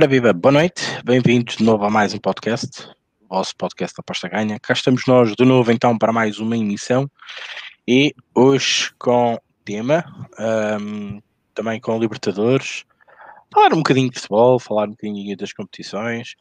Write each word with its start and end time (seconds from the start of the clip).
Ora 0.00 0.08
viva, 0.08 0.32
boa 0.32 0.52
noite, 0.52 0.82
bem-vindos 1.04 1.56
de 1.56 1.62
novo 1.62 1.84
a 1.84 1.90
mais 1.90 2.14
um 2.14 2.18
podcast, 2.18 2.88
o 3.28 3.36
vosso 3.36 3.54
podcast 3.54 3.94
da 3.94 4.00
Aposta 4.00 4.30
Ganha. 4.30 4.58
Cá 4.58 4.72
estamos 4.72 5.02
nós 5.06 5.36
de 5.36 5.44
novo 5.44 5.70
então 5.70 5.98
para 5.98 6.10
mais 6.10 6.38
uma 6.38 6.56
emissão 6.56 7.06
e 7.86 8.14
hoje 8.34 8.90
com 8.98 9.38
tema, 9.62 10.02
um, 10.80 11.20
também 11.54 11.78
com 11.78 11.98
Libertadores, 11.98 12.86
falar 13.52 13.74
um 13.74 13.82
bocadinho 13.82 14.08
de 14.08 14.16
futebol, 14.16 14.58
falar 14.58 14.88
um 14.88 14.92
bocadinho 14.92 15.36
das 15.36 15.52
competições, 15.52 16.34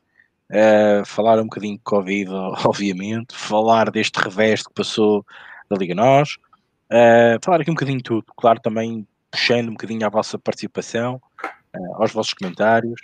uh, 0.51 1.05
falar 1.05 1.37
um 1.37 1.43
bocadinho 1.43 1.75
de 1.75 1.83
Covid, 1.83 2.31
obviamente, 2.63 3.35
falar 3.35 3.91
deste 3.91 4.21
revés 4.21 4.65
que 4.65 4.73
passou 4.73 5.25
da 5.69 5.75
Liga 5.75 5.93
Nós, 5.93 6.37
uh, 6.89 7.37
falar 7.43 7.59
aqui 7.59 7.69
um 7.69 7.73
bocadinho 7.73 7.97
de 7.97 8.05
tudo, 8.05 8.23
claro 8.37 8.61
também 8.61 9.05
puxando 9.29 9.67
um 9.67 9.73
bocadinho 9.73 10.05
a 10.05 10.09
vossa 10.09 10.39
participação, 10.39 11.21
uh, 11.75 12.01
aos 12.01 12.13
vossos 12.13 12.33
comentários, 12.33 13.01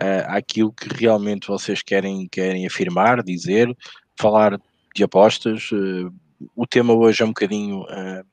uh, 0.00 0.26
àquilo 0.28 0.72
que 0.72 0.88
realmente 0.88 1.48
vocês 1.48 1.82
querem, 1.82 2.28
querem 2.28 2.66
afirmar, 2.66 3.22
dizer, 3.22 3.74
falar 4.18 4.60
de 4.94 5.04
apostas. 5.04 5.70
Uh, 5.70 6.12
o 6.54 6.66
tema 6.66 6.92
hoje 6.94 7.22
é 7.22 7.24
um 7.24 7.30
bocadinho 7.30 7.82
uh, 7.82 8.24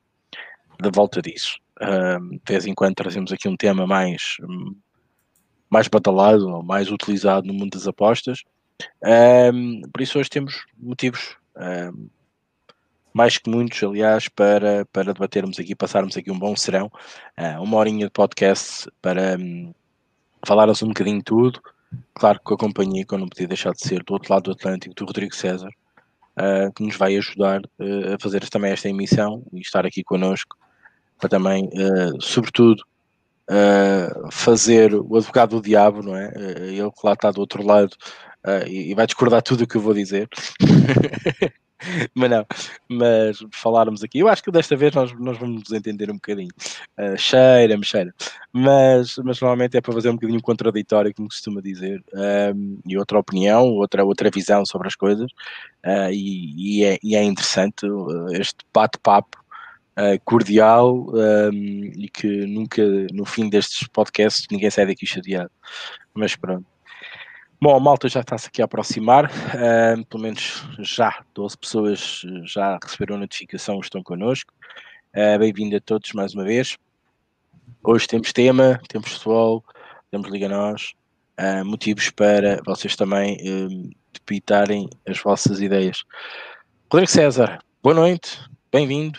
da 0.80 0.90
volta 0.92 1.20
disso. 1.22 1.58
De 1.76 2.52
vez 2.52 2.66
em 2.66 2.74
quando 2.74 2.94
trazemos 2.94 3.32
aqui 3.32 3.48
um 3.48 3.56
tema 3.56 3.84
mais, 3.84 4.36
mais 5.68 5.88
batalhado 5.88 6.48
ou 6.48 6.62
mais 6.62 6.88
utilizado 6.88 7.48
no 7.48 7.52
mundo 7.52 7.72
das 7.72 7.88
apostas. 7.88 8.44
por 9.92 10.00
isso 10.00 10.18
hoje 10.18 10.30
temos 10.30 10.64
motivos 10.78 11.36
mais 13.12 13.38
que 13.38 13.50
muitos, 13.50 13.82
aliás, 13.82 14.28
para, 14.28 14.86
para 14.92 15.12
debatermos 15.12 15.58
aqui, 15.58 15.74
passarmos 15.74 16.16
aqui 16.16 16.30
um 16.30 16.38
bom 16.38 16.54
serão, 16.54 16.90
uma 17.60 17.76
horinha 17.76 18.06
de 18.06 18.12
podcast 18.12 18.88
para 19.02 19.36
um, 20.44 20.46
falarmos 20.46 20.82
um 20.82 20.88
bocadinho 20.88 21.18
de 21.18 21.24
tudo. 21.24 21.60
Claro 22.14 22.40
que 22.44 22.54
a 22.54 22.56
companhia, 22.56 23.04
que 23.04 23.14
eu 23.14 23.18
não 23.18 23.28
podia 23.28 23.48
deixar 23.48 23.72
de 23.72 23.80
ser, 23.80 24.02
do 24.02 24.14
outro 24.14 24.32
lado 24.32 24.44
do 24.44 24.52
Atlântico, 24.52 24.94
do 24.94 25.04
Rodrigo 25.04 25.34
César, 25.34 25.68
uh, 25.68 26.72
que 26.74 26.82
nos 26.82 26.96
vai 26.96 27.16
ajudar 27.16 27.60
uh, 27.60 28.14
a 28.14 28.18
fazer 28.20 28.48
também 28.48 28.72
esta 28.72 28.88
emissão 28.88 29.44
e 29.52 29.60
estar 29.60 29.86
aqui 29.86 30.02
connosco, 30.02 30.56
para 31.18 31.28
também, 31.28 31.70
sobretudo, 32.20 32.82
fazer 34.32 34.92
o 34.92 35.16
advogado 35.16 35.56
do 35.56 35.62
diabo, 35.62 36.02
não 36.02 36.16
é? 36.16 36.32
ele 36.66 36.90
que 36.90 37.06
lá 37.06 37.12
está 37.12 37.30
do 37.30 37.40
outro 37.40 37.64
lado 37.64 37.96
e, 38.66 38.90
e 38.90 38.94
vai 38.94 39.06
discordar 39.06 39.40
tudo 39.40 39.62
o 39.62 39.66
que 39.66 39.76
eu 39.76 39.80
vou 39.80 39.94
dizer. 39.94 40.28
mas 42.14 42.30
não, 42.30 42.46
mas 42.88 43.44
falarmos 43.52 44.02
aqui, 44.02 44.18
eu 44.18 44.28
acho 44.28 44.42
que 44.42 44.50
desta 44.50 44.76
vez 44.76 44.94
nós, 44.94 45.12
nós 45.18 45.38
vamos 45.38 45.62
nos 45.62 45.72
entender 45.72 46.10
um 46.10 46.14
bocadinho. 46.14 46.50
Uh, 46.98 47.16
cheira, 47.16 47.76
me 47.76 47.84
cheira. 47.84 48.14
Mas, 48.52 49.16
mas 49.18 49.40
normalmente 49.40 49.76
é 49.76 49.80
para 49.80 49.92
fazer 49.92 50.10
um 50.10 50.14
bocadinho 50.14 50.40
contraditório, 50.42 51.14
como 51.14 51.28
costuma 51.28 51.60
dizer, 51.60 52.02
um, 52.54 52.78
e 52.86 52.96
outra 52.96 53.18
opinião, 53.18 53.64
outra, 53.64 54.04
outra 54.04 54.30
visão 54.30 54.64
sobre 54.64 54.88
as 54.88 54.94
coisas, 54.94 55.30
uh, 55.84 56.10
e, 56.10 56.80
e, 56.80 56.84
é, 56.84 56.98
e, 57.02 57.16
é, 57.16 57.22
interessante 57.22 57.86
uh, 57.86 58.28
este 58.32 58.64
bate-papo. 58.72 59.42
cordial 60.24 61.06
um, 61.14 61.52
e 61.52 62.08
que 62.12 62.26
nunca 62.46 62.82
no 63.12 63.24
fim 63.24 63.48
destes 63.48 63.86
podcasts 63.86 64.44
ninguém 64.50 64.68
sai 64.68 64.86
daqui 64.86 65.06
chateado 65.06 65.52
mas 66.12 66.34
pronto 66.34 66.66
Bom, 67.64 67.74
a 67.74 67.80
malta 67.80 68.10
já 68.10 68.20
está-se 68.20 68.48
aqui 68.48 68.60
a 68.60 68.66
aproximar, 68.66 69.24
uh, 69.24 70.04
pelo 70.04 70.22
menos 70.22 70.62
já 70.80 71.24
12 71.32 71.56
pessoas 71.56 72.22
já 72.44 72.78
receberam 72.82 73.16
notificação, 73.16 73.80
estão 73.80 74.02
connosco. 74.02 74.52
Uh, 75.16 75.38
Bem-vindo 75.38 75.74
a 75.74 75.80
todos 75.80 76.12
mais 76.12 76.34
uma 76.34 76.44
vez. 76.44 76.76
Hoje 77.82 78.06
temos 78.06 78.34
tema, 78.34 78.78
temos 78.86 79.14
futebol, 79.14 79.64
temos 80.10 80.28
Liga 80.28 80.46
Nós, 80.46 80.92
uh, 81.40 81.64
motivos 81.64 82.10
para 82.10 82.60
vocês 82.66 82.96
também 82.96 83.38
uh, 83.38 83.90
depitarem 84.12 84.86
as 85.08 85.18
vossas 85.20 85.62
ideias. 85.62 86.04
Rodrigo 86.92 87.10
César, 87.10 87.60
boa 87.82 87.94
noite, 87.94 88.42
bem-vindo, 88.70 89.18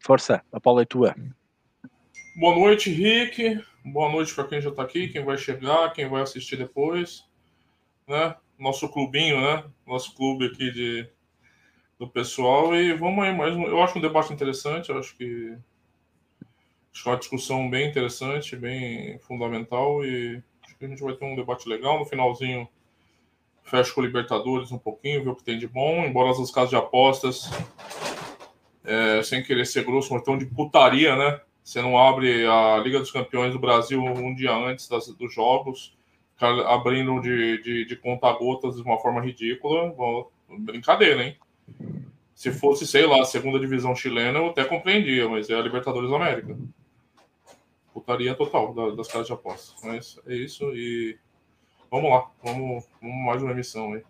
força, 0.00 0.42
a 0.50 0.58
Paula 0.58 0.82
é 0.82 0.84
tua. 0.84 1.14
Boa 2.34 2.56
noite, 2.56 2.90
Rick, 2.90 3.64
boa 3.84 4.10
noite 4.10 4.34
para 4.34 4.48
quem 4.48 4.60
já 4.60 4.70
está 4.70 4.82
aqui, 4.82 5.06
quem 5.06 5.24
vai 5.24 5.38
chegar, 5.38 5.92
quem 5.92 6.08
vai 6.08 6.22
assistir 6.22 6.56
depois 6.56 7.32
né? 8.06 8.36
Nosso 8.58 8.88
clubinho, 8.88 9.40
né? 9.40 9.64
Nosso 9.86 10.14
clube 10.14 10.46
aqui 10.46 10.70
de, 10.70 11.08
do 11.98 12.08
pessoal. 12.08 12.74
E 12.74 12.92
vamos 12.92 13.24
aí 13.24 13.34
mais 13.36 13.54
um. 13.54 13.64
Eu 13.66 13.82
acho 13.82 13.98
um 13.98 14.02
debate 14.02 14.32
interessante, 14.32 14.90
eu 14.90 14.98
acho 14.98 15.16
que. 15.16 15.56
Acho 16.92 17.02
que 17.02 17.08
é 17.08 17.12
uma 17.12 17.18
discussão 17.18 17.68
bem 17.68 17.88
interessante, 17.88 18.54
bem 18.54 19.18
fundamental. 19.20 20.04
E 20.04 20.40
acho 20.64 20.76
que 20.76 20.84
a 20.84 20.88
gente 20.88 21.02
vai 21.02 21.14
ter 21.14 21.24
um 21.24 21.34
debate 21.34 21.68
legal. 21.68 21.98
No 21.98 22.04
finalzinho, 22.04 22.68
fecho 23.64 23.94
com 23.94 24.00
o 24.00 24.04
Libertadores 24.04 24.70
um 24.70 24.78
pouquinho, 24.78 25.24
ver 25.24 25.30
o 25.30 25.34
que 25.34 25.42
tem 25.42 25.58
de 25.58 25.66
bom. 25.66 26.04
Embora 26.04 26.30
as 26.30 26.50
casas 26.52 26.70
de 26.70 26.76
apostas, 26.76 27.50
é, 28.84 29.22
sem 29.24 29.42
querer 29.42 29.66
ser 29.66 29.84
grosso, 29.84 30.14
mas 30.14 30.22
tão 30.22 30.38
de 30.38 30.46
putaria, 30.46 31.16
né? 31.16 31.40
Você 31.64 31.82
não 31.82 31.98
abre 31.98 32.46
a 32.46 32.78
Liga 32.78 33.00
dos 33.00 33.10
Campeões 33.10 33.52
do 33.52 33.58
Brasil 33.58 34.00
um 34.04 34.34
dia 34.34 34.54
antes 34.54 34.86
das, 34.86 35.08
dos 35.08 35.34
jogos 35.34 35.96
abrindo 36.40 37.20
de, 37.20 37.62
de, 37.62 37.84
de 37.84 37.96
conta-gotas 37.96 38.76
de 38.76 38.82
uma 38.82 38.98
forma 38.98 39.20
ridícula. 39.20 39.94
Brincadeira, 40.48 41.24
hein? 41.24 41.38
Se 42.34 42.52
fosse, 42.52 42.86
sei 42.86 43.06
lá, 43.06 43.20
a 43.20 43.24
segunda 43.24 43.58
divisão 43.58 43.94
chilena, 43.94 44.38
eu 44.38 44.50
até 44.50 44.64
compreendia, 44.64 45.28
mas 45.28 45.48
é 45.48 45.54
a 45.54 45.60
Libertadores 45.60 46.10
da 46.10 46.16
América. 46.16 46.56
Putaria 47.92 48.34
total 48.34 48.74
das 48.96 49.06
casas 49.06 49.28
de 49.28 49.32
apostas. 49.32 49.74
Mas 49.84 50.20
é 50.26 50.34
isso 50.34 50.74
e 50.74 51.16
vamos 51.90 52.10
lá, 52.10 52.28
vamos, 52.42 52.84
vamos 53.00 53.24
mais 53.24 53.42
uma 53.42 53.52
emissão 53.52 53.94
aí. 53.94 54.02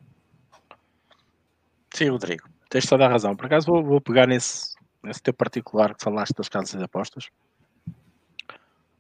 Sim, 1.93 2.09
Rodrigo, 2.09 2.49
tens 2.71 2.87
toda 2.87 3.05
a 3.05 3.09
razão. 3.09 3.37
Por 3.37 3.47
acaso 3.47 3.67
vou, 3.67 3.85
vou 3.85 4.01
pegar 4.01 4.27
nesse, 4.27 4.75
nesse 5.03 5.23
teu 5.23 5.35
particular 5.35 5.95
que 5.95 6.03
falaste 6.03 6.35
das 6.35 6.49
casas 6.49 6.79
de 6.79 6.85
apostas. 6.85 7.29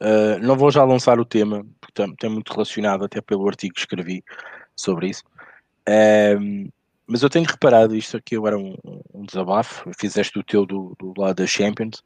Uh, 0.00 0.38
não 0.42 0.56
vou 0.56 0.70
já 0.70 0.84
lançar 0.84 1.18
o 1.18 1.24
tema, 1.24 1.64
porque 1.80 2.16
tem 2.16 2.30
muito 2.30 2.52
relacionado 2.52 3.04
até 3.04 3.20
pelo 3.20 3.46
artigo 3.48 3.74
que 3.74 3.80
escrevi 3.80 4.24
sobre 4.76 5.08
isso. 5.08 5.22
Uh, 5.88 6.70
mas 7.06 7.22
eu 7.22 7.30
tenho 7.30 7.46
reparado, 7.46 7.94
isto 7.94 8.16
aqui 8.16 8.36
agora 8.36 8.58
um, 8.58 8.76
um 9.12 9.24
desabafo, 9.24 9.90
fizeste 9.98 10.38
o 10.38 10.42
teu 10.42 10.66
do, 10.66 10.96
do 10.98 11.14
lado 11.16 11.36
da 11.36 11.46
Champions. 11.46 12.02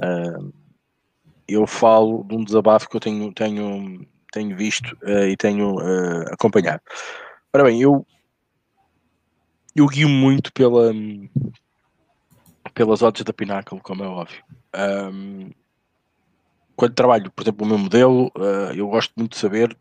Uh, 0.00 0.52
eu 1.46 1.66
falo 1.66 2.24
de 2.24 2.34
um 2.34 2.44
desabafo 2.44 2.88
que 2.88 2.96
eu 2.96 3.00
tenho, 3.00 3.32
tenho, 3.32 4.06
tenho 4.32 4.56
visto 4.56 4.96
eh, 5.02 5.28
e 5.28 5.36
tenho 5.36 5.76
acompanhado. 6.32 6.80
Ora 7.52 7.64
bem, 7.64 7.82
eu, 7.82 8.06
eu 9.76 9.86
guio 9.86 10.08
muito 10.08 10.50
pela, 10.54 10.90
pelas 12.72 13.02
odds 13.02 13.22
da 13.22 13.32
Pinnacle, 13.34 13.78
como 13.80 14.02
é 14.02 14.08
óbvio. 14.08 14.42
Um, 14.74 15.50
quando 16.76 16.94
trabalho, 16.94 17.30
por 17.30 17.42
exemplo, 17.42 17.64
o 17.64 17.68
meu 17.68 17.78
modelo, 17.78 18.32
uh, 18.36 18.72
eu 18.74 18.88
gosto 18.88 19.12
muito 19.16 19.32
de 19.32 19.38
saber 19.38 19.72
o 19.72 19.76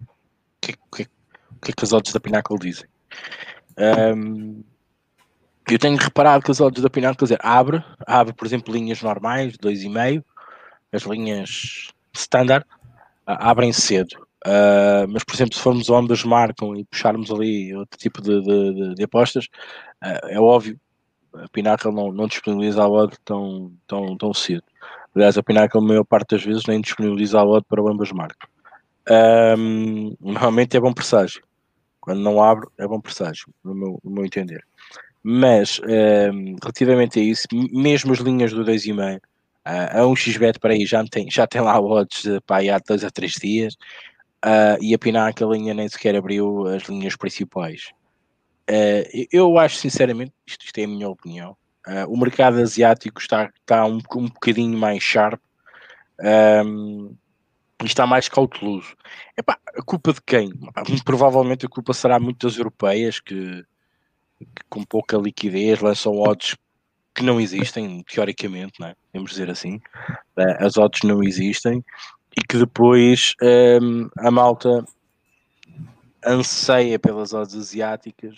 que, 0.62 0.74
que, 0.74 1.06
que, 1.06 1.72
é 1.72 1.74
que 1.74 1.84
as 1.84 1.94
odds 1.94 2.14
da 2.14 2.20
Pinnacle 2.20 2.58
dizem. 2.59 2.88
Um, 3.78 4.64
eu 5.70 5.80
tenho 5.80 5.98
reparado 5.98 6.44
que 6.44 6.52
as 6.52 6.59
odds 6.59 6.82
da 6.82 6.90
Pinnacle, 6.90 7.18
quer 7.18 7.26
dizer, 7.26 7.40
abre, 7.42 7.84
abre, 8.06 8.34
por 8.34 8.46
exemplo, 8.46 8.74
linhas 8.74 9.02
normais, 9.02 9.58
2,5, 9.58 10.24
as 10.92 11.03
linhas 11.03 11.92
standard, 12.14 12.66
uh, 13.28 13.38
abrem 13.40 13.74
cedo. 13.74 14.16
Uh, 14.46 15.08
mas, 15.09 15.24
por 15.24 15.36
exemplo, 15.36 15.56
se 15.56 15.62
formos 15.62 15.90
ondas 15.90 16.24
marcam 16.24 16.76
e 16.76 16.84
puxarmos 16.84 17.32
ali 17.32 17.74
outro 17.74 17.98
tipo 17.98 18.22
de, 18.22 18.42
de, 18.42 18.74
de, 18.74 18.96
de 18.96 19.03
apostas, 19.03 19.46
uh, 20.03 20.28
é 20.28 20.40
óbvio, 20.40 20.80
a 21.34 21.48
Pinnacle 21.50 21.92
não, 21.92 22.12
não 22.12 22.28
disponibiliza 22.28 22.84
a 22.84 22.88
odd 22.88 23.16
tão, 23.23 23.73
tão, 23.88 24.17
tão 24.17 24.34
cedo. 24.34 24.64
Aliás, 25.16 25.38
a 25.38 25.44
Pinnacle, 25.44 25.80
a 25.80 25.84
maior 25.84 26.04
parte 26.04 26.36
das 26.36 26.44
vezes, 26.44 26.64
nem 26.68 26.82
disponibiliza 26.82 27.40
a 27.40 27.46
odd 27.46 27.66
para 27.70 27.82
ambas 27.82 28.12
marcas. 28.12 28.50
Um, 29.10 30.16
normalmente 30.20 30.76
é 30.76 30.80
bom 30.80 30.94
presságio. 30.94 31.44
Quando 32.00 32.22
não 32.22 32.42
abre, 32.42 32.68
é 32.78 32.88
bom 32.88 33.00
presságio, 33.00 33.54
no 33.64 33.76
meu, 33.76 34.00
no 34.04 34.12
meu 34.12 34.26
entender. 34.26 34.64
Mas, 35.22 35.80
um, 35.80 36.56
relativamente 36.62 37.20
a 37.20 37.24
isso, 37.24 37.48
mesmo 37.72 38.12
as 38.12 38.20
linhas 38.20 38.52
do 38.52 38.66
2,5, 38.66 39.18
uh, 39.18 39.22
a 40.00 40.08
um 40.08 40.16
xbet 40.16 40.60
para 40.60 40.74
aí 40.74 40.86
já 40.86 41.04
tem, 41.06 41.30
já 41.30 41.48
tem 41.48 41.62
lá 41.62 41.80
odds 41.80 42.24
para 42.46 42.58
aí 42.58 42.70
há 42.70 42.80
2 42.80 43.04
a 43.04 43.10
3 43.10 43.32
dias, 43.34 43.74
uh, 44.44 44.82
e 44.82 44.94
a 44.94 45.00
Pinnacle 45.00 45.46
a 45.46 45.50
linha 45.50 45.74
nem 45.74 45.88
sequer 45.88 46.16
abriu 46.16 46.68
as 46.68 46.84
linhas 46.84 47.16
principais. 47.16 47.92
Uh, 48.70 49.28
eu 49.32 49.58
acho, 49.58 49.78
sinceramente, 49.78 50.34
isto, 50.46 50.66
isto 50.66 50.78
é 50.78 50.84
a 50.84 50.88
minha 50.88 51.08
opinião, 51.08 51.56
Uh, 51.88 52.08
o 52.08 52.18
mercado 52.18 52.59
asiático 52.59 53.20
está, 53.20 53.52
está 53.59 53.85
um, 53.85 54.00
um 54.16 54.28
bocadinho 54.28 54.78
mais 54.78 55.03
sharp 55.03 55.40
um, 56.66 57.14
e 57.82 57.85
está 57.85 58.08
mais 58.08 58.30
cauteloso. 58.30 58.96
Epá, 59.38 59.58
a 59.78 59.82
culpa 59.82 60.14
de 60.14 60.22
quem? 60.22 60.50
Provavelmente 61.03 61.66
a 61.66 61.70
culpa 61.70 61.94
será 61.94 62.20
muito 62.20 62.47
das 62.47 62.58
europeias 62.58 63.20
que, 63.20 63.64
que 64.40 64.64
com 64.70 64.84
pouca 64.85 65.18
liquidez 65.18 65.82
lançam 65.82 66.14
odds 66.14 66.56
que 67.14 67.24
não 67.24 67.40
existem, 67.40 68.02
teoricamente, 68.03 68.79
não 68.79 68.88
é? 68.88 68.96
Vamos 69.14 69.32
dizer 69.32 69.50
assim. 69.50 69.76
Uh, 70.38 70.56
as 70.66 70.78
odds 70.78 71.02
não 71.03 71.22
existem 71.22 71.84
e 72.36 72.41
que 72.41 72.58
depois 72.58 73.36
um, 73.82 74.09
a 74.18 74.32
malta 74.32 74.84
anseia 76.26 76.97
pelas 76.97 77.34
odds 77.34 77.56
asiáticas 77.56 78.36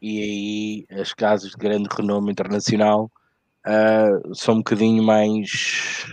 e 0.00 0.86
aí 0.90 1.00
as 1.00 1.12
casas 1.12 1.50
de 1.50 1.56
grande 1.56 1.88
renome 1.96 2.32
internacional 2.32 3.10
uh, 3.66 4.34
são 4.34 4.54
um 4.54 4.58
bocadinho 4.58 5.02
mais 5.02 6.06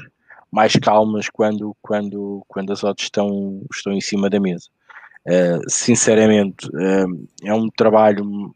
mais 0.52 0.74
calmas 0.74 1.30
quando, 1.30 1.76
quando, 1.82 2.44
quando 2.48 2.74
as 2.74 2.84
odds 2.84 3.06
estão, 3.06 3.62
estão 3.72 3.94
em 3.94 4.02
cima 4.02 4.30
da 4.30 4.40
mesa. 4.40 4.68
Uh, 5.28 5.62
sinceramente, 5.70 6.68
uh, 6.68 7.28
é 7.44 7.54
um 7.54 7.70
trabalho 7.70 8.54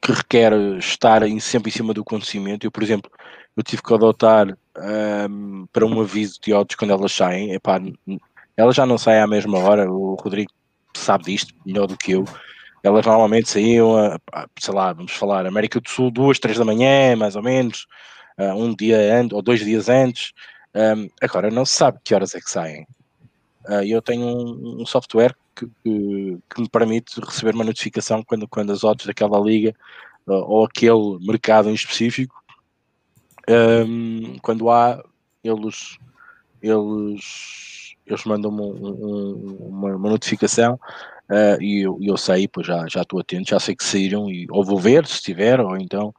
que 0.00 0.12
requer 0.12 0.52
estar 0.78 1.22
em, 1.22 1.38
sempre 1.38 1.70
em 1.70 1.72
cima 1.72 1.92
do 1.92 2.00
acontecimento. 2.00 2.66
Eu, 2.66 2.70
por 2.70 2.82
exemplo, 2.82 3.10
eu 3.56 3.62
tive 3.62 3.82
que 3.82 3.94
adotar 3.94 4.56
um, 5.28 5.66
para 5.72 5.86
um 5.86 6.00
aviso 6.00 6.40
de 6.40 6.52
odds 6.52 6.76
quando 6.76 6.92
elas 6.92 7.12
saem. 7.12 7.52
Epá, 7.52 7.80
elas 8.56 8.74
já 8.74 8.86
não 8.86 8.98
saem 8.98 9.20
à 9.20 9.26
mesma 9.26 9.58
hora. 9.58 9.90
O 9.90 10.14
Rodrigo 10.14 10.50
sabe 10.96 11.24
disto 11.24 11.54
melhor 11.64 11.86
do 11.86 11.96
que 11.96 12.12
eu. 12.12 12.24
Elas 12.84 13.06
normalmente 13.06 13.48
saíam, 13.48 13.96
a, 13.96 14.46
sei 14.58 14.74
lá, 14.74 14.92
vamos 14.92 15.12
falar, 15.12 15.46
América 15.46 15.80
do 15.80 15.88
Sul, 15.88 16.10
duas, 16.10 16.38
três 16.38 16.58
da 16.58 16.66
manhã, 16.66 17.16
mais 17.16 17.34
ou 17.34 17.42
menos, 17.42 17.86
uh, 18.38 18.52
um 18.54 18.74
dia 18.74 19.18
antes 19.18 19.32
ou 19.32 19.40
dois 19.40 19.60
dias 19.60 19.88
antes. 19.88 20.32
Agora 21.22 21.50
não 21.50 21.64
se 21.64 21.72
sabe 21.72 21.98
que 22.04 22.14
horas 22.14 22.34
é 22.34 22.40
que 22.40 22.50
saem. 22.50 22.86
Uh, 23.66 23.82
eu 23.86 24.02
tenho 24.02 24.26
um, 24.26 24.82
um 24.82 24.86
software 24.86 25.34
que, 25.56 25.66
que, 25.82 26.38
que, 26.54 26.60
me 26.60 26.68
permite 26.68 27.18
receber 27.20 27.54
uma 27.54 27.64
notificação 27.64 28.22
quando, 28.22 28.46
quando 28.46 28.70
as 28.70 28.84
odds 28.84 29.06
daquela 29.06 29.40
liga 29.40 29.74
uh, 30.26 30.32
ou 30.34 30.66
aquele 30.66 31.18
mercado 31.20 31.70
em 31.70 31.74
específico, 31.74 32.44
quando 34.42 34.70
há, 34.70 35.02
eles, 35.42 35.98
eles, 36.62 37.94
eles 38.06 38.24
mandam-me 38.24 38.60
um, 38.60 39.56
uma, 39.68 39.96
uma, 39.96 40.10
notificação 40.10 40.78
uh, 41.30 41.62
e 41.62 41.82
eu, 41.82 41.98
eu 42.00 42.16
sei, 42.16 42.48
pois 42.48 42.66
já, 42.66 42.86
estou 42.86 43.20
atento, 43.20 43.50
já 43.50 43.60
sei 43.60 43.74
que 43.74 43.84
saíram 43.84 44.30
e 44.30 44.46
ou 44.50 44.64
vou 44.64 44.78
ver 44.78 45.06
se 45.06 45.22
tiver, 45.22 45.60
ou 45.60 45.76
então 45.76 46.14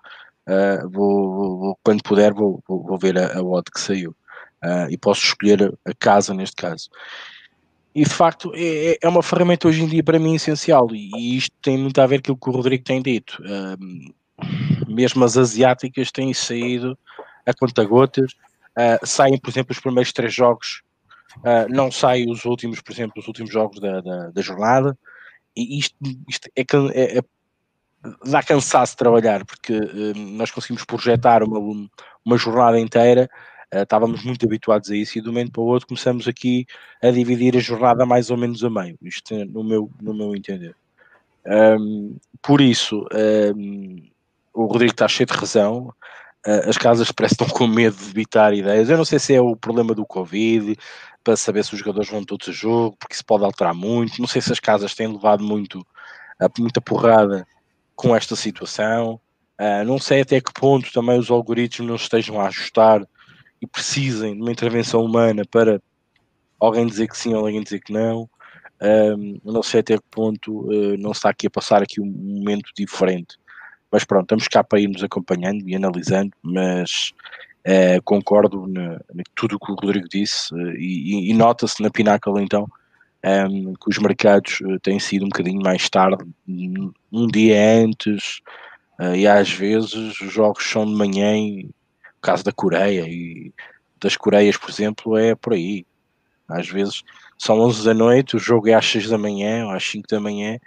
uh, 0.48 0.90
vou, 0.90 1.58
vou, 1.60 1.80
quando 1.84 2.04
puder 2.04 2.34
vou, 2.34 2.62
vou, 2.68 2.84
vou 2.84 2.98
ver 2.98 3.18
a, 3.18 3.38
a 3.38 3.44
odd 3.44 3.70
que 3.72 3.80
saiu. 3.80 4.16
Uh, 4.64 4.90
e 4.90 4.98
posso 4.98 5.24
escolher 5.24 5.72
a 5.86 5.94
casa 5.94 6.34
neste 6.34 6.56
caso. 6.56 6.90
E 7.94 8.04
de 8.04 8.10
facto 8.10 8.52
é, 8.56 8.98
é 9.02 9.08
uma 9.08 9.24
ferramenta 9.24 9.68
hoje 9.68 9.84
em 9.84 9.88
dia 9.88 10.04
para 10.04 10.20
mim 10.20 10.36
essencial 10.36 10.88
e 10.92 11.38
isto 11.38 11.56
tem 11.62 11.78
muito 11.78 12.00
a 12.02 12.06
ver 12.06 12.22
com 12.22 12.34
o 12.34 12.38
que 12.38 12.50
o 12.50 12.52
Rodrigo 12.52 12.84
tem 12.84 13.02
dito. 13.02 13.42
Uh, 13.42 14.14
mesmo 14.88 15.24
as 15.24 15.38
asiáticas 15.38 16.12
têm 16.12 16.34
saído 16.34 16.98
a 17.46 17.54
conta-gotas, 17.54 18.34
uh, 18.78 19.06
saem, 19.06 19.38
por 19.38 19.50
exemplo, 19.50 19.72
os 19.72 19.80
primeiros 19.80 20.12
três 20.12 20.34
jogos, 20.34 20.82
uh, 21.38 21.70
não 21.70 21.92
saem 21.92 22.30
os 22.30 22.46
últimos, 22.46 22.82
por 22.82 22.92
exemplo, 22.92 23.14
os 23.18 23.28
últimos 23.28 23.52
jogos 23.52 23.80
da, 23.80 24.02
da, 24.02 24.30
da 24.32 24.42
jornada, 24.42 24.98
e 25.56 25.80
isto, 25.80 25.96
isto 26.28 26.50
é, 26.56 26.62
é, 26.62 27.18
é, 27.18 27.22
dá 28.26 28.44
cansaço 28.44 28.98
trabalhar, 28.98 29.46
porque 29.46 29.74
uh, 29.74 30.14
nós 30.16 30.52
conseguimos 30.52 30.84
projetar 30.86 31.44
uma, 31.44 31.88
uma 32.24 32.38
jornada 32.38 32.80
inteira. 32.80 33.30
Uh, 33.74 33.82
estávamos 33.82 34.24
muito 34.24 34.46
habituados 34.46 34.92
a 34.92 34.96
isso 34.96 35.18
e 35.18 35.22
de 35.22 35.28
um 35.28 35.32
momento 35.32 35.52
para 35.52 35.62
o 35.62 35.66
outro 35.66 35.88
começamos 35.88 36.28
aqui 36.28 36.66
a 37.02 37.10
dividir 37.10 37.56
a 37.58 37.60
jornada 37.60 38.06
mais 38.06 38.30
ou 38.30 38.38
menos 38.38 38.64
a 38.64 38.70
meio, 38.70 38.98
isto 39.02 39.34
é 39.34 39.46
no 39.46 39.64
meu, 39.64 39.90
no 40.02 40.14
meu 40.14 40.36
entender. 40.36 40.76
Um, 41.48 42.18
por 42.42 42.60
isso, 42.60 43.06
um, 43.56 44.04
o 44.54 44.66
Rodrigo 44.66 44.94
está 44.94 45.08
cheio 45.08 45.28
de 45.28 45.34
razão, 45.34 45.94
as 46.46 46.78
casas 46.78 47.10
estão 47.10 47.48
com 47.50 47.68
medo 47.68 47.96
de 47.96 48.10
evitar 48.10 48.54
ideias. 48.54 48.90
Eu 48.90 48.98
não 48.98 49.06
sei 49.06 49.20
se 49.20 49.34
é 49.34 49.42
o 49.42 49.56
problema 49.56 49.94
do 49.94 50.06
Covid, 50.06 50.78
para 51.26 51.36
saber 51.36 51.66
se 51.66 51.74
os 51.74 51.80
jogadores 51.80 52.10
vão 52.10 52.24
todos 52.24 52.48
a 52.48 52.52
jogo, 52.52 52.96
porque 53.00 53.16
isso 53.16 53.26
pode 53.26 53.44
alterar 53.44 53.74
muito. 53.74 54.20
Não 54.20 54.28
sei 54.28 54.42
se 54.42 54.52
as 54.52 54.60
casas 54.60 54.94
têm 54.94 55.12
levado 55.12 55.44
muito, 55.44 55.80
uh, 55.80 56.50
muita 56.60 56.80
porrada 56.80 57.48
com 57.96 58.16
esta 58.16 58.36
situação. 58.36 59.20
Uh, 59.60 59.84
não 59.86 59.98
sei 59.98 60.22
até 60.22 60.40
que 60.40 60.54
ponto 60.54 60.92
também 60.94 61.18
os 61.18 61.32
algoritmos 61.32 61.90
não 61.90 61.96
estejam 61.96 62.40
a 62.40 62.48
ajustar 62.48 63.04
e 63.60 63.66
precisem 63.66 64.36
de 64.36 64.42
uma 64.42 64.52
intervenção 64.52 65.04
humana 65.04 65.44
para 65.50 65.82
alguém 66.60 66.86
dizer 66.86 67.08
que 67.08 67.18
sim 67.18 67.34
ou 67.34 67.40
alguém 67.40 67.64
dizer 67.64 67.80
que 67.80 67.92
não. 67.92 68.30
Não 69.44 69.64
sei 69.64 69.80
até 69.80 69.98
que 69.98 70.04
ponto 70.12 70.68
não 71.00 71.12
está 71.12 71.30
aqui 71.30 71.48
a 71.48 71.50
passar 71.50 71.82
aqui 71.82 72.00
um 72.00 72.06
momento 72.06 72.70
diferente. 72.78 73.38
Mas 73.96 74.04
pronto, 74.04 74.26
estamos 74.26 74.50
cá 74.50 74.62
para 74.62 74.82
irmos 74.82 75.02
acompanhando 75.02 75.70
e 75.70 75.74
analisando, 75.74 76.34
mas 76.44 77.14
uh, 77.66 78.04
concordo 78.04 78.68
na, 78.68 79.00
tudo 79.34 79.56
o 79.56 79.60
que 79.60 79.72
o 79.72 79.76
Rodrigo 79.76 80.10
disse 80.10 80.54
uh, 80.54 80.76
e, 80.76 81.32
e 81.32 81.34
nota-se 81.34 81.82
na 81.82 81.90
Pinnacle 81.90 82.44
então 82.44 82.68
um, 83.50 83.74
que 83.74 83.90
os 83.90 83.98
mercados 83.98 84.60
têm 84.84 85.00
sido 85.00 85.24
um 85.24 85.30
bocadinho 85.30 85.62
mais 85.62 85.90
tarde, 85.90 86.26
um 86.46 87.28
dia 87.28 87.58
antes, 87.86 88.42
e 89.16 89.26
às 89.26 89.50
vezes 89.50 89.94
os 89.94 90.32
jogos 90.34 90.70
são 90.70 90.86
de 90.86 90.92
manhã 90.92 91.34
caso 92.22 92.44
da 92.44 92.52
Coreia 92.52 93.08
e 93.08 93.54
das 94.00 94.18
Coreias, 94.18 94.58
por 94.58 94.70
exemplo, 94.70 95.18
é 95.18 95.36
por 95.36 95.54
aí. 95.54 95.86
Às 96.50 96.68
vezes 96.68 97.02
são 97.38 97.62
11 97.62 97.86
da 97.86 97.94
noite, 97.94 98.36
o 98.36 98.40
jogo 98.40 98.68
é 98.68 98.74
às 98.74 98.86
6 98.86 99.10
da 99.10 99.18
manhã 99.18 99.66
ou 99.66 99.72
às 99.72 99.84
5 99.90 100.06
da 100.08 100.20
manhã 100.20 100.60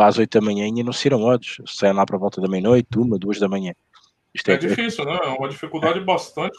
às 0.00 0.18
8 0.18 0.40
da 0.40 0.44
manhã 0.44 0.66
e 0.66 0.82
não 0.82 0.92
saíram 0.92 1.22
odds. 1.22 1.58
Saem 1.66 1.92
lá 1.92 2.04
para 2.04 2.16
a 2.16 2.18
volta 2.18 2.40
da 2.40 2.48
meia-noite, 2.48 2.88
uma, 2.96 3.18
duas 3.18 3.38
da 3.38 3.48
manhã. 3.48 3.74
Isto 4.34 4.50
é, 4.50 4.54
é 4.54 4.56
difícil, 4.58 5.04
né? 5.04 5.18
É 5.22 5.28
uma 5.28 5.48
dificuldade 5.48 5.98
é. 5.98 6.02
bastante 6.02 6.58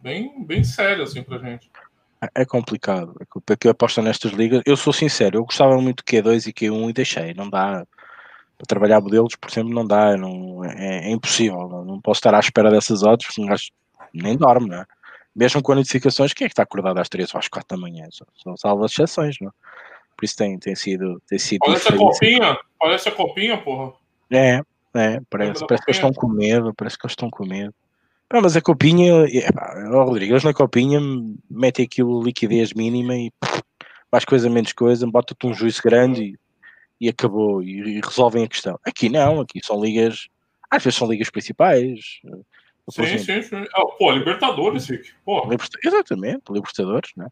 bem, 0.00 0.44
bem 0.44 0.64
séria 0.64 1.04
assim 1.04 1.22
pra 1.22 1.38
gente. 1.38 1.70
É, 2.22 2.42
é 2.42 2.44
complicado. 2.44 3.14
Porque 3.44 3.66
eu 3.66 3.72
aposto 3.72 4.02
nestas 4.02 4.32
ligas. 4.32 4.62
Eu 4.66 4.76
sou 4.76 4.92
sincero, 4.92 5.38
eu 5.38 5.44
gostava 5.44 5.76
muito 5.80 6.04
de 6.04 6.18
Q2 6.18 6.46
e 6.48 6.52
Q1 6.52 6.90
e 6.90 6.92
deixei. 6.92 7.34
Não 7.34 7.48
dá 7.48 7.86
para 8.56 8.66
trabalhar 8.66 9.00
modelos, 9.00 9.34
por 9.34 9.50
exemplo, 9.50 9.74
não 9.74 9.84
dá, 9.84 10.16
não, 10.16 10.64
é, 10.64 11.08
é 11.08 11.10
impossível. 11.10 11.68
Não, 11.68 11.84
não, 11.84 12.00
posso 12.00 12.18
estar 12.18 12.34
à 12.34 12.38
espera 12.38 12.70
dessas 12.70 13.02
odds, 13.02 13.34
nem 14.14 14.36
dorme, 14.36 14.74
é? 14.74 14.84
Mesmo 15.34 15.62
com 15.62 15.74
notificações, 15.74 16.32
quem 16.32 16.44
é 16.44 16.48
que 16.48 16.52
está 16.52 16.62
acordado 16.62 16.98
às 16.98 17.08
3 17.08 17.34
ou 17.34 17.38
às 17.40 17.48
4 17.48 17.76
da 17.76 17.80
manhã? 17.80 18.06
São, 18.12 18.26
são 18.40 18.56
salvas 18.56 18.92
exceções, 18.92 19.36
não 19.40 19.48
é? 19.48 19.52
Isso 20.22 20.36
tem, 20.36 20.58
tem 20.58 20.74
sido. 20.74 21.20
Tem 21.28 21.38
sido 21.38 21.60
olha 21.66 21.76
essa 21.76 21.96
copinha, 21.96 22.58
olha 22.80 22.94
essa 22.94 23.10
copinha, 23.10 23.58
porra. 23.58 23.92
É, 24.30 24.62
é, 24.94 25.20
parece, 25.28 25.66
parece 25.66 25.84
que 25.84 25.90
eles 25.90 25.96
estão 25.96 26.12
com 26.12 26.28
medo, 26.28 26.72
parece 26.74 26.98
que 26.98 27.06
eles 27.06 27.12
estão 27.12 27.30
com 27.30 27.44
medo. 27.44 27.74
Não, 28.32 28.40
mas 28.40 28.56
a 28.56 28.62
copinha, 28.62 29.12
oh, 29.92 30.04
Rodrigo, 30.04 30.32
eles 30.32 30.44
na 30.44 30.54
copinha 30.54 30.98
metem 31.50 31.84
aquilo 31.84 32.22
liquidez 32.22 32.72
mínima 32.72 33.14
e 33.14 33.30
mais 34.10 34.24
coisa, 34.24 34.48
menos 34.48 34.72
coisa, 34.72 35.06
bota-te 35.06 35.46
um 35.46 35.52
juízo 35.52 35.82
grande 35.82 36.22
e 36.22 36.38
e 37.02 37.08
acabou 37.08 37.60
e, 37.60 37.96
e, 37.96 38.00
resolvem 38.00 38.44
a 38.44 38.48
questão. 38.48 38.78
Aqui 38.86 39.08
não, 39.08 39.40
aqui 39.40 39.58
são 39.60 39.82
ligas, 39.82 40.28
às 40.70 40.84
vezes 40.84 40.96
são 40.96 41.10
ligas 41.10 41.28
principais. 41.30 42.20
Sim, 42.88 43.02
exemplo, 43.02 43.24
sim, 43.24 43.42
sim. 43.42 43.66
Ah, 43.74 43.86
pô, 43.98 44.12
Libertadores, 44.12 44.88
Rick. 44.88 45.10
Pô. 45.24 45.42
Exatamente, 45.84 46.44
Libertadores, 46.48 47.10
né? 47.16 47.26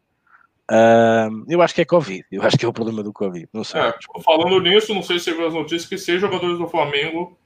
Uh, 0.71 1.43
eu 1.49 1.61
acho 1.61 1.75
que 1.75 1.81
é 1.81 1.85
Covid, 1.85 2.25
eu 2.31 2.41
acho 2.43 2.57
que 2.57 2.63
é 2.63 2.67
o 2.67 2.71
problema 2.71 3.03
do 3.03 3.11
Covid. 3.11 3.45
Não 3.51 3.61
sei. 3.61 3.81
É, 3.81 3.93
falando 4.23 4.57
nisso, 4.61 4.93
não 4.93 5.03
sei 5.03 5.19
se 5.19 5.25
você 5.25 5.33
viu 5.33 5.47
as 5.47 5.53
notícias 5.53 5.85
que 5.85 5.97
seis 5.97 6.21
jogadores 6.21 6.57
do 6.57 6.65
Flamengo 6.65 7.37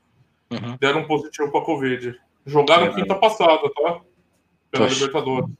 uhum. 0.51 0.77
deram 0.79 1.08
positivo 1.08 1.51
para 1.51 1.65
Covid. 1.65 2.15
Jogaram 2.46 2.94
quinta 2.94 3.15
passada, 3.15 3.63
tá? 3.74 4.01
Pela 4.70 4.86
pois. 4.86 4.94
Libertadores. 4.94 5.50
Um 5.50 5.55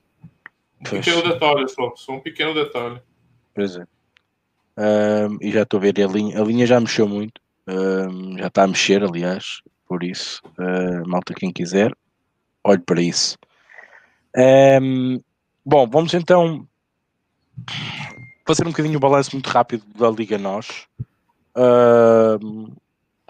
pois. 0.88 1.04
pequeno 1.04 1.24
detalhe 1.24 1.68
só, 1.68 1.94
só 1.96 2.12
um 2.12 2.20
pequeno 2.20 2.54
detalhe. 2.54 3.02
Pois 3.56 3.78
é. 3.78 3.88
Um, 4.78 5.38
e 5.42 5.52
já 5.52 5.64
estou 5.64 5.80
a 5.80 5.82
ver 5.82 6.00
a 6.04 6.08
linha, 6.08 6.40
a 6.40 6.44
linha 6.44 6.68
já 6.68 6.80
mexeu 6.80 7.08
muito, 7.08 7.42
um, 7.66 8.38
já 8.38 8.48
está 8.48 8.64
a 8.64 8.68
mexer, 8.68 9.02
aliás, 9.04 9.62
por 9.88 10.04
isso, 10.04 10.42
uh, 10.60 11.08
malta, 11.08 11.34
quem 11.34 11.52
quiser, 11.52 11.92
olhe 12.62 12.82
para 12.82 13.02
isso. 13.02 13.38
Um, 14.38 15.22
bom, 15.66 15.90
vamos 15.90 16.14
então 16.14 16.68
fazer 18.46 18.66
um 18.66 18.72
bocadinho 18.72 18.98
o 18.98 19.00
balanço 19.00 19.32
muito 19.34 19.50
rápido 19.50 19.84
da 19.96 20.10
Liga 20.10 20.38
Nós. 20.38 20.88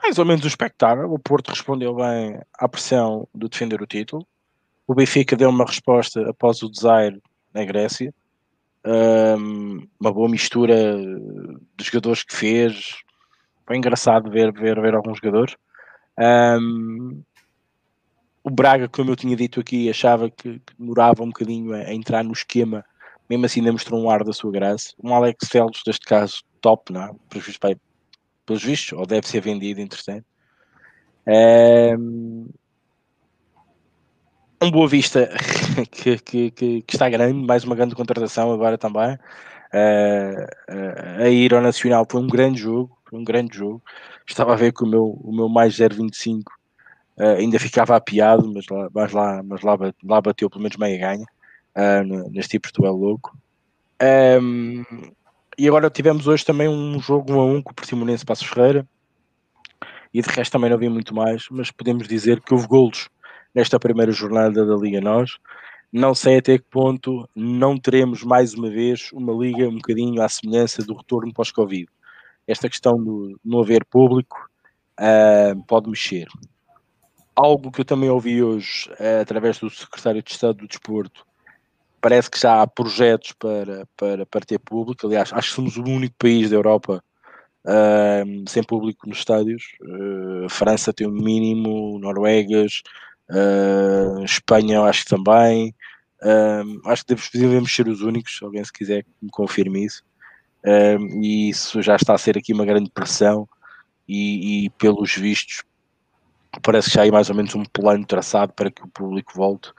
mais 0.01 0.17
ou 0.17 0.25
menos 0.25 0.43
o 0.43 0.47
espectáculo. 0.47 1.13
O 1.13 1.19
Porto 1.19 1.49
respondeu 1.49 1.95
bem 1.95 2.39
à 2.53 2.67
pressão 2.67 3.27
de 3.33 3.47
defender 3.47 3.81
o 3.81 3.87
título. 3.87 4.25
O 4.87 4.93
Benfica 4.93 5.35
deu 5.35 5.49
uma 5.49 5.65
resposta 5.65 6.29
após 6.29 6.61
o 6.61 6.69
desire 6.69 7.21
na 7.53 7.63
Grécia 7.63 8.13
um, 8.85 9.87
uma 9.99 10.13
boa 10.13 10.29
mistura 10.29 10.95
de 11.75 11.83
jogadores 11.83 12.23
que 12.23 12.35
fez. 12.35 12.97
Foi 13.65 13.75
engraçado 13.77 14.29
ver, 14.29 14.51
ver, 14.53 14.79
ver 14.79 14.93
alguns 14.93 15.17
jogadores. 15.17 15.55
Um, 16.17 17.21
o 18.43 18.49
Braga, 18.49 18.87
como 18.87 19.09
eu 19.09 19.15
tinha 19.15 19.35
dito 19.35 19.59
aqui, 19.59 19.89
achava 19.89 20.29
que, 20.29 20.59
que 20.59 20.73
demorava 20.77 21.23
um 21.23 21.27
bocadinho 21.27 21.73
a, 21.73 21.77
a, 21.77 21.93
entrar 21.93 22.23
no 22.23 22.31
esquema, 22.31 22.85
mesmo 23.29 23.45
assim 23.45 23.59
ainda 23.59 23.71
mostrou 23.71 24.01
um 24.01 24.09
ar 24.09 24.23
da 24.23 24.33
sua 24.33 24.51
graça. 24.51 24.93
Um 25.03 25.13
Alex 25.13 25.47
Felos, 25.49 25.81
neste 25.85 26.05
caso, 26.05 26.43
top, 26.61 26.93
não 26.93 27.03
é? 27.03 27.11
Pelos, 27.29 27.57
pelos 28.45 28.63
vistos, 28.63 28.97
ou 28.97 29.05
deve 29.05 29.27
ser 29.27 29.41
vendido, 29.41 29.81
interessante. 29.81 30.25
Um, 31.27 32.47
um 34.61 34.71
Boa 34.71 34.87
Vista 34.87 35.29
que, 35.91 36.17
que, 36.19 36.51
que, 36.51 36.81
que, 36.81 36.95
está 36.95 37.09
grande, 37.09 37.45
mais 37.45 37.63
uma 37.63 37.75
grande 37.75 37.95
contratação 37.95 38.51
agora 38.51 38.77
também. 38.77 39.15
uh, 39.73 41.23
a 41.23 41.29
ir 41.29 41.53
ao 41.53 41.61
Nacional. 41.61 42.05
Foi 42.09 42.21
um 42.21 42.27
grande 42.27 42.59
jogo, 42.59 42.95
um 43.11 43.23
grande 43.23 43.57
jogo. 43.57 43.81
Estava 44.27 44.53
a 44.53 44.55
ver 44.55 44.71
que 44.73 44.83
o 44.83 44.87
meu, 44.87 45.19
o 45.23 45.35
meu 45.35 45.49
mais 45.49 45.75
0,25 45.75 46.41
uh, 47.17 47.23
ainda 47.37 47.59
ficava 47.59 47.95
apiado, 47.95 48.51
mas 48.53 48.67
lá, 48.67 48.89
mas 48.93 49.11
lá, 49.11 49.43
mas 49.43 49.61
lá, 49.61 49.77
lá 50.03 50.21
bateu 50.21 50.49
pelo 50.49 50.61
menos 50.61 50.77
meia 50.77 50.97
ganha 50.97 51.25
uh, 51.75 52.29
neste 52.31 52.51
tipo 52.51 52.69
de 52.71 52.87
louco. 52.87 53.37
Um, 54.01 54.83
e 55.57 55.67
agora 55.67 55.89
tivemos 55.89 56.27
hoje 56.27 56.43
também 56.43 56.67
um 56.67 56.99
jogo 56.99 57.33
1 57.33 57.39
a 57.39 57.45
1 57.45 57.61
com 57.61 57.71
o 57.71 57.75
Portimonense 57.75 58.25
Passos 58.25 58.47
Ferreira. 58.47 58.87
E 60.13 60.21
de 60.21 60.29
resto 60.29 60.53
também 60.53 60.69
não 60.69 60.77
havia 60.77 60.89
muito 60.89 61.13
mais, 61.13 61.45
mas 61.49 61.71
podemos 61.71 62.07
dizer 62.07 62.41
que 62.41 62.53
houve 62.53 62.67
golos 62.67 63.09
nesta 63.53 63.79
primeira 63.79 64.11
jornada 64.11 64.65
da 64.65 64.75
Liga 64.75 65.01
Nós. 65.01 65.37
Não 65.91 66.13
sei 66.13 66.37
até 66.37 66.57
que 66.57 66.65
ponto 66.69 67.27
não 67.33 67.77
teremos 67.77 68.23
mais 68.23 68.53
uma 68.53 68.69
vez 68.69 69.09
uma 69.13 69.33
liga 69.33 69.67
um 69.69 69.75
bocadinho 69.75 70.21
à 70.21 70.27
semelhança 70.27 70.83
do 70.83 70.95
retorno 70.95 71.33
pós-Covid. 71.33 71.87
Esta 72.47 72.69
questão 72.69 73.01
do 73.01 73.39
não 73.43 73.61
haver 73.61 73.85
público 73.85 74.49
uh, 74.99 75.63
pode 75.65 75.89
mexer. 75.89 76.27
Algo 77.33 77.71
que 77.71 77.81
eu 77.81 77.85
também 77.85 78.09
ouvi 78.09 78.43
hoje 78.43 78.89
uh, 78.91 79.21
através 79.21 79.59
do 79.59 79.69
secretário 79.69 80.21
de 80.21 80.31
Estado 80.31 80.57
do 80.57 80.67
Desporto, 80.67 81.25
parece 82.05 82.29
que 82.29 82.39
já 82.39 82.61
há 82.61 82.67
projetos 82.67 83.31
para, 83.31 83.87
para, 83.97 84.27
para 84.27 84.45
ter 84.45 84.59
público. 84.59 85.07
Aliás, 85.07 85.33
acho 85.33 85.49
que 85.49 85.55
somos 85.55 85.75
o 85.75 85.81
único 85.81 86.13
país 86.19 86.51
da 86.51 86.55
Europa 86.55 87.03
uh, 87.65 88.47
sem 88.47 88.61
público 88.61 89.09
nos 89.09 89.17
estádios. 89.17 89.63
Uh, 89.81 90.47
França 90.47 90.93
tem 90.93 91.07
um 91.07 91.11
mínimo, 91.11 91.97
Noruegas, 91.97 92.83
Uh, 93.27 94.23
Espanha, 94.23 94.83
acho 94.83 95.03
que 95.03 95.09
também. 95.09 95.73
Acho 96.85 97.03
que 97.07 97.15
devemos 97.33 97.73
ser 97.73 97.87
os 97.87 98.01
únicos, 98.01 98.37
se 98.37 98.45
alguém 98.45 98.63
se 98.63 98.71
quiser 98.71 99.03
me 99.19 99.31
confirme 99.31 99.83
isso. 99.83 100.03
E 101.23 101.49
isso 101.49 101.81
já 101.81 101.95
está 101.95 102.13
a 102.13 102.19
ser 102.19 102.37
aqui 102.37 102.53
uma 102.53 102.65
grande 102.65 102.91
pressão. 102.91 103.49
E, 104.07 104.65
e, 104.65 104.69
pelos 104.69 105.15
vistos, 105.15 105.63
parece 106.61 106.91
que 106.91 106.95
já 106.97 107.03
há 107.03 107.11
mais 107.11 107.31
ou 107.31 107.35
menos 107.35 107.55
um 107.55 107.65
plano 107.65 108.05
traçado 108.05 108.53
para 108.53 108.69
que 108.69 108.83
o 108.83 108.87
público 108.87 109.33
volte. 109.35 109.71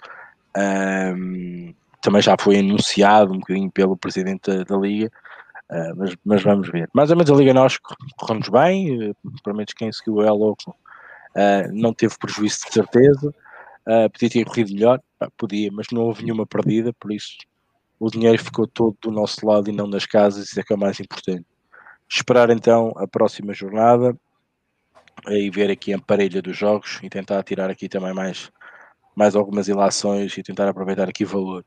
Também 2.06 2.22
já 2.22 2.36
foi 2.38 2.58
anunciado 2.58 3.32
um 3.32 3.38
bocadinho 3.38 3.70
pelo 3.70 3.96
presidente 3.96 4.50
da, 4.50 4.64
da 4.64 4.76
Liga. 4.76 5.10
Uh, 5.70 5.96
mas, 5.96 6.16
mas, 6.24 6.42
vamos 6.42 6.68
ver. 6.68 6.88
Mais 6.94 7.10
ou 7.10 7.16
menos 7.16 7.30
a 7.30 7.34
Liga 7.34 7.52
nós 7.52 7.76
corremos 8.16 8.48
bem, 8.48 9.10
uh, 9.10 9.16
pelo 9.42 9.56
menos 9.56 9.72
quem 9.72 9.92
seguiu 9.92 10.22
é 10.22 10.30
louco 10.30 10.74
Uh, 11.36 11.70
não 11.70 11.92
teve 11.92 12.16
prejuízo 12.18 12.60
de 12.66 12.72
certeza. 12.72 13.28
Uh, 13.86 14.10
podia 14.10 14.30
ter 14.30 14.44
corrido 14.46 14.72
melhor, 14.72 15.02
ah, 15.20 15.28
podia, 15.36 15.70
mas 15.70 15.88
não 15.92 16.02
houve 16.02 16.24
nenhuma 16.24 16.46
perdida, 16.46 16.92
por 16.94 17.12
isso 17.12 17.36
o 18.00 18.10
dinheiro 18.10 18.42
ficou 18.42 18.66
todo 18.66 18.96
do 19.02 19.10
nosso 19.10 19.46
lado 19.46 19.70
e 19.70 19.72
não 19.72 19.88
das 19.88 20.06
casas, 20.06 20.48
isso 20.48 20.58
é 20.58 20.62
que 20.62 20.72
é 20.72 20.76
o 20.76 20.78
mais 20.78 20.98
importante. 20.98 21.44
Esperar 22.08 22.50
então 22.50 22.92
a 22.96 23.06
próxima 23.06 23.52
jornada 23.52 24.16
e 25.28 25.50
ver 25.50 25.70
aqui 25.70 25.92
a 25.92 25.98
parelha 26.00 26.40
dos 26.42 26.56
jogos 26.56 26.98
e 27.02 27.08
tentar 27.10 27.42
tirar 27.42 27.70
aqui 27.70 27.88
também 27.88 28.14
mais, 28.14 28.50
mais 29.14 29.36
algumas 29.36 29.68
ilações 29.68 30.36
e 30.36 30.42
tentar 30.42 30.68
aproveitar 30.68 31.08
aqui 31.08 31.24
valor. 31.24 31.64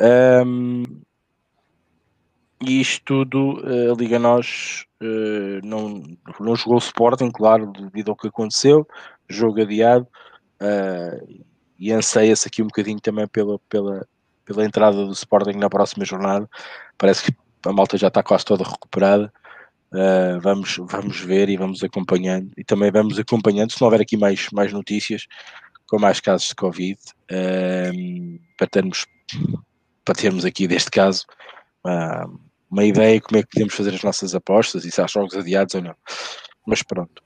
Um, 0.00 0.82
e 2.62 2.80
isto 2.80 3.02
tudo, 3.04 3.62
a 3.90 3.94
Liga 3.96 4.18
Nós 4.18 4.84
uh, 5.02 5.66
não, 5.66 6.02
não 6.38 6.54
jogou 6.54 6.78
Sporting, 6.78 7.30
claro, 7.30 7.72
devido 7.72 8.10
ao 8.10 8.16
que 8.16 8.28
aconteceu, 8.28 8.86
jogo 9.28 9.62
adiado, 9.62 10.06
uh, 10.60 11.42
e 11.78 11.90
anseia-se 11.90 12.46
aqui 12.46 12.62
um 12.62 12.66
bocadinho 12.66 13.00
também 13.00 13.26
pela, 13.26 13.58
pela, 13.60 14.06
pela 14.44 14.64
entrada 14.64 15.06
do 15.06 15.12
Sporting 15.12 15.56
na 15.56 15.70
próxima 15.70 16.04
jornada. 16.04 16.48
Parece 16.98 17.24
que 17.24 17.38
a 17.66 17.72
malta 17.72 17.96
já 17.96 18.08
está 18.08 18.22
quase 18.22 18.44
toda 18.44 18.64
recuperada. 18.64 19.32
Uh, 19.92 20.38
vamos, 20.40 20.76
vamos 20.78 21.18
ver 21.20 21.48
e 21.48 21.56
vamos 21.56 21.82
acompanhando. 21.82 22.52
E 22.56 22.62
também 22.62 22.90
vamos 22.90 23.18
acompanhando, 23.18 23.72
se 23.72 23.80
não 23.80 23.86
houver 23.86 24.02
aqui 24.02 24.16
mais, 24.16 24.48
mais 24.52 24.72
notícias, 24.72 25.26
com 25.88 25.98
mais 25.98 26.20
casos 26.20 26.48
de 26.48 26.54
Covid, 26.54 27.00
uh, 27.32 28.40
para, 28.58 28.66
termos, 28.66 29.06
para 30.04 30.14
termos 30.14 30.44
aqui, 30.44 30.66
deste 30.66 30.90
caso, 30.90 31.26
uh, 31.86 32.40
uma 32.70 32.84
ideia 32.84 33.20
como 33.20 33.38
é 33.38 33.42
que 33.42 33.48
podemos 33.48 33.74
fazer 33.74 33.94
as 33.94 34.02
nossas 34.02 34.34
apostas 34.34 34.84
e 34.84 34.90
se 34.90 35.00
há 35.00 35.06
jogos 35.06 35.34
adiados 35.34 35.74
ou 35.74 35.82
não. 35.82 35.96
Mas 36.66 36.82
pronto. 36.82 37.22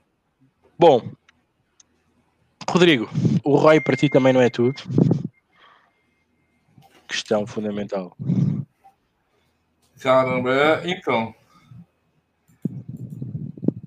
Bom, 0.77 1.11
Rodrigo, 2.69 3.09
o 3.43 3.55
Roy 3.55 3.79
para 3.79 3.95
ti 3.95 4.09
também 4.09 4.33
não 4.33 4.41
é 4.41 4.49
tudo. 4.49 4.81
Questão 7.07 7.45
fundamental. 7.45 8.17
Caramba, 9.99 10.53
é, 10.53 10.89
então. 10.89 11.33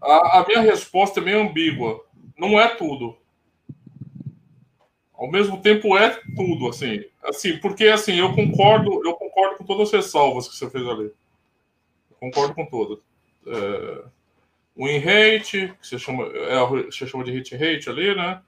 A, 0.01 0.39
a, 0.39 0.47
minha 0.47 0.63
resposta 0.63 1.21
é 1.21 1.23
meio 1.23 1.43
ambígua. 1.43 2.05
Não 2.39 2.59
é 2.59 2.69
tudo. 2.69 3.19
Ao 5.19 5.29
mesmo 5.29 5.61
tempo 5.61 5.99
é 5.99 6.11
tudo, 6.37 6.69
assim. 6.69 7.05
Assim, 7.25 7.59
porque 7.59 7.89
assim, 7.89 8.21
eu 8.21 8.33
concordo, 8.35 9.03
eu 9.05 9.15
concordo 9.15 9.57
com 9.57 9.65
todas 9.65 9.89
as 9.89 10.05
ressalvas 10.05 10.49
que 10.49 10.57
você 10.57 10.71
fez 10.71 10.87
ali 10.87 11.11
concordo 12.19 12.55
com 12.55 12.67
todas. 12.67 12.99
É, 13.47 14.05
win 14.77 14.99
rate, 14.99 15.75
que 15.81 15.87
você 15.87 15.99
chama, 15.99 16.25
é, 16.27 16.85
você 16.85 17.07
chama 17.07 17.25
de 17.25 17.33
hit 17.33 17.57
rate 17.57 17.89
ali, 17.89 18.15
né? 18.15 18.43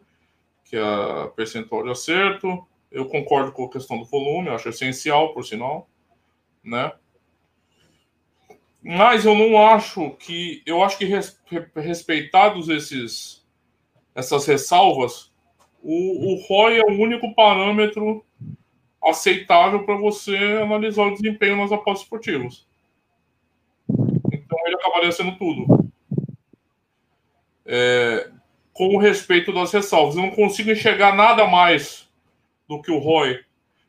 Que 0.64 0.76
é 0.76 0.82
a 0.82 1.28
percentual 1.34 1.82
de 1.84 1.90
acerto. 1.90 2.66
Eu 2.90 3.06
concordo 3.06 3.52
com 3.52 3.64
a 3.64 3.70
questão 3.70 3.98
do 3.98 4.04
volume, 4.04 4.48
acho 4.48 4.68
essencial, 4.68 5.32
por 5.32 5.44
sinal, 5.44 5.88
né? 6.62 6.92
Mas 8.82 9.24
eu 9.24 9.34
não 9.34 9.60
acho 9.60 10.10
que. 10.12 10.62
Eu 10.66 10.82
acho 10.82 10.98
que 10.98 11.08
respeitados 11.76 12.68
esses, 12.68 13.46
essas 14.14 14.46
ressalvas, 14.46 15.29
o, 15.82 16.34
o 16.34 16.46
ROI 16.46 16.78
é 16.78 16.84
o 16.84 17.00
único 17.00 17.34
parâmetro 17.34 18.25
aceitável 19.02 19.84
para 19.84 19.96
você 19.96 20.37
analisar 20.62 21.04
o 21.04 21.14
desempenho 21.14 21.56
nas 21.56 21.72
apostas 21.72 22.02
esportivas 22.02 22.66
ele 24.70 24.76
acabaria 24.76 25.12
sendo 25.12 25.37
tudo. 25.37 25.90
É, 27.66 28.30
com 28.72 28.96
respeito 28.96 29.52
das 29.52 29.72
ressalvas. 29.72 30.16
Eu 30.16 30.22
não 30.22 30.30
consigo 30.30 30.70
enxergar 30.70 31.14
nada 31.14 31.46
mais 31.46 32.08
do 32.68 32.80
que 32.80 32.90
o 32.90 32.99
ROI 32.99 33.40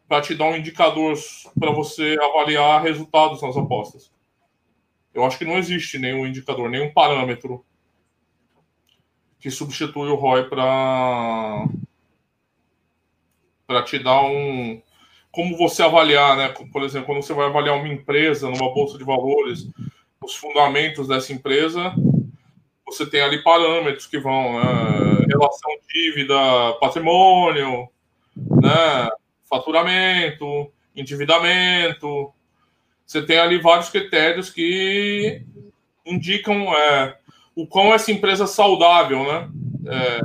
para 0.08 0.22
te 0.22 0.36
dar 0.36 0.46
um 0.46 0.58
indicador 0.58 1.16
para 1.58 1.72
você 1.72 2.18
avaliar 2.22 2.84
resultados 2.84 3.42
nas 3.42 3.56
apostas. 3.56 4.12
Eu 5.14 5.24
acho 5.24 5.38
que 5.38 5.46
não 5.46 5.58
existe 5.58 5.98
nenhum 5.98 6.26
indicador, 6.26 6.70
nenhum 6.70 6.92
parâmetro 6.92 7.66
que 9.42 9.50
substitui 9.50 10.10
o 10.10 10.16
ROI 10.16 10.44
para 10.44 11.68
para 13.66 13.84
te 13.84 13.98
dar 13.98 14.22
um 14.24 14.82
como 15.32 15.58
você 15.58 15.82
avaliar, 15.82 16.36
né? 16.38 16.50
Por 16.72 16.84
exemplo, 16.84 17.08
quando 17.08 17.24
você 17.24 17.34
vai 17.34 17.48
avaliar 17.48 17.76
uma 17.76 17.88
empresa 17.88 18.50
numa 18.50 18.74
bolsa 18.74 18.98
de 18.98 19.04
valores, 19.04 19.68
os 20.22 20.36
fundamentos 20.36 21.08
dessa 21.08 21.34
empresa, 21.34 21.94
você 22.86 23.06
tem 23.10 23.22
ali 23.22 23.42
parâmetros 23.42 24.06
que 24.06 24.20
vão 24.20 24.62
né, 24.62 25.26
relação 25.28 25.72
dívida, 25.90 26.36
patrimônio, 26.82 27.88
né, 28.36 29.10
faturamento, 29.50 30.72
endividamento. 30.96 32.34
Você 33.06 33.22
tem 33.22 33.40
ali 33.40 33.58
vários 33.58 33.90
critérios 33.90 34.50
que 34.50 35.44
indicam 36.06 36.74
é, 36.76 37.18
o 37.56 37.68
quão 37.68 37.94
essa 37.94 38.12
empresa 38.12 38.46
é 38.46 38.48
saudável, 38.48 39.24
né? 39.24 39.50
É, 39.88 40.22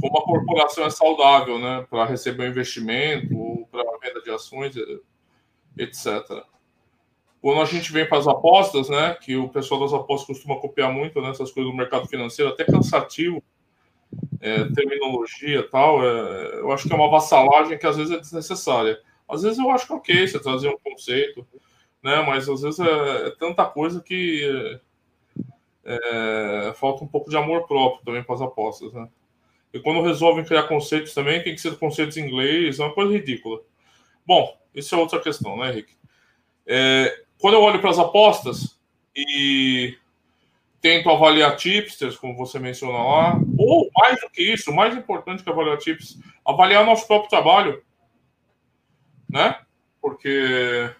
como 0.00 0.18
a 0.18 0.24
corporação 0.24 0.84
é 0.84 0.90
saudável, 0.90 1.58
né? 1.58 1.86
Para 1.90 2.06
receber 2.06 2.44
um 2.44 2.50
investimento, 2.50 3.66
para 3.70 3.82
venda 4.02 4.22
de 4.22 4.30
ações, 4.30 4.74
etc. 5.76 6.44
Quando 7.40 7.62
a 7.62 7.64
gente 7.64 7.90
vem 7.90 8.06
para 8.06 8.18
as 8.18 8.28
apostas, 8.28 8.88
né, 8.90 9.14
que 9.14 9.34
o 9.34 9.48
pessoal 9.48 9.80
das 9.80 9.94
apostas 9.94 10.26
costuma 10.26 10.60
copiar 10.60 10.92
muito 10.92 11.20
né, 11.22 11.32
coisas 11.32 11.54
do 11.54 11.72
mercado 11.72 12.06
financeiro, 12.06 12.50
até 12.50 12.64
cansativo, 12.64 13.42
é, 14.40 14.64
terminologia 14.64 15.66
tal, 15.70 16.04
é, 16.04 16.60
eu 16.60 16.70
acho 16.70 16.86
que 16.86 16.92
é 16.92 16.96
uma 16.96 17.10
vassalagem 17.10 17.78
que 17.78 17.86
às 17.86 17.96
vezes 17.96 18.12
é 18.12 18.18
desnecessária. 18.18 19.00
Às 19.26 19.42
vezes 19.42 19.58
eu 19.58 19.70
acho 19.70 19.86
que 19.86 19.92
é 19.92 19.96
ok 19.96 20.28
você 20.28 20.38
trazer 20.38 20.68
um 20.68 20.78
conceito, 20.78 21.46
né, 22.02 22.22
mas 22.26 22.46
às 22.46 22.60
vezes 22.60 22.78
é, 22.78 23.28
é 23.28 23.30
tanta 23.38 23.64
coisa 23.64 24.02
que 24.02 24.78
é, 25.84 26.72
falta 26.76 27.04
um 27.04 27.08
pouco 27.08 27.30
de 27.30 27.36
amor 27.36 27.66
próprio 27.66 28.04
também 28.04 28.22
para 28.22 28.34
as 28.34 28.42
apostas, 28.42 28.92
né. 28.92 29.08
E 29.72 29.78
quando 29.78 30.02
resolvem 30.02 30.44
criar 30.44 30.64
conceitos 30.64 31.14
também, 31.14 31.42
tem 31.42 31.54
que 31.54 31.60
ser 31.60 31.78
conceitos 31.78 32.16
em 32.16 32.26
inglês, 32.26 32.80
é 32.80 32.84
uma 32.84 32.94
coisa 32.94 33.12
ridícula. 33.12 33.60
Bom, 34.26 34.58
isso 34.74 34.94
é 34.94 34.98
outra 34.98 35.20
questão, 35.20 35.56
né, 35.56 35.70
Henrique? 35.70 35.94
É, 36.66 37.24
quando 37.38 37.54
eu 37.54 37.62
olho 37.62 37.80
para 37.80 37.90
as 37.90 37.98
apostas 37.98 38.78
e 39.14 39.96
tento 40.80 41.10
avaliar 41.10 41.56
tipsters, 41.56 42.16
como 42.16 42.36
você 42.36 42.58
menciona 42.58 42.98
lá, 42.98 43.40
ou 43.58 43.90
mais 43.94 44.20
do 44.20 44.30
que 44.30 44.42
isso, 44.42 44.72
mais 44.72 44.96
importante 44.96 45.42
que 45.42 45.50
avaliar 45.50 45.78
tips, 45.78 46.18
avaliar 46.44 46.84
nosso 46.84 47.06
próprio 47.06 47.30
trabalho, 47.30 47.82
né? 49.28 49.60
Porque 50.00 50.90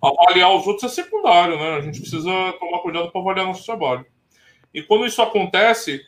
Avaliar 0.00 0.54
os 0.54 0.66
outros 0.66 0.90
é 0.90 0.94
secundário, 0.94 1.58
né? 1.58 1.76
A 1.76 1.80
gente 1.80 2.00
precisa 2.00 2.30
tomar 2.60 2.80
cuidado 2.80 3.10
para 3.10 3.20
avaliar 3.20 3.46
nosso 3.46 3.64
trabalho. 3.64 4.06
E 4.72 4.82
quando 4.82 5.06
isso 5.06 5.20
acontece, 5.20 6.00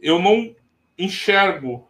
eu 0.00 0.18
não 0.18 0.54
enxergo 0.98 1.88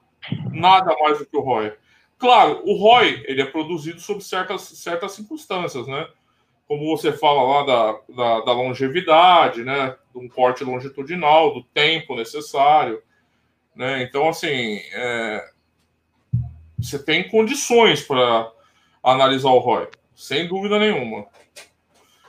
nada 0.53 0.95
mais 1.01 1.19
do 1.19 1.27
que 1.27 1.37
o 1.37 1.41
ROI. 1.41 1.75
Claro, 2.19 2.63
o 2.65 2.75
ROI 2.75 3.25
ele 3.27 3.43
é 3.43 3.47
produzido 3.47 4.01
sob 4.01 4.23
certas, 4.23 4.63
certas 4.63 5.13
circunstâncias, 5.13 5.87
né? 5.87 6.07
Como 6.69 6.97
você 6.97 7.13
fala 7.13 7.43
lá 7.43 7.67
da, 7.67 8.01
da, 8.15 8.41
da 8.45 8.53
longevidade, 8.53 9.65
né? 9.65 9.97
De 10.15 10.19
um 10.19 10.29
corte 10.29 10.63
longitudinal, 10.63 11.53
do 11.53 11.65
tempo 11.65 12.15
necessário, 12.15 13.03
né? 13.75 14.03
Então, 14.03 14.29
assim, 14.29 14.81
é... 14.93 15.51
você 16.79 17.03
tem 17.03 17.29
condições 17.29 18.03
para 18.03 18.51
analisar 19.03 19.51
o 19.51 19.59
ROI, 19.59 19.89
sem 20.15 20.49
dúvida 20.49 20.79
nenhuma. 20.79 21.27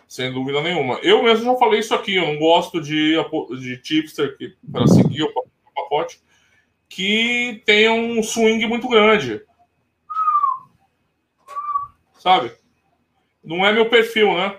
Sem 0.07 0.31
dúvida 0.31 0.61
nenhuma. 0.61 0.99
Eu 1.01 1.23
mesmo 1.23 1.45
já 1.45 1.55
falei 1.57 1.79
isso 1.79 1.93
aqui, 1.95 2.15
eu 2.15 2.27
não 2.27 2.37
gosto 2.37 2.81
de, 2.81 3.15
de 3.59 3.77
tipster 3.77 4.37
para 4.71 4.85
seguir 4.87 5.23
o 5.23 5.33
pacote 5.73 6.21
que 6.87 7.63
tenha 7.65 7.91
um 7.91 8.21
swing 8.21 8.67
muito 8.67 8.87
grande. 8.87 9.41
Sabe? 12.19 12.51
Não 13.43 13.65
é 13.65 13.73
meu 13.73 13.89
perfil, 13.89 14.33
né? 14.33 14.57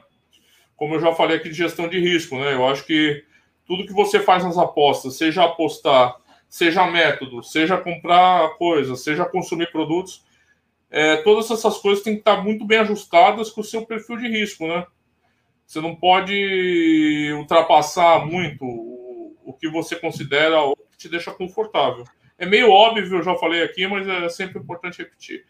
Como 0.75 0.97
eu 0.97 1.01
já 1.01 1.15
falei 1.15 1.37
aqui 1.37 1.49
de 1.49 1.55
gestão 1.55 1.89
de 1.89 2.01
risco, 2.01 2.37
né? 2.37 2.55
Eu 2.55 2.67
acho 2.67 2.85
que 2.85 3.25
tudo 3.65 3.87
que 3.87 3.93
você 3.93 4.19
faz 4.19 4.43
nas 4.45 4.59
apostas, 4.59 5.17
seja 5.17 5.45
apostar, 5.45 6.17
seja 6.49 6.87
método, 6.87 7.43
seja 7.43 7.79
comprar 7.79 8.57
coisas, 8.57 9.03
seja 9.03 9.25
consumir 9.25 9.71
produtos, 9.71 10.25
é, 10.97 11.17
todas 11.17 11.51
essas 11.51 11.79
coisas 11.79 12.05
têm 12.05 12.15
que 12.15 12.21
estar 12.21 12.41
muito 12.41 12.65
bem 12.65 12.79
ajustadas 12.79 13.51
com 13.51 13.63
o 13.63 13.65
seu 13.65 13.85
perfil 13.85 14.17
de 14.17 14.29
risco, 14.29 14.69
né? 14.69 14.87
Você 15.67 15.81
não 15.81 15.97
pode 15.97 17.33
ultrapassar 17.37 18.25
muito 18.25 18.65
o, 18.65 19.53
que 19.59 19.69
você 19.69 19.97
considera 19.97 20.63
o 20.63 20.77
que 20.77 20.97
te 20.97 21.09
deixa 21.09 21.33
confortável. 21.33 22.05
É 22.39 22.47
meio 22.47 22.71
óbvio, 22.71 23.17
eu 23.17 23.25
já 23.25 23.35
falei 23.35 23.65
aqui, 23.65 23.89
mas 23.89 24.07
é 24.07 24.29
sempre 24.29 24.63
importante 24.63 24.99
repetir. 24.99 25.45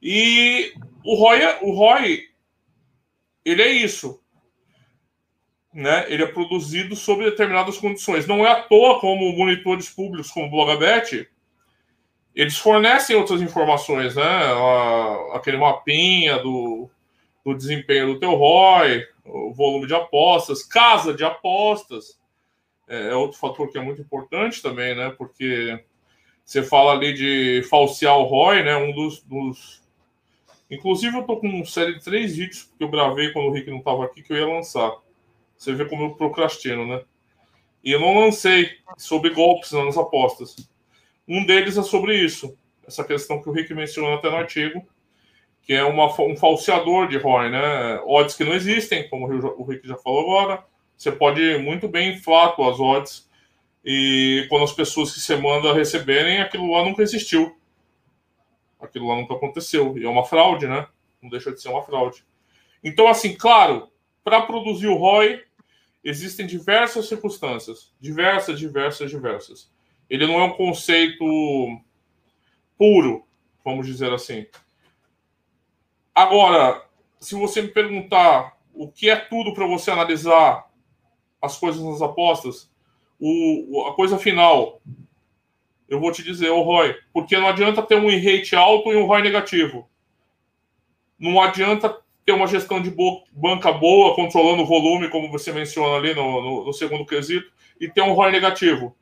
E 0.00 0.72
o 1.04 1.16
ROI, 1.16 1.58
o 1.62 1.72
ROI 1.72 2.20
ele 3.44 3.62
é 3.62 3.72
isso. 3.72 4.22
Né? 5.74 6.06
Ele 6.08 6.22
é 6.22 6.26
produzido 6.26 6.94
sob 6.94 7.24
determinadas 7.24 7.78
condições. 7.78 8.28
Não 8.28 8.46
é 8.46 8.52
à 8.52 8.62
toa 8.62 9.00
como 9.00 9.36
monitores 9.36 9.90
públicos 9.90 10.30
como 10.30 10.46
o 10.46 10.50
Blogabet, 10.50 11.28
eles 12.38 12.56
fornecem 12.56 13.16
outras 13.16 13.42
informações, 13.42 14.14
né? 14.14 14.22
Aquele 15.34 15.56
mapinha 15.56 16.38
do, 16.38 16.88
do 17.44 17.52
desempenho 17.52 18.14
do 18.14 18.20
teu 18.20 18.32
ROI, 18.36 19.04
o 19.24 19.52
volume 19.52 19.88
de 19.88 19.94
apostas, 19.94 20.62
casa 20.62 21.12
de 21.12 21.24
apostas. 21.24 22.16
É, 22.86 23.08
é 23.08 23.14
outro 23.16 23.36
fator 23.36 23.68
que 23.72 23.76
é 23.76 23.82
muito 23.82 24.00
importante 24.00 24.62
também, 24.62 24.94
né? 24.94 25.12
Porque 25.18 25.82
você 26.44 26.62
fala 26.62 26.92
ali 26.92 27.12
de 27.12 27.64
falsear 27.68 28.16
o 28.16 28.22
ROI, 28.22 28.62
né? 28.62 28.76
Um 28.76 28.92
dos, 28.92 29.20
dos... 29.24 29.82
Inclusive, 30.70 31.16
eu 31.16 31.24
tô 31.24 31.38
com 31.38 31.48
uma 31.48 31.64
série 31.64 31.94
de 31.94 32.04
três 32.04 32.36
vídeos 32.36 32.72
que 32.78 32.84
eu 32.84 32.88
gravei 32.88 33.32
quando 33.32 33.46
o 33.46 33.52
Rick 33.52 33.68
não 33.68 33.78
estava 33.78 34.04
aqui 34.04 34.22
que 34.22 34.32
eu 34.32 34.36
ia 34.36 34.46
lançar. 34.46 34.92
Você 35.56 35.74
vê 35.74 35.84
como 35.86 36.04
eu 36.04 36.14
procrastino, 36.14 36.86
né? 36.86 37.02
E 37.82 37.90
eu 37.90 37.98
não 37.98 38.20
lancei 38.20 38.78
sobre 38.96 39.30
golpes 39.30 39.72
nas 39.72 39.98
apostas. 39.98 40.54
Um 41.28 41.44
deles 41.44 41.76
é 41.76 41.82
sobre 41.82 42.16
isso. 42.16 42.56
Essa 42.86 43.04
questão 43.04 43.42
que 43.42 43.48
o 43.48 43.52
Rick 43.52 43.74
mencionou 43.74 44.14
até 44.14 44.30
no 44.30 44.36
artigo, 44.36 44.82
que 45.62 45.74
é 45.74 45.84
uma, 45.84 46.06
um 46.22 46.36
falseador 46.36 47.06
de 47.06 47.18
ROI, 47.18 47.50
né? 47.50 48.00
Odds 48.06 48.34
que 48.34 48.44
não 48.44 48.54
existem, 48.54 49.06
como 49.10 49.26
o 49.26 49.64
Rick 49.64 49.86
já 49.86 49.96
falou 49.96 50.20
agora. 50.20 50.64
Você 50.96 51.12
pode 51.12 51.58
muito 51.58 51.86
bem 51.86 52.14
inflar 52.14 52.58
as 52.58 52.80
odds 52.80 53.28
e 53.84 54.46
quando 54.48 54.64
as 54.64 54.72
pessoas 54.72 55.12
que 55.12 55.20
você 55.20 55.36
manda 55.36 55.72
receberem, 55.72 56.40
aquilo 56.40 56.72
lá 56.72 56.84
nunca 56.84 57.02
existiu. 57.02 57.56
Aquilo 58.80 59.08
lá 59.08 59.16
nunca 59.16 59.34
aconteceu. 59.34 59.96
E 59.98 60.04
é 60.04 60.08
uma 60.08 60.24
fraude, 60.24 60.66
né? 60.66 60.86
Não 61.22 61.28
deixa 61.28 61.52
de 61.52 61.60
ser 61.60 61.68
uma 61.68 61.82
fraude. 61.82 62.24
Então, 62.82 63.06
assim, 63.06 63.34
claro, 63.34 63.88
para 64.24 64.42
produzir 64.42 64.86
o 64.86 64.96
ROI, 64.96 65.42
existem 66.02 66.46
diversas 66.46 67.08
circunstâncias. 67.08 67.92
Diversas, 68.00 68.58
diversas, 68.58 69.10
diversas. 69.10 69.70
Ele 70.08 70.26
não 70.26 70.40
é 70.40 70.44
um 70.44 70.52
conceito 70.52 71.24
puro, 72.76 73.24
vamos 73.64 73.86
dizer 73.86 74.12
assim. 74.12 74.46
Agora, 76.14 76.84
se 77.20 77.34
você 77.34 77.62
me 77.62 77.68
perguntar 77.68 78.56
o 78.72 78.88
que 78.88 79.10
é 79.10 79.16
tudo 79.16 79.52
para 79.52 79.66
você 79.66 79.90
analisar 79.90 80.68
as 81.40 81.56
coisas 81.56 81.82
nas 81.82 82.00
apostas, 82.00 82.70
o, 83.20 83.86
a 83.88 83.94
coisa 83.94 84.18
final, 84.18 84.80
eu 85.88 86.00
vou 86.00 86.12
te 86.12 86.22
dizer, 86.22 86.50
o 86.50 86.62
ROI, 86.62 86.96
porque 87.12 87.36
não 87.36 87.48
adianta 87.48 87.82
ter 87.82 87.96
um 87.96 88.08
rate 88.08 88.54
alto 88.54 88.92
e 88.92 88.96
um 88.96 89.06
ROI 89.06 89.22
negativo. 89.22 89.88
Não 91.18 91.40
adianta 91.40 91.96
ter 92.24 92.32
uma 92.32 92.46
gestão 92.46 92.80
de 92.80 92.94
banca 93.32 93.72
boa, 93.72 94.14
controlando 94.14 94.62
o 94.62 94.66
volume, 94.66 95.08
como 95.10 95.30
você 95.30 95.52
menciona 95.52 95.96
ali 95.96 96.14
no, 96.14 96.42
no, 96.42 96.64
no 96.66 96.72
segundo 96.72 97.06
quesito, 97.06 97.50
e 97.80 97.88
ter 97.88 98.02
um 98.02 98.12
ROI 98.12 98.30
negativo. 98.30 98.94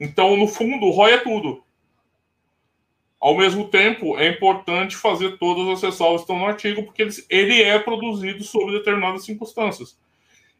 Então, 0.00 0.36
no 0.36 0.46
fundo, 0.46 0.86
o 0.86 0.90
ROI 0.90 1.12
é 1.12 1.18
tudo. 1.18 1.64
Ao 3.20 3.36
mesmo 3.36 3.68
tempo, 3.68 4.16
é 4.16 4.28
importante 4.28 4.96
fazer 4.96 5.38
todas 5.38 5.66
as 5.68 5.82
ressalvas 5.82 6.20
que 6.20 6.24
estão 6.24 6.38
no 6.38 6.46
artigo, 6.46 6.84
porque 6.84 7.08
ele 7.28 7.62
é 7.62 7.78
produzido 7.78 8.44
sob 8.44 8.70
determinadas 8.70 9.24
circunstâncias. 9.24 9.98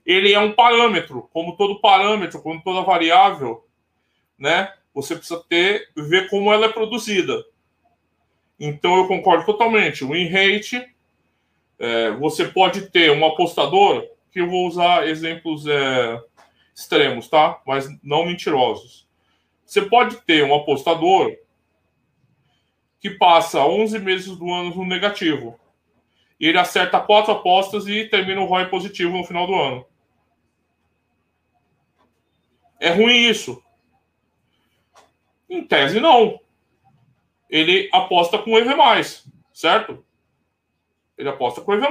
Ele 0.05 0.33
é 0.33 0.41
um 0.41 0.53
parâmetro, 0.53 1.29
como 1.33 1.57
todo 1.57 1.81
parâmetro, 1.81 2.43
como 2.43 2.61
toda 2.63 2.83
variável, 2.83 3.65
né? 4.37 4.73
Você 4.93 5.15
precisa 5.15 5.41
ter, 5.49 5.89
ver 5.97 6.29
como 6.29 6.53
ela 6.53 6.67
é 6.67 6.73
produzida. 6.73 7.45
Então, 8.59 8.97
eu 8.97 9.07
concordo 9.07 9.47
totalmente. 9.47 10.05
O 10.05 10.09
win 10.09 10.27
rate, 10.27 10.85
é, 11.79 12.11
você 12.13 12.47
pode 12.47 12.91
ter 12.91 13.13
um 13.13 13.25
apostador, 13.25 14.05
que 14.33 14.41
eu 14.41 14.51
vou 14.51 14.67
usar 14.67 15.07
exemplos 15.07 15.65
é, 15.67 16.21
extremos, 16.75 17.29
tá? 17.29 17.63
Mas 17.65 17.89
não 18.03 18.27
mentirosos. 18.27 19.08
Você 19.69 19.83
pode 19.83 20.17
ter 20.23 20.43
um 20.43 20.55
apostador 20.55 21.37
que 22.99 23.11
passa 23.11 23.67
11 23.67 23.99
meses 23.99 24.35
do 24.35 24.51
ano 24.51 24.75
no 24.75 24.87
negativo. 24.87 25.61
E 26.41 26.47
ele 26.47 26.57
acerta 26.57 26.99
quatro 26.99 27.33
apostas 27.33 27.87
e 27.87 28.07
termina 28.07 28.41
o 28.41 28.47
ROI 28.47 28.71
positivo 28.71 29.19
no 29.19 29.25
final 29.25 29.47
do 29.47 29.55
ano. 29.55 29.87
É 32.81 32.89
ruim 32.89 33.29
isso? 33.29 33.63
Em 35.51 35.63
tese, 35.63 36.01
não. 36.01 36.41
Ele 37.51 37.91
aposta 37.93 38.39
com 38.39 38.57
EV+, 38.57 38.75
certo? 39.53 40.03
Ele 41.19 41.29
aposta 41.29 41.61
com 41.61 41.75
EV+. 41.75 41.87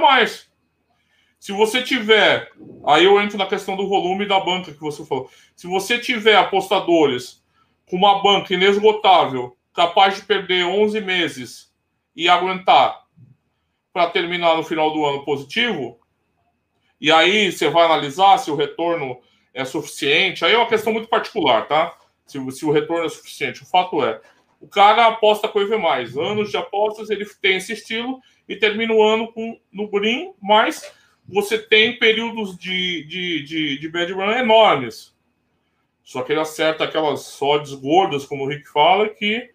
Se 1.38 1.52
você 1.52 1.80
tiver... 1.80 2.50
Aí 2.84 3.04
eu 3.04 3.22
entro 3.22 3.38
na 3.38 3.46
questão 3.46 3.76
do 3.76 3.88
volume 3.88 4.26
da 4.26 4.40
banca 4.40 4.72
que 4.72 4.80
você 4.80 5.06
falou. 5.06 5.30
Se 5.54 5.68
você 5.68 5.96
tiver 5.96 6.34
apostadores 6.34 7.46
com 7.88 7.96
uma 7.96 8.22
banca 8.22 8.54
inesgotável, 8.54 9.56
capaz 9.74 10.16
de 10.16 10.22
perder 10.22 10.64
11 10.64 11.00
meses 11.00 11.72
e 12.14 12.28
aguentar 12.28 13.04
para 13.92 14.10
terminar 14.10 14.56
no 14.56 14.62
final 14.62 14.92
do 14.92 15.04
ano 15.04 15.24
positivo, 15.24 15.98
e 17.00 17.12
aí 17.12 17.50
você 17.52 17.68
vai 17.68 17.84
analisar 17.84 18.38
se 18.38 18.50
o 18.50 18.56
retorno 18.56 19.20
é 19.54 19.64
suficiente. 19.64 20.44
Aí 20.44 20.52
é 20.52 20.56
uma 20.58 20.68
questão 20.68 20.92
muito 20.92 21.08
particular, 21.08 21.66
tá? 21.66 21.96
Se, 22.26 22.38
se 22.50 22.64
o 22.64 22.72
retorno 22.72 23.06
é 23.06 23.08
suficiente. 23.08 23.62
O 23.62 23.66
fato 23.66 24.04
é, 24.04 24.20
o 24.60 24.66
cara 24.66 25.06
aposta 25.06 25.48
com 25.48 25.60
EV+. 25.60 25.74
Anos 26.20 26.50
de 26.50 26.56
apostas, 26.56 27.10
ele 27.10 27.24
tem 27.40 27.56
esse 27.56 27.72
estilo 27.72 28.20
e 28.48 28.56
termina 28.56 28.92
o 28.92 29.02
ano 29.02 29.32
com, 29.32 29.58
no 29.72 29.88
green, 29.88 30.32
mas 30.42 30.92
você 31.26 31.58
tem 31.58 31.98
períodos 31.98 32.58
de, 32.58 33.04
de, 33.04 33.42
de, 33.44 33.78
de 33.78 33.88
bad 33.88 34.12
run 34.12 34.30
enormes. 34.32 35.14
Só 36.08 36.22
que 36.22 36.32
ele 36.32 36.40
acerta 36.40 36.84
aquelas 36.84 37.20
sodes 37.20 37.74
gordas, 37.74 38.24
como 38.24 38.44
o 38.44 38.48
Rick 38.48 38.66
fala, 38.70 39.10
que 39.10 39.50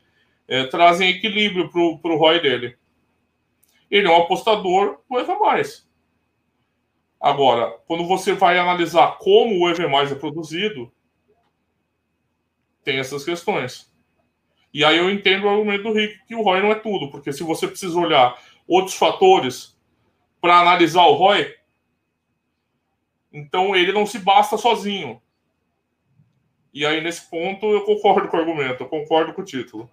é, 0.47 0.67
trazem 0.67 1.09
equilíbrio 1.09 1.67
para 1.67 2.11
o 2.11 2.15
ROI 2.15 2.41
dele. 2.41 2.77
Ele 3.89 4.05
é 4.07 4.11
um 4.11 4.21
apostador 4.21 4.99
do 5.09 5.19
EV+. 5.19 5.33
Agora, 7.19 7.71
quando 7.87 8.05
você 8.05 8.33
vai 8.33 8.59
analisar 8.59 9.17
como 9.17 9.65
o 9.65 9.67
EV+, 9.67 9.83
é 10.11 10.13
produzido, 10.13 10.93
tem 12.83 12.99
essas 12.99 13.25
questões. 13.25 13.91
E 14.71 14.85
aí 14.85 14.99
eu 14.99 15.09
entendo 15.09 15.45
o 15.45 15.49
argumento 15.49 15.85
do 15.85 15.93
Rick 15.93 16.23
que 16.27 16.35
o 16.35 16.43
ROI 16.43 16.61
não 16.61 16.71
é 16.71 16.75
tudo, 16.75 17.09
porque 17.09 17.33
se 17.33 17.41
você 17.41 17.67
precisa 17.67 17.99
olhar 17.99 18.39
outros 18.67 18.95
fatores 18.95 19.75
para 20.39 20.59
analisar 20.59 21.01
o 21.01 21.15
ROI, 21.15 21.51
então 23.31 23.75
ele 23.75 23.91
não 23.91 24.05
se 24.05 24.19
basta 24.19 24.55
sozinho. 24.55 25.19
E 26.73 26.85
aí, 26.85 27.01
nesse 27.01 27.29
ponto, 27.29 27.71
eu 27.71 27.81
concordo 27.81 28.27
com 28.27 28.37
o 28.37 28.39
argumento, 28.39 28.83
eu 28.83 28.87
concordo 28.87 29.33
com 29.33 29.41
o 29.41 29.45
título. 29.45 29.89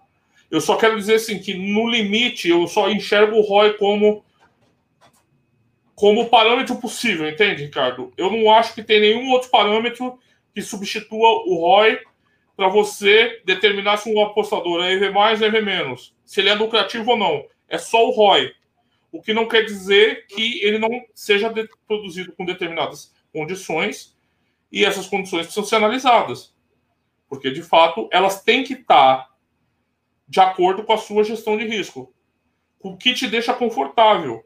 Eu 0.49 0.59
só 0.59 0.75
quero 0.75 0.97
dizer 0.97 1.15
assim 1.15 1.39
que 1.39 1.53
no 1.53 1.87
limite 1.87 2.49
eu 2.49 2.67
só 2.67 2.89
enxergo 2.89 3.37
o 3.37 3.41
ROI 3.41 3.73
como 3.73 4.23
como 5.95 6.29
parâmetro 6.29 6.77
possível, 6.77 7.29
entende, 7.29 7.63
Ricardo? 7.63 8.11
Eu 8.17 8.31
não 8.31 8.51
acho 8.51 8.73
que 8.73 8.81
tem 8.81 8.99
nenhum 8.99 9.29
outro 9.29 9.51
parâmetro 9.51 10.17
que 10.51 10.59
substitua 10.59 11.43
o 11.45 11.55
ROI 11.57 11.99
para 12.57 12.67
você 12.67 13.39
determinar 13.45 13.97
se 13.97 14.11
um 14.11 14.19
apostador 14.19 14.83
é 14.83 14.93
EV 14.93 15.11
mais 15.11 15.41
ou 15.41 15.47
EV 15.47 15.61
menos, 15.61 16.15
se 16.25 16.41
ele 16.41 16.49
é 16.49 16.55
lucrativo 16.55 17.11
ou 17.11 17.17
não. 17.17 17.45
É 17.69 17.77
só 17.77 18.03
o 18.03 18.09
ROI. 18.09 18.51
O 19.11 19.21
que 19.21 19.31
não 19.31 19.47
quer 19.47 19.63
dizer 19.63 20.25
que 20.25 20.59
ele 20.63 20.79
não 20.79 20.89
seja 21.13 21.53
produzido 21.87 22.31
com 22.31 22.45
determinadas 22.45 23.13
condições 23.31 24.17
e 24.71 24.83
essas 24.83 25.05
condições 25.05 25.43
precisam 25.43 25.65
ser 25.65 25.75
analisadas. 25.75 26.51
Porque, 27.31 27.49
de 27.49 27.63
fato, 27.63 28.09
elas 28.11 28.43
têm 28.43 28.61
que 28.61 28.73
estar 28.73 29.29
de 30.27 30.41
acordo 30.41 30.83
com 30.83 30.91
a 30.91 30.97
sua 30.97 31.23
gestão 31.23 31.57
de 31.57 31.65
risco. 31.65 32.13
O 32.81 32.97
que 32.97 33.13
te 33.13 33.25
deixa 33.25 33.53
confortável. 33.53 34.43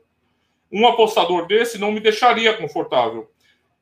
Um 0.71 0.87
apostador 0.87 1.47
desse 1.47 1.79
não 1.79 1.91
me 1.91 1.99
deixaria 1.99 2.55
confortável. 2.55 3.27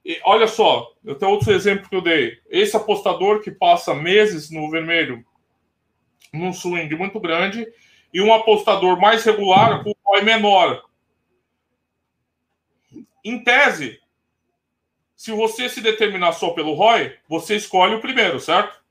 E 0.05 0.21
olha 0.23 0.47
só, 0.47 0.93
eu 1.03 1.15
tenho 1.15 1.33
outro 1.33 1.51
exemplo 1.51 1.89
que 1.89 1.95
eu 1.97 2.01
dei. 2.01 2.39
Esse 2.49 2.77
apostador 2.77 3.41
que 3.41 3.51
passa 3.51 3.93
meses 3.93 4.49
no 4.49 4.71
vermelho 4.71 5.25
num 6.31 6.53
swing 6.53 6.95
muito 6.95 7.19
grande 7.19 7.67
e 8.13 8.21
um 8.21 8.33
apostador 8.33 8.97
mais 8.97 9.25
regular 9.25 9.83
com 9.83 9.93
ROI 10.05 10.21
menor. 10.21 10.81
Em 13.21 13.43
tese, 13.43 13.99
se 15.13 15.33
você 15.33 15.67
se 15.67 15.81
determinar 15.81 16.31
só 16.31 16.51
pelo 16.51 16.73
ROI, 16.73 17.17
você 17.27 17.57
escolhe 17.57 17.95
o 17.95 18.01
primeiro, 18.01 18.39
certo? 18.39 18.82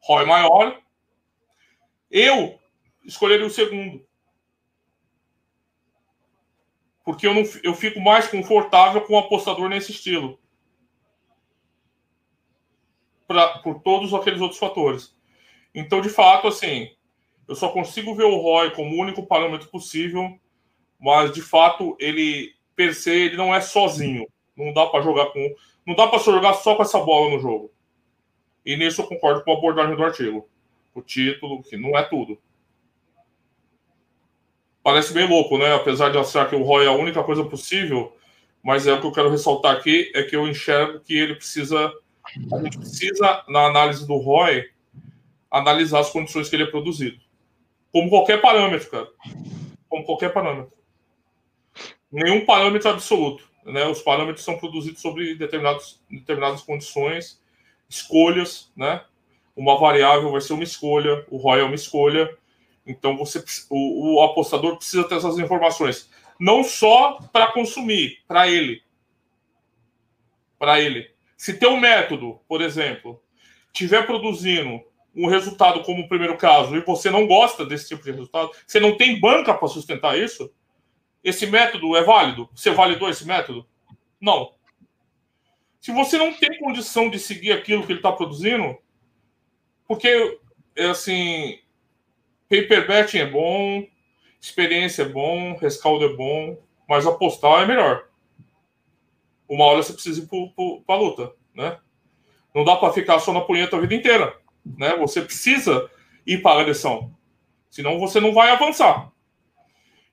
ROI 0.00 0.26
maior. 0.26 0.80
Eu 2.10 2.58
escolheria 3.04 3.46
o 3.46 3.50
segundo. 3.50 4.08
porque 7.08 7.26
eu, 7.26 7.32
não, 7.32 7.42
eu 7.62 7.72
fico 7.72 7.98
mais 7.98 8.28
confortável 8.28 9.00
com 9.00 9.14
o 9.14 9.18
apostador 9.18 9.66
nesse 9.70 9.92
estilo. 9.92 10.38
Pra, 13.26 13.60
por 13.60 13.80
todos 13.80 14.12
aqueles 14.12 14.42
outros 14.42 14.60
fatores. 14.60 15.16
Então, 15.74 16.02
de 16.02 16.10
fato, 16.10 16.46
assim, 16.48 16.90
eu 17.48 17.54
só 17.54 17.70
consigo 17.70 18.14
ver 18.14 18.24
o 18.24 18.36
ROI 18.36 18.72
como 18.72 18.94
o 18.94 19.00
único 19.00 19.26
parâmetro 19.26 19.70
possível, 19.70 20.38
mas 21.00 21.32
de 21.32 21.40
fato 21.40 21.96
ele 21.98 22.54
per 22.76 22.94
se 22.94 23.10
ele 23.10 23.38
não 23.38 23.54
é 23.54 23.62
sozinho. 23.62 24.28
Não 24.54 24.74
dá 24.74 24.84
para 24.84 25.00
jogar 25.00 25.32
com, 25.32 25.54
não 25.86 25.94
dá 25.94 26.08
para 26.08 26.18
jogar 26.18 26.52
só 26.56 26.74
com 26.74 26.82
essa 26.82 26.98
bola 26.98 27.30
no 27.30 27.40
jogo. 27.40 27.72
E 28.68 28.76
nisso 28.76 29.00
eu 29.00 29.06
concordo 29.06 29.42
com 29.42 29.50
a 29.50 29.56
abordagem 29.56 29.96
do 29.96 30.04
artigo. 30.04 30.48
O 30.94 31.02
título, 31.02 31.62
que 31.62 31.76
não 31.76 31.98
é 31.98 32.02
tudo 32.02 32.38
parece 34.88 35.12
bem 35.12 35.28
louco, 35.28 35.58
né? 35.58 35.74
Apesar 35.74 36.08
de 36.08 36.16
achar 36.16 36.48
que 36.48 36.56
o 36.56 36.62
ROI 36.62 36.86
é 36.86 36.88
a 36.88 36.92
única 36.92 37.22
coisa 37.22 37.44
possível, 37.44 38.16
mas 38.62 38.86
é 38.86 38.94
o 38.94 38.98
que 38.98 39.06
eu 39.06 39.12
quero 39.12 39.28
ressaltar 39.28 39.76
aqui 39.76 40.10
é 40.14 40.22
que 40.22 40.34
eu 40.34 40.48
enxergo 40.48 41.00
que 41.00 41.14
ele 41.14 41.34
precisa, 41.34 41.92
a 42.50 42.62
gente 42.62 42.78
precisa 42.78 43.44
na 43.48 43.66
análise 43.66 44.06
do 44.06 44.16
ROI 44.16 44.70
analisar 45.50 46.00
as 46.00 46.08
condições 46.08 46.48
que 46.48 46.56
ele 46.56 46.62
é 46.62 46.70
produzido, 46.70 47.20
como 47.92 48.08
qualquer 48.08 48.40
parâmetro, 48.40 48.90
cara, 48.90 49.08
como 49.90 50.04
qualquer 50.04 50.32
parâmetro. 50.32 50.72
Nenhum 52.10 52.46
parâmetro 52.46 52.88
absoluto, 52.88 53.44
né? 53.66 53.86
Os 53.86 54.00
parâmetros 54.00 54.42
são 54.42 54.56
produzidos 54.56 55.02
sobre 55.02 55.34
determinados, 55.34 56.02
determinadas 56.10 56.62
condições, 56.62 57.42
escolhas, 57.88 58.70
né? 58.76 59.02
Uma 59.56 59.78
variável 59.78 60.30
vai 60.30 60.40
ser 60.40 60.52
uma 60.52 60.62
escolha, 60.62 61.24
o 61.30 61.36
ROI 61.36 61.60
é 61.60 61.64
uma 61.64 61.74
escolha 61.74 62.28
então 62.88 63.18
você, 63.18 63.44
o, 63.68 64.14
o 64.16 64.22
apostador 64.22 64.78
precisa 64.78 65.06
ter 65.06 65.16
essas 65.16 65.38
informações, 65.38 66.10
não 66.40 66.64
só 66.64 67.18
para 67.30 67.52
consumir, 67.52 68.22
para 68.26 68.48
ele, 68.48 68.82
para 70.58 70.80
ele. 70.80 71.10
Se 71.36 71.58
teu 71.58 71.76
método, 71.76 72.40
por 72.48 72.62
exemplo, 72.62 73.22
tiver 73.72 74.06
produzindo 74.06 74.80
um 75.14 75.28
resultado 75.28 75.82
como 75.82 76.02
o 76.02 76.08
primeiro 76.08 76.36
caso 76.38 76.74
e 76.76 76.80
você 76.80 77.10
não 77.10 77.26
gosta 77.26 77.66
desse 77.66 77.88
tipo 77.88 78.02
de 78.02 78.10
resultado, 78.10 78.50
você 78.66 78.80
não 78.80 78.96
tem 78.96 79.20
banca 79.20 79.52
para 79.52 79.68
sustentar 79.68 80.18
isso, 80.18 80.50
esse 81.22 81.46
método 81.46 81.94
é 81.94 82.02
válido? 82.02 82.48
Você 82.54 82.70
validou 82.70 83.10
esse 83.10 83.26
método? 83.26 83.68
Não. 84.18 84.54
Se 85.88 85.92
você 85.94 86.18
não 86.18 86.34
tem 86.34 86.58
condição 86.58 87.08
de 87.08 87.18
seguir 87.18 87.50
aquilo 87.50 87.82
que 87.86 87.92
ele 87.92 88.00
está 88.00 88.12
produzindo, 88.12 88.76
porque 89.86 90.38
é 90.76 90.84
assim, 90.84 91.60
Paper 92.46 92.86
betting 92.86 93.16
é 93.16 93.26
bom, 93.26 93.86
experiência 94.38 95.04
é 95.04 95.08
bom, 95.08 95.56
rescaldo 95.56 96.04
é 96.04 96.14
bom, 96.14 96.58
mas 96.86 97.06
apostar 97.06 97.62
é 97.62 97.66
melhor. 97.66 98.06
Uma 99.48 99.64
hora 99.64 99.82
você 99.82 99.94
precisa 99.94 100.20
ir 100.20 100.28
para 100.84 100.94
a 100.94 100.98
luta, 100.98 101.32
né? 101.54 101.78
Não 102.54 102.64
dá 102.64 102.76
para 102.76 102.92
ficar 102.92 103.18
só 103.18 103.32
na 103.32 103.40
punheta 103.40 103.74
a 103.74 103.80
vida 103.80 103.94
inteira, 103.94 104.38
né? 104.66 104.94
Você 104.98 105.22
precisa 105.22 105.90
ir 106.26 106.42
para 106.42 106.58
a 106.58 106.60
agressão, 106.60 107.16
senão 107.70 107.98
você 107.98 108.20
não 108.20 108.34
vai 108.34 108.50
avançar. 108.50 109.10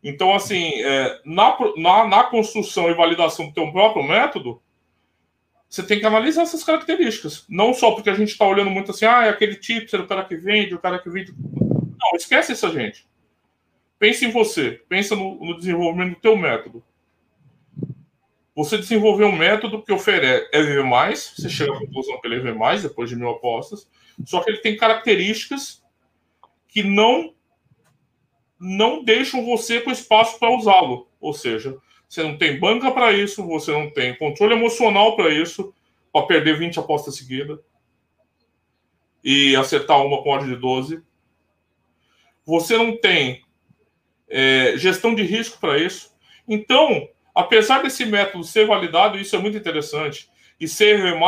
Então, 0.02 0.34
assim, 0.34 0.72
é, 0.82 1.20
na, 1.26 1.58
na, 1.76 2.08
na, 2.08 2.24
construção 2.24 2.90
e 2.90 2.94
validação 2.94 3.48
do 3.48 3.54
teu 3.54 3.70
próprio 3.74 4.04
método, 4.04 4.64
você 5.70 5.84
tem 5.84 6.00
que 6.00 6.06
analisar 6.06 6.44
essas 6.44 6.64
características. 6.64 7.46
Não 7.50 7.74
só 7.74 7.92
porque 7.92 8.10
a 8.10 8.14
gente 8.14 8.30
está 8.30 8.46
olhando 8.46 8.70
muito 8.70 8.92
assim, 8.92 9.06
ah, 9.06 9.26
é 9.26 9.30
aquele 9.30 9.56
tipster, 9.56 10.02
o 10.02 10.08
cara 10.08 10.24
que 10.24 10.36
vende, 10.36 10.76
o 10.76 10.80
cara 10.80 11.00
que 11.00 11.10
vende. 11.10 11.34
Não, 11.38 12.16
esquece 12.16 12.52
essa 12.52 12.72
gente. 12.72 13.08
Pense 14.00 14.26
em 14.26 14.32
você. 14.32 14.82
Pensa 14.88 15.16
no, 15.16 15.44
no 15.44 15.58
desenvolvimento 15.58 16.16
do 16.16 16.22
teu 16.22 16.38
método. 16.38 16.84
Você 18.56 18.78
desenvolveu 18.78 19.28
um 19.28 19.36
método 19.36 19.84
que 19.84 19.92
oferece 19.92 20.48
é 20.54 20.60
EV+, 20.60 20.84
você 21.16 21.50
chega 21.50 21.74
à 21.74 21.80
conclusão 21.80 22.22
que 22.22 22.28
ele 22.28 22.36
é 22.36 22.38
EV+, 22.38 22.82
depois 22.82 23.10
de 23.10 23.16
mil 23.18 23.30
apostas, 23.30 23.86
só 24.26 24.42
que 24.42 24.50
ele 24.50 24.60
tem 24.60 24.78
características 24.78 25.84
que 26.70 26.82
não 26.82 27.34
não 28.58 29.04
deixam 29.04 29.46
você 29.46 29.82
com 29.82 29.92
espaço 29.92 30.40
para 30.40 30.56
usá-lo. 30.56 31.10
Ou 31.20 31.34
seja, 31.34 31.78
você 32.08 32.24
não 32.24 32.38
tem 32.38 32.60
banca 32.60 32.92
para 32.92 33.12
isso, 33.12 33.46
você 33.46 33.72
não 33.72 33.90
tem 33.90 34.16
controle 34.16 34.54
emocional 34.54 35.16
para 35.16 35.30
isso, 35.30 35.74
para 36.12 36.26
perder 36.26 36.58
20 36.58 36.80
apostas 36.80 37.18
seguidas 37.18 37.60
e 39.24 39.56
acertar 39.56 40.06
uma 40.06 40.22
com 40.22 40.30
ordem 40.30 40.50
de 40.50 40.56
12 40.56 41.04
você 42.46 42.78
não 42.78 42.96
tem 42.96 43.44
é, 44.30 44.78
gestão 44.78 45.16
de 45.16 45.24
risco 45.24 45.60
para 45.60 45.78
isso. 45.80 46.16
Então, 46.48 47.10
apesar 47.34 47.82
desse 47.82 48.06
método 48.06 48.44
ser 48.44 48.68
validado, 48.68 49.18
isso 49.18 49.36
é 49.36 49.40
muito 49.40 49.58
interessante, 49.58 50.30
e 50.60 50.68
ser 50.68 51.00
EV+, 51.00 51.20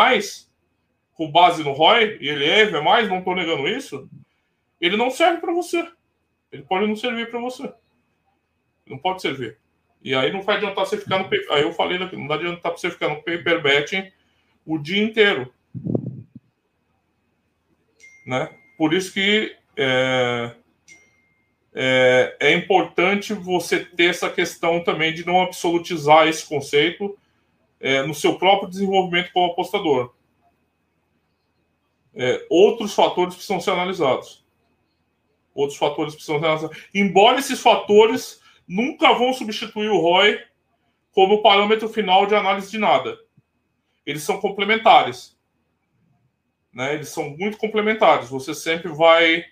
com 1.13 1.31
base 1.31 1.63
no 1.63 1.71
ROI, 1.71 2.19
e 2.21 2.29
ele 2.29 2.45
é 2.45 2.61
EV+, 2.61 2.79
não 3.07 3.19
estou 3.19 3.35
negando 3.35 3.67
isso, 3.67 4.07
ele 4.79 4.95
não 4.95 5.09
serve 5.09 5.41
para 5.41 5.51
você. 5.51 5.89
Ele 6.51 6.63
pode 6.63 6.87
não 6.87 6.95
servir 6.95 7.29
para 7.29 7.39
você. 7.39 7.73
Não 8.85 8.97
pode 8.97 9.21
servir. 9.21 9.57
E 10.07 10.15
aí 10.15 10.31
não 10.31 10.41
vai 10.41 10.57
adiantar 10.57 10.85
você 10.85 10.97
ficar 10.97 11.19
no... 11.19 11.29
Aí 11.51 11.63
eu 11.63 11.73
falei 11.73 11.97
daqui, 11.97 12.15
não 12.15 12.31
adiantar 12.33 12.71
você 12.71 12.89
ficar 12.89 13.09
no 13.09 13.17
paper 13.17 13.61
betting 13.61 14.11
o 14.65 14.77
dia 14.77 15.03
inteiro. 15.03 15.53
Né? 18.25 18.49
Por 18.77 18.93
isso 18.93 19.13
que... 19.13 19.55
É 19.75 20.55
é, 21.79 22.35
é, 22.39 22.53
importante 22.53 23.35
você 23.35 23.85
ter 23.85 24.05
essa 24.05 24.31
questão 24.31 24.83
também 24.83 25.13
de 25.13 25.23
não 25.23 25.43
absolutizar 25.43 26.27
esse 26.27 26.43
conceito 26.43 27.15
é, 27.79 28.01
no 28.01 28.15
seu 28.15 28.35
próprio 28.39 28.67
desenvolvimento 28.67 29.31
como 29.31 29.51
apostador. 29.51 30.11
É, 32.15 32.47
outros 32.49 32.95
fatores 32.95 33.35
precisam 33.35 33.61
ser 33.61 33.69
analisados. 33.69 34.43
Outros 35.53 35.77
fatores 35.77 36.15
precisam 36.15 36.39
ser 36.39 36.45
analisados. 36.45 36.77
Embora 36.95 37.37
esses 37.37 37.59
fatores 37.59 38.41
nunca 38.67 39.13
vão 39.13 39.33
substituir 39.33 39.89
o 39.89 39.99
ROI 39.99 40.39
como 41.11 41.41
parâmetro 41.41 41.89
final 41.89 42.25
de 42.25 42.35
análise 42.35 42.69
de 42.69 42.77
nada. 42.77 43.17
Eles 44.05 44.23
são 44.23 44.39
complementares. 44.39 45.37
Né? 46.73 46.93
Eles 46.93 47.09
são 47.09 47.29
muito 47.31 47.57
complementares. 47.57 48.29
Você 48.29 48.53
sempre 48.53 48.91
vai 48.91 49.43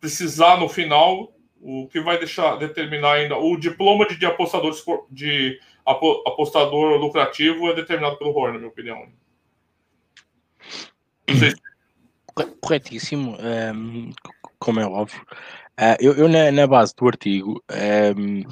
precisar, 0.00 0.58
no 0.58 0.68
final, 0.68 1.32
o 1.60 1.86
que 1.88 2.00
vai 2.00 2.18
deixar 2.18 2.56
determinar 2.56 3.12
ainda 3.12 3.36
o 3.36 3.56
diploma 3.56 4.06
de, 4.06 4.24
apostador 4.26 4.74
de 5.10 5.60
apostador 5.86 6.98
lucrativo 6.98 7.68
é 7.68 7.74
determinado 7.74 8.16
pelo 8.16 8.32
ROR, 8.32 8.52
na 8.52 8.58
minha 8.58 8.70
opinião. 8.70 9.06
Corretíssimo, 12.60 13.36
ehm, 13.40 14.10
como 14.58 14.80
é 14.80 14.86
óbvio. 14.86 15.24
Uh, 15.80 15.96
eu, 15.98 16.12
eu 16.12 16.28
na, 16.28 16.52
na, 16.52 16.66
base 16.66 16.94
do 16.94 17.06
artigo 17.06 17.62
um, 17.70 17.74
ehm, 17.74 18.44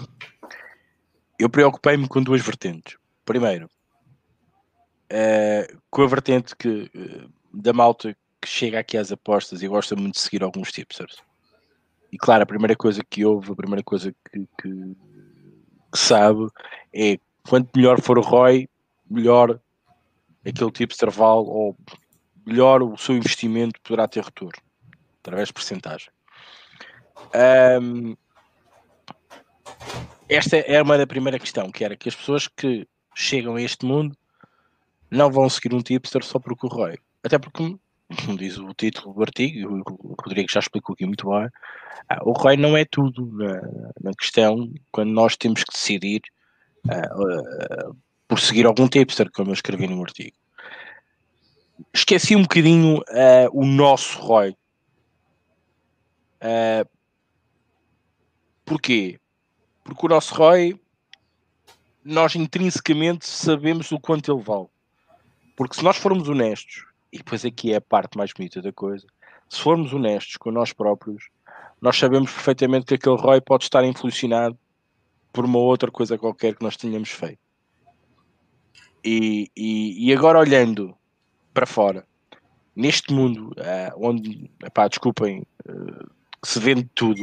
eu 1.38 1.50
preocupei-me 1.50 2.08
com 2.08 2.22
duas 2.22 2.40
vertentes. 2.40 2.96
Primeiro, 3.26 3.68
uh, 5.12 5.78
com 5.90 6.02
a 6.02 6.06
vertente 6.06 6.56
que, 6.56 6.90
uh, 6.94 7.30
da 7.52 7.74
malta 7.74 8.16
que 8.40 8.48
chega 8.48 8.78
aqui 8.78 8.96
às 8.96 9.12
apostas 9.12 9.62
e 9.62 9.68
gosta 9.68 9.94
muito 9.94 10.14
de 10.14 10.20
seguir 10.20 10.42
alguns 10.42 10.72
tipsters 10.72 11.16
e 12.12 12.16
claro, 12.16 12.42
a 12.42 12.46
primeira 12.46 12.74
coisa 12.74 13.02
que 13.04 13.24
houve, 13.24 13.52
a 13.52 13.56
primeira 13.56 13.82
coisa 13.82 14.12
que, 14.12 14.40
que, 14.60 14.96
que 15.92 15.98
sabe 15.98 16.48
é 16.94 17.18
quanto 17.48 17.70
melhor 17.76 18.00
for 18.00 18.18
o 18.18 18.22
ROI, 18.22 18.68
melhor 19.08 19.60
aquele 20.44 20.70
tipo 20.70 20.92
de 20.92 20.96
intervalo 20.96 21.46
ou 21.46 21.76
melhor 22.46 22.82
o 22.82 22.96
seu 22.96 23.14
investimento 23.14 23.80
poderá 23.82 24.08
ter 24.08 24.24
retorno 24.24 24.62
através 25.20 25.48
de 25.48 25.54
percentagem. 25.54 26.08
Um, 27.34 28.16
esta 30.28 30.56
é 30.58 30.82
uma 30.82 30.98
da 30.98 31.06
primeira 31.06 31.38
questão, 31.38 31.70
que 31.70 31.84
era 31.84 31.96
que 31.96 32.08
as 32.08 32.14
pessoas 32.14 32.48
que 32.48 32.86
chegam 33.14 33.56
a 33.56 33.62
este 33.62 33.84
mundo 33.86 34.16
não 35.10 35.30
vão 35.30 35.48
seguir 35.48 35.74
um 35.74 35.80
tipster 35.80 36.22
só 36.22 36.38
porque 36.38 36.66
o 36.66 36.68
ROI. 36.68 36.98
Até 37.22 37.38
porque, 37.38 37.58
como 37.58 38.38
diz 38.38 38.58
o 38.58 38.72
título 38.74 39.14
do 39.14 39.22
artigo, 39.22 39.82
o 39.86 40.14
Rodrigo 40.22 40.50
já 40.50 40.60
explicou 40.60 40.92
aqui 40.92 41.06
muito 41.06 41.28
bem, 41.28 41.48
ah, 42.08 42.20
o 42.22 42.32
ROI 42.32 42.56
não 42.56 42.76
é 42.76 42.84
tudo 42.84 43.26
na, 43.32 43.60
na, 44.02 44.12
questão 44.18 44.70
quando 44.92 45.10
nós 45.10 45.36
temos 45.36 45.64
que 45.64 45.72
decidir 45.72 46.22
uh, 46.86 47.90
uh, 47.90 47.96
por 48.26 48.38
seguir 48.38 48.66
algum 48.66 48.86
tipster, 48.86 49.30
como 49.32 49.50
eu 49.50 49.54
escrevi 49.54 49.86
no 49.86 50.02
artigo. 50.02 50.36
Esqueci 51.92 52.36
um 52.36 52.42
bocadinho 52.42 52.98
uh, 52.98 53.48
o 53.52 53.64
nosso 53.64 54.18
ROI. 54.20 54.54
Porquê? 58.68 59.18
Porque 59.82 60.06
o 60.06 60.08
nosso 60.08 60.34
ROI, 60.34 60.78
nós 62.04 62.36
intrinsecamente 62.36 63.26
sabemos 63.26 63.90
o 63.90 63.98
quanto 63.98 64.32
ele 64.32 64.42
vale. 64.42 64.68
Porque 65.56 65.76
se 65.76 65.82
nós 65.82 65.96
formos 65.96 66.28
honestos, 66.28 66.84
e 67.12 67.18
depois 67.18 67.44
aqui 67.44 67.72
é 67.72 67.76
a 67.76 67.80
parte 67.80 68.16
mais 68.16 68.32
bonita 68.32 68.60
da 68.60 68.72
coisa, 68.72 69.06
se 69.48 69.60
formos 69.60 69.92
honestos 69.92 70.36
com 70.36 70.50
nós 70.50 70.72
próprios, 70.72 71.30
nós 71.80 71.96
sabemos 71.96 72.30
perfeitamente 72.30 72.86
que 72.86 72.94
aquele 72.94 73.16
ROI 73.16 73.40
pode 73.40 73.64
estar 73.64 73.84
influenciado 73.84 74.58
por 75.32 75.44
uma 75.44 75.58
outra 75.58 75.90
coisa 75.90 76.18
qualquer 76.18 76.54
que 76.54 76.62
nós 76.62 76.76
tenhamos 76.76 77.10
feito. 77.10 77.40
E, 79.04 79.50
e, 79.56 80.08
e 80.08 80.12
agora 80.12 80.38
olhando 80.38 80.94
para 81.54 81.66
fora, 81.66 82.06
neste 82.74 83.12
mundo 83.12 83.52
uh, 83.56 84.06
onde, 84.08 84.50
epá, 84.62 84.86
desculpem, 84.86 85.46
uh, 85.68 86.10
se 86.44 86.60
vende 86.60 86.88
tudo, 86.94 87.22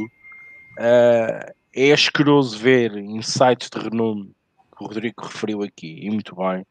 uh, 0.78 1.54
é 1.74 1.92
asqueroso 1.92 2.58
ver 2.58 2.92
sites 3.22 3.68
de 3.68 3.78
renome 3.78 4.34
que 4.76 4.84
o 4.84 4.86
Rodrigo 4.86 5.22
referiu 5.22 5.62
aqui, 5.62 6.00
e 6.02 6.10
muito 6.10 6.34
bem, 6.36 6.66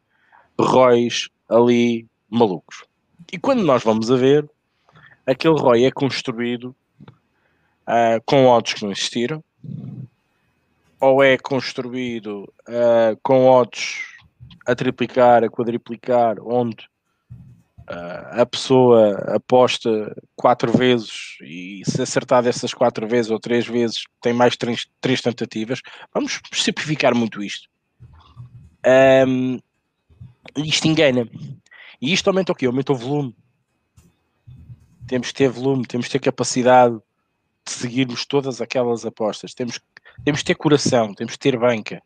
ROIs 0.58 1.28
ali 1.48 2.06
malucos. 2.30 2.84
E 3.32 3.38
quando 3.38 3.62
nós 3.62 3.82
vamos 3.82 4.10
a 4.10 4.16
ver, 4.16 4.48
aquele 5.26 5.58
ROI 5.58 5.84
é 5.84 5.90
construído 5.90 6.74
uh, 7.86 8.20
com 8.24 8.46
odds 8.46 8.74
que 8.74 8.84
não 8.84 8.92
existiram, 8.92 9.42
ou 11.00 11.22
é 11.22 11.36
construído 11.36 12.52
uh, 12.68 13.18
com 13.22 13.46
odds 13.46 14.04
a 14.66 14.74
triplicar, 14.74 15.44
a 15.44 15.48
quadriplicar, 15.48 16.36
onde 16.40 16.88
Uh, 17.88 18.40
a 18.40 18.46
pessoa 18.46 19.12
aposta 19.36 19.88
quatro 20.34 20.76
vezes 20.76 21.36
e 21.40 21.82
se 21.86 22.02
acertar 22.02 22.42
dessas 22.42 22.74
quatro 22.74 23.06
vezes 23.06 23.30
ou 23.30 23.38
três 23.38 23.64
vezes 23.64 24.06
tem 24.20 24.32
mais 24.32 24.56
três, 24.56 24.88
três 25.00 25.20
tentativas. 25.20 25.80
Vamos 26.12 26.40
simplificar 26.52 27.14
muito 27.14 27.40
isto. 27.40 27.68
Um, 29.28 29.60
isto 30.56 30.88
engana. 30.88 31.28
E 32.00 32.12
isto 32.12 32.28
aumenta 32.28 32.50
o 32.50 32.56
quê? 32.56 32.66
Aumenta 32.66 32.92
o 32.92 32.96
volume. 32.96 33.36
Temos 35.06 35.28
que 35.28 35.34
ter 35.34 35.48
volume, 35.48 35.86
temos 35.86 36.06
que 36.06 36.12
ter 36.12 36.18
capacidade 36.18 36.96
de 37.64 37.72
seguirmos 37.72 38.26
todas 38.26 38.60
aquelas 38.60 39.06
apostas. 39.06 39.54
Temos, 39.54 39.80
temos 40.24 40.40
que 40.40 40.46
ter 40.46 40.56
coração, 40.56 41.14
temos 41.14 41.34
que 41.34 41.38
ter 41.38 41.56
banca 41.56 42.02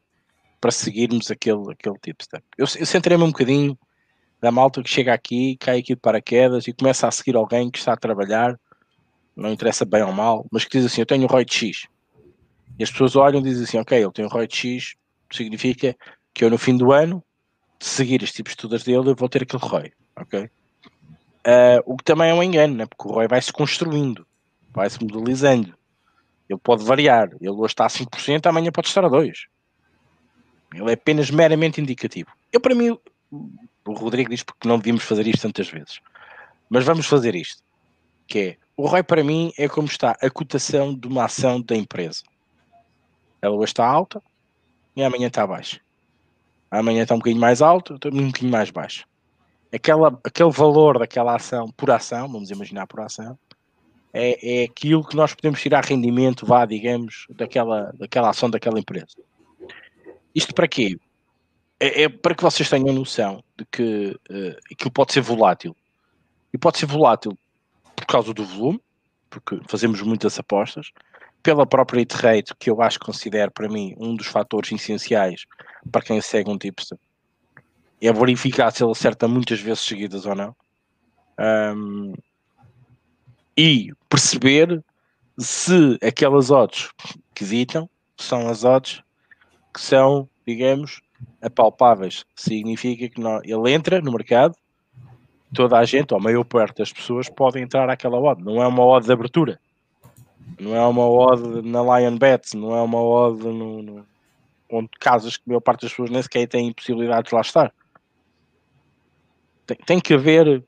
para 0.61 0.71
seguirmos 0.71 1.31
aquele, 1.31 1.73
aquele 1.73 1.99
tipo 2.03 2.23
de 2.23 2.43
Eu, 2.59 2.67
eu 2.79 2.87
centrei-me 2.87 3.25
um 3.25 3.29
bocadinho 3.29 3.79
da 4.41 4.51
malta 4.51 4.83
que 4.83 4.89
chega 4.89 5.13
aqui, 5.13 5.57
cai 5.57 5.79
aqui 5.79 5.95
de 5.95 6.01
paraquedas 6.01 6.67
e 6.67 6.73
começa 6.73 7.07
a 7.07 7.11
seguir 7.11 7.37
alguém 7.37 7.71
que 7.71 7.79
está 7.79 7.93
a 7.93 7.97
trabalhar, 7.97 8.59
não 9.37 9.53
interessa 9.53 9.85
bem 9.85 10.03
ou 10.03 10.13
mal, 10.13 10.47
mas 10.51 10.65
que 10.65 10.79
diz 10.79 10.87
assim: 10.87 11.03
Eu 11.03 11.07
tenho 11.07 11.25
o 11.25 11.27
ROI 11.27 11.45
X. 11.49 11.87
E 12.79 12.83
as 12.83 12.91
pessoas 12.91 13.17
olham 13.17 13.41
e 13.41 13.45
dizem 13.45 13.65
assim: 13.65 13.79
Ok, 13.79 13.99
ele 13.99 14.13
tem 14.13 14.25
o 14.25 14.29
ROI 14.29 14.49
X, 14.51 14.95
significa 15.31 15.97
que 16.33 16.45
eu 16.45 16.51
no 16.51 16.59
fim 16.59 16.77
do 16.77 16.93
ano, 16.93 17.23
de 17.79 17.87
seguir 17.87 18.23
este 18.23 18.37
tipo 18.37 18.49
de 18.49 18.53
estudos 18.53 18.83
dele, 18.83 19.11
eu 19.11 19.15
vou 19.15 19.29
ter 19.29 19.43
aquele 19.43 19.63
ROI. 19.63 19.93
Ok? 20.17 20.45
Uh, 20.45 21.81
o 21.87 21.97
que 21.97 22.05
também 22.05 22.31
é 22.31 22.35
um 22.35 22.43
engano, 22.43 22.75
né? 22.75 22.87
porque 22.87 23.09
o 23.09 23.13
ROI 23.13 23.29
vai 23.29 23.41
se 23.41 23.53
construindo, 23.53 24.27
vai 24.73 24.89
se 24.89 25.03
modelizando. 25.03 25.75
Ele 26.49 26.59
pode 26.59 26.85
variar. 26.85 27.31
Ele 27.41 27.51
hoje 27.51 27.73
está 27.73 27.87
a 27.87 27.89
5%, 27.89 28.47
amanhã 28.47 28.73
pode 28.73 28.89
estar 28.89 29.05
a 29.05 29.09
2%. 29.09 29.33
Ele 30.75 30.91
é 30.91 30.95
apenas 30.95 31.31
meramente 31.31 31.81
indicativo. 31.81 32.31
Eu, 32.53 32.61
para 32.61 32.75
mim, 32.75 32.99
o 33.87 33.93
Rodrigo 33.93 34.31
diz 34.31 34.43
porque 34.43 34.69
não 34.69 34.79
devíamos 34.79 35.05
fazer 35.05 35.27
isto 35.27 35.43
tantas 35.43 35.69
vezes. 35.69 36.01
Mas 36.69 36.85
vamos 36.85 37.07
fazer 37.07 37.35
isto. 37.35 37.63
Que 38.27 38.39
é, 38.39 38.57
o 38.77 38.87
ROI 38.87 39.03
para 39.03 39.25
mim 39.25 39.53
é 39.59 39.69
como 39.69 39.89
está 39.89 40.17
a 40.21 40.31
cotação 40.31 40.95
de 40.95 41.09
uma 41.09 41.25
ação 41.25 41.61
da 41.61 41.77
empresa. 41.77 42.23
Ela 43.43 43.55
hoje 43.55 43.73
está 43.73 43.87
alta 43.87 44.23
e 44.95 45.03
amanhã 45.03 45.27
está 45.27 45.47
baixa. 45.47 45.81
Amanhã 46.71 47.03
está 47.03 47.15
um 47.15 47.19
bocadinho 47.19 47.41
mais 47.41 47.61
alto, 47.61 47.95
um 47.95 48.27
bocadinho 48.27 48.51
mais 48.51 48.71
baixo. 48.71 49.07
Aquela, 49.73 50.09
aquele 50.25 50.51
valor 50.51 50.99
daquela 50.99 51.35
ação 51.35 51.69
por 51.77 51.91
ação, 51.91 52.29
vamos 52.31 52.51
imaginar 52.51 52.87
por 52.87 53.01
ação, 53.01 53.39
é, 54.13 54.63
é 54.63 54.65
aquilo 54.65 55.05
que 55.05 55.17
nós 55.17 55.35
podemos 55.35 55.61
tirar 55.61 55.85
rendimento, 55.85 56.45
vá, 56.47 56.65
digamos, 56.65 57.27
daquela, 57.31 57.93
daquela 57.93 58.31
ação 58.31 58.51
daquela 58.51 58.79
empresa. 58.79 59.17
Isto 60.35 60.55
para 60.55 60.69
quê? 60.69 60.97
É, 61.81 62.03
é, 62.03 62.09
para 62.11 62.35
que 62.35 62.43
vocês 62.43 62.69
tenham 62.69 62.93
noção 62.93 63.43
de 63.57 63.65
que 63.65 64.11
uh, 64.31 64.59
aquilo 64.71 64.91
pode 64.93 65.15
ser 65.15 65.23
volátil. 65.23 65.75
E 66.53 66.59
pode 66.59 66.79
ser 66.79 66.87
volátil 66.87 67.37
por 67.97 68.07
causa 68.07 68.35
do 68.35 68.45
volume, 68.45 68.81
porque 69.31 69.59
fazemos 69.67 70.03
muitas 70.03 70.39
apostas, 70.39 70.93
pela 71.43 71.67
própria 71.67 72.01
hit 72.01 72.15
rate, 72.15 72.55
que 72.59 72.69
eu 72.69 72.83
acho 72.83 72.99
que 72.99 73.07
considero 73.07 73.51
para 73.51 73.69
mim 73.69 73.95
um 73.99 74.15
dos 74.15 74.27
fatores 74.27 74.71
essenciais 74.71 75.47
para 75.91 76.03
quem 76.03 76.21
segue 76.21 76.51
um 76.51 76.59
tipster, 76.59 76.99
é 78.01 78.13
verificar 78.13 78.71
se 78.71 78.85
ele 78.85 78.93
acerta 78.93 79.27
muitas 79.27 79.61
vezes 79.61 79.81
seguidas 79.81 80.27
ou 80.27 80.35
não. 80.35 80.55
Um, 81.39 82.13
e 83.57 83.93
perceber 84.09 84.85
se 85.39 85.99
aquelas 86.03 86.51
odds 86.51 86.91
que 87.35 87.45
ditam 87.45 87.89
são 88.17 88.49
as 88.49 88.65
odds 88.65 89.03
que 89.73 89.81
são, 89.81 90.29
digamos, 90.47 91.01
apalpáveis. 91.41 92.25
Significa 92.35 93.09
que 93.09 93.21
não, 93.21 93.41
ele 93.43 93.73
entra 93.73 94.01
no 94.01 94.13
mercado, 94.13 94.55
toda 95.55 95.79
a 95.79 95.85
gente, 95.85 96.13
ou 96.13 96.21
a 96.21 96.23
maior 96.23 96.45
parte 96.45 96.79
das 96.79 96.93
pessoas, 96.93 97.29
podem 97.29 97.63
entrar 97.63 97.89
àquela 97.89 98.19
odd. 98.19 98.43
Não 98.43 98.63
é 98.63 98.67
uma 98.67 98.85
odd 98.85 99.07
de 99.07 99.13
abertura. 99.13 99.59
Não 100.59 100.77
é 100.77 100.87
uma 100.87 101.09
odd 101.09 101.63
na 101.63 101.99
Lion 101.99 102.17
Bets, 102.17 102.55
não 102.55 102.77
é 102.77 102.83
uma 102.83 103.03
odd 103.03 103.43
no, 103.43 103.83
no, 103.83 104.07
onde 104.71 104.89
casas 104.99 105.37
que 105.37 105.43
a 105.47 105.51
maior 105.51 105.61
parte 105.61 105.83
das 105.83 105.91
pessoas 105.91 106.11
nem 106.11 106.23
sequer 106.23 106.47
têm 106.47 106.73
possibilidade 106.73 107.29
de 107.29 107.35
lá 107.35 107.41
estar. 107.41 107.73
Tem, 109.67 109.77
tem 109.87 110.01
que 110.01 110.15
haver 110.15 110.65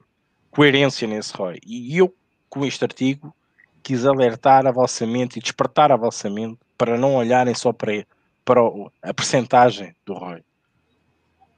coerência 0.51 1.07
nesse 1.07 1.37
ROI. 1.37 1.59
E 1.67 1.97
eu, 1.97 2.15
com 2.49 2.65
este 2.65 2.85
artigo, 2.85 3.35
quis 3.83 4.07
alertar 4.07 4.67
a 4.67 4.73
vossa 4.73 5.07
mente 5.07 5.39
e 5.39 5.43
despertar 5.43 5.91
a 5.91 5.97
vossa 5.97 6.31
mente 6.31 6.59
para 6.79 6.97
não 6.97 7.17
olharem 7.17 7.55
só 7.55 7.73
para 7.73 8.05
para 8.45 8.61
a 9.03 9.15
percentagem 9.15 9.95
do 10.05 10.15
ROI. 10.15 10.43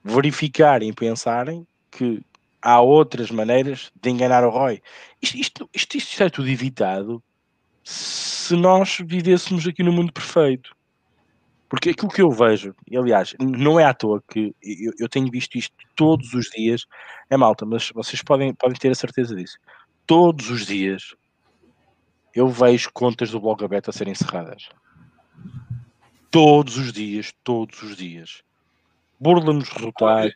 Verificarem 0.03 0.91
e 0.91 0.93
pensarem 0.93 1.67
que 1.91 2.23
há 2.61 2.81
outras 2.81 3.31
maneiras 3.31 3.91
de 4.01 4.11
enganar 4.11 4.45
o 4.45 4.51
ROI. 4.51 4.83
Isto, 5.21 5.37
isto, 5.37 5.71
isto, 5.73 5.97
isto 5.97 6.23
é 6.23 6.31
tudo 6.31 6.49
evitado 6.49 7.23
se 7.83 8.57
nós 8.57 8.99
vivêssemos 9.05 9.67
aqui 9.67 9.83
no 9.83 9.93
mundo 9.93 10.13
perfeito. 10.13 10.75
Porque 11.69 11.91
aquilo 11.91 12.11
que 12.11 12.23
eu 12.23 12.31
vejo, 12.31 12.75
e 12.89 12.97
aliás, 12.97 13.35
não 13.41 13.81
é 13.81 13.85
à 13.85 13.95
toa 13.95 14.23
que 14.29 14.55
eu, 14.63 14.93
eu, 14.99 15.09
tenho 15.09 15.31
visto 15.31 15.57
isto 15.57 15.75
todos 15.97 16.33
os 16.35 16.47
dias, 16.51 16.87
é 17.29 17.37
malta, 17.37 17.67
mas 17.67 17.91
vocês 17.91 18.23
podem, 18.23 18.55
podem 18.55 18.79
ter 18.79 18.91
a 18.91 18.95
certeza 18.95 19.35
disso. 19.35 19.59
Todos 20.07 20.51
os 20.51 20.67
dias 20.67 21.15
eu 22.35 22.49
vejo 22.49 22.91
contas 22.93 23.31
do 23.31 23.41
blog 23.41 23.65
aberto 23.65 23.89
a 23.89 23.93
serem 23.93 24.13
encerradas 24.13 24.69
todos 26.35 26.77
os 26.77 26.93
dias, 26.93 27.33
todos 27.45 27.81
os 27.81 27.97
dias. 27.97 28.43
Burla-nos 29.21 29.69
resultados. 29.69 30.35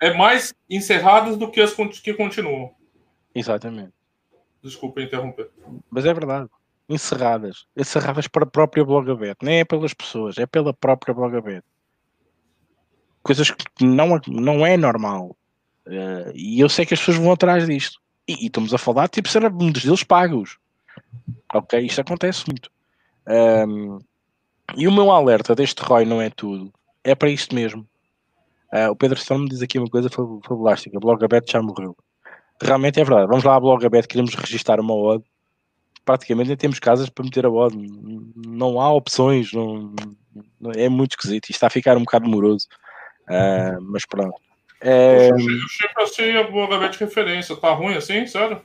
É, 0.00 0.08
é 0.08 0.14
mais 0.14 0.54
encerradas 0.70 1.36
do 1.36 1.50
que 1.50 1.60
as 1.60 1.74
que 1.74 2.14
continuam. 2.14 2.74
Exatamente. 3.34 3.92
Desculpa 4.62 5.02
interromper. 5.02 5.50
Mas 5.90 6.06
é 6.06 6.14
verdade. 6.14 6.48
Encerradas. 6.88 7.66
Encerradas 7.76 8.26
para 8.26 8.44
a 8.44 8.46
própria 8.46 8.86
Blogabet. 8.86 9.36
Nem 9.42 9.60
é 9.60 9.64
pelas 9.66 9.92
pessoas, 9.92 10.38
é 10.38 10.46
pela 10.46 10.72
própria 10.72 11.12
Blogabet. 11.12 11.62
Coisas 13.22 13.50
que 13.50 13.84
não, 13.84 14.18
não 14.26 14.64
é 14.64 14.78
normal. 14.78 15.36
Uh, 15.86 16.32
e 16.34 16.58
eu 16.58 16.70
sei 16.70 16.86
que 16.86 16.94
as 16.94 17.00
pessoas 17.00 17.18
vão 17.18 17.30
atrás 17.30 17.66
disto. 17.66 18.00
E, 18.26 18.44
e 18.44 18.46
estamos 18.46 18.72
a 18.72 18.78
falar, 18.78 19.08
tipo, 19.08 19.28
será 19.28 19.48
um 19.48 19.70
deles 19.70 20.02
pagos. 20.02 20.56
Ok? 21.52 21.78
Isto 21.80 22.00
acontece 22.00 22.44
muito. 22.48 22.70
Um, 23.28 23.98
e 24.76 24.88
o 24.88 24.92
meu 24.92 25.10
alerta 25.10 25.54
deste 25.54 25.82
Roy 25.82 26.04
não 26.04 26.20
é 26.20 26.30
tudo, 26.30 26.72
é 27.02 27.14
para 27.14 27.28
isto 27.28 27.54
mesmo. 27.54 27.86
Uh, 28.72 28.90
o 28.90 28.96
Pedro 28.96 29.18
Storm 29.18 29.46
diz 29.46 29.62
aqui 29.62 29.78
uma 29.78 29.88
coisa 29.88 30.08
fabulástica: 30.10 30.98
Blogabet 30.98 31.50
já 31.50 31.62
morreu. 31.62 31.96
Realmente 32.60 33.00
é 33.00 33.04
verdade. 33.04 33.28
Vamos 33.28 33.44
lá 33.44 33.54
a 33.54 33.60
Blogabet, 33.60 34.08
queremos 34.08 34.34
registrar 34.34 34.80
uma 34.80 34.94
odd. 34.94 35.24
Praticamente 36.04 36.48
nem 36.48 36.56
temos 36.56 36.78
casas 36.78 37.08
para 37.08 37.24
meter 37.24 37.46
a 37.46 37.50
odd. 37.50 37.76
Não 38.46 38.80
há 38.80 38.92
opções. 38.92 39.52
Não, 39.52 39.94
é 40.74 40.88
muito 40.88 41.12
esquisito. 41.12 41.44
Isto 41.44 41.52
está 41.52 41.66
a 41.68 41.70
ficar 41.70 41.96
um 41.96 42.00
bocado 42.00 42.28
moroso. 42.28 42.66
Uh, 43.28 43.80
mas 43.80 44.04
pronto. 44.04 44.34
É... 44.80 45.30
Eu 45.30 45.38
sempre 45.38 46.02
achei 46.02 46.36
a 46.36 46.50
Blogabet 46.50 46.92
de 46.92 47.04
referência. 47.04 47.56
Tá 47.56 47.72
ruim 47.72 47.94
assim? 47.94 48.26
Sério? 48.26 48.60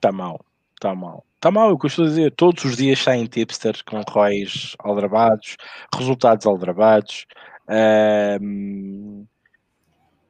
Tá 0.00 0.10
mal. 0.10 0.40
Tá 0.80 0.94
mal. 0.94 1.24
Tá 1.40 1.50
mal, 1.50 1.70
eu 1.70 1.78
costumo 1.78 2.06
dizer. 2.06 2.32
Todos 2.32 2.62
os 2.66 2.76
dias 2.76 2.98
saem 2.98 3.24
tipsters 3.24 3.80
com 3.80 4.02
ROIs 4.06 4.76
aldrabados, 4.78 5.56
resultados 5.94 6.44
aldrabados. 6.46 7.26
Uh, 7.66 9.26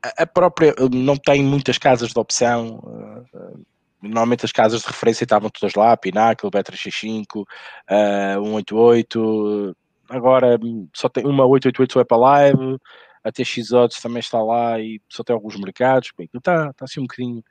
a 0.03 0.25
própria 0.25 0.73
não 0.93 1.17
tem 1.17 1.43
muitas 1.43 1.79
casas 1.79 2.11
de 2.13 2.19
opção. 2.19 2.79
Uh, 2.85 3.65
normalmente 4.01 4.45
as 4.45 4.53
casas 4.53 4.83
de 4.83 4.87
referência 4.87 5.25
estavam 5.25 5.51
todas 5.51 5.75
lá, 5.75 5.97
Pinnacle, 5.97 6.49
Bet365, 6.49 7.43
uh, 7.43 8.45
188. 8.45 9.77
Agora 10.09 10.61
só 10.95 11.09
tem 11.09 11.27
uma 11.27 11.45
888 11.45 11.93
só 11.93 12.01
é 12.01 12.05
para 12.05 12.17
live, 12.19 12.79
a 13.25 13.33
TX 13.33 13.73
Odds 13.73 14.01
também 14.01 14.21
está 14.21 14.41
lá 14.41 14.79
e 14.79 15.01
só 15.09 15.25
tem 15.25 15.35
alguns 15.35 15.59
mercados. 15.59 16.13
Está, 16.33 16.71
está 16.71 16.85
assim 16.85 17.01
um 17.01 17.05
bocadinho, 17.05 17.45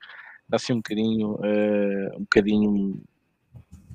está 0.45 0.55
assim 0.55 0.73
um 0.73 0.77
bocadinho, 0.77 1.31
uh, 1.33 2.15
um 2.15 2.21
bocadinho 2.21 3.03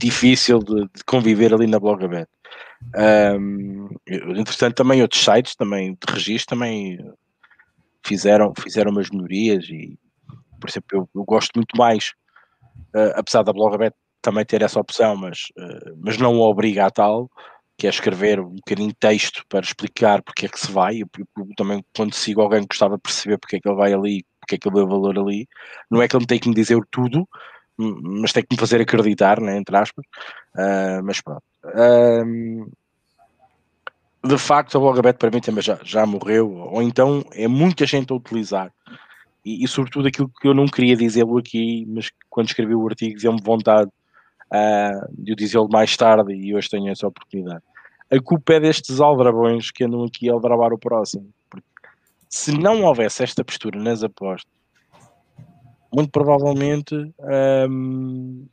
difícil 0.05 0.59
de, 0.59 0.83
de, 0.83 1.05
conviver 1.05 1.53
ali 1.55 1.67
na 1.67 1.81
Blogabet. 1.81 2.29
Um, 3.39 3.89
entretanto, 4.07 4.75
também 4.75 5.01
outros 5.01 5.25
sites 5.25 5.57
também 5.57 5.93
de 5.95 6.13
registro 6.13 6.57
também 6.57 6.99
fizeram, 8.05 8.53
fizeram 8.59 8.91
umas 8.91 9.11
melhorias 9.11 9.65
e, 9.69 9.99
por 10.61 10.69
exemplo, 10.69 10.89
eu, 10.93 11.09
eu 11.15 11.25
gosto 11.25 11.53
muito 11.57 11.77
mais, 11.77 12.13
uh, 12.95 13.17
apesar 13.17 13.43
da 13.43 13.53
Blogabet 13.53 13.95
também 14.21 14.45
ter 14.45 14.63
essa 14.63 14.81
opção, 14.81 15.17
mas, 15.17 15.49
uh, 15.59 15.97
mas 15.99 16.19
não 16.19 16.39
o 16.39 16.43
obriga 16.43 16.87
a 16.87 16.91
tal, 16.91 17.31
que 17.77 17.87
é 17.87 17.91
escrever 17.91 18.41
um 18.41 18.55
bocadinho 18.55 18.89
de 18.89 18.95
texto 18.95 19.45
para 19.49 19.65
explicar 19.65 20.23
porque 20.23 20.47
é 20.47 20.49
que 20.49 20.61
se 20.61 20.71
vai. 20.71 21.03
Eu, 21.03 21.09
eu, 21.19 21.49
também, 21.57 21.85
quando 21.97 22.15
sigo 22.15 22.41
alguém 22.41 22.67
gostava 22.67 22.97
de 22.97 23.03
perceber 23.03 23.39
porque 23.39 23.57
é 23.57 23.61
que 23.61 23.69
ele 23.69 23.77
vai 23.77 23.93
ali, 23.93 24.25
porque 24.41 24.55
é 24.55 24.59
que 24.59 24.69
ele 24.69 24.77
deu 24.77 24.87
valor 24.87 25.19
ali, 25.19 25.49
não 25.91 26.01
é 26.01 26.09
que 26.09 26.15
ele 26.15 26.23
me 26.23 26.27
tem 26.27 26.39
que 26.39 26.49
me 26.49 26.55
dizer 26.55 26.79
tudo, 26.91 27.29
mas 27.77 28.33
tem 28.33 28.43
que 28.43 28.55
me 28.55 28.59
fazer 28.59 28.81
acreditar, 28.81 29.41
né, 29.41 29.57
entre 29.57 29.77
aspas. 29.77 30.05
Uh, 30.55 31.03
mas 31.03 31.21
pronto. 31.21 31.43
Uh, 31.65 32.71
de 34.25 34.39
facto, 34.39 34.77
a 34.77 34.81
Blogabet 34.81 35.19
para 35.19 35.31
mim 35.31 35.41
também 35.41 35.63
já, 35.63 35.79
já 35.83 36.07
morreu, 36.07 36.51
ou 36.51 36.83
então 36.83 37.23
é 37.33 37.47
muita 37.47 37.85
gente 37.85 38.13
a 38.13 38.17
utilizar. 38.17 38.73
E, 39.45 39.63
e 39.63 39.69
sobretudo 39.69 40.09
aquilo 40.09 40.31
que 40.41 40.49
eu 40.49 40.55
não 40.55 40.67
queria 40.67 40.97
dizê-lo 40.97 41.37
aqui, 41.37 41.85
mas 41.87 42.11
quando 42.31 42.49
escrevi 42.49 42.75
o 42.75 42.87
artigo 42.87 43.21
deu-me 43.21 43.43
vontade 43.43 43.91
uh, 44.51 45.07
de 45.13 45.33
o 45.33 45.37
dizê-lo 45.37 45.69
mais 45.69 45.97
tarde 45.97 46.33
e 46.33 46.55
hoje 46.55 46.71
tenho 46.71 46.91
essa 46.91 47.07
oportunidade. 47.07 47.63
A 48.11 48.21
culpa 48.21 48.55
é 48.55 48.61
destes 48.61 49.01
aldrabões 49.01 49.71
que 49.71 49.85
andam 49.85 50.05
aqui 50.05 50.31
a 50.31 50.33
aldrabar 50.33 50.73
o 50.73 50.79
próximo. 50.79 51.29
Porque 51.51 51.67
se 52.29 52.57
não 52.57 52.83
houvesse 52.83 53.23
esta 53.23 53.45
postura 53.45 53.79
nas 53.79 54.03
apostas, 54.03 54.54
muito 55.95 56.11
provavelmente 56.11 56.95
um, 57.69 58.47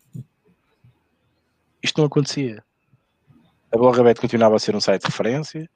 isto 1.82 1.97
não 1.99 2.06
acontecia. 2.06 2.63
A 3.71 3.77
Blogabet 3.77 4.19
continuava 4.19 4.56
a 4.56 4.60
ser 4.60 4.75
um 4.75 4.82
site 4.82 5.01
de 5.01 5.08
referência, 5.08 5.69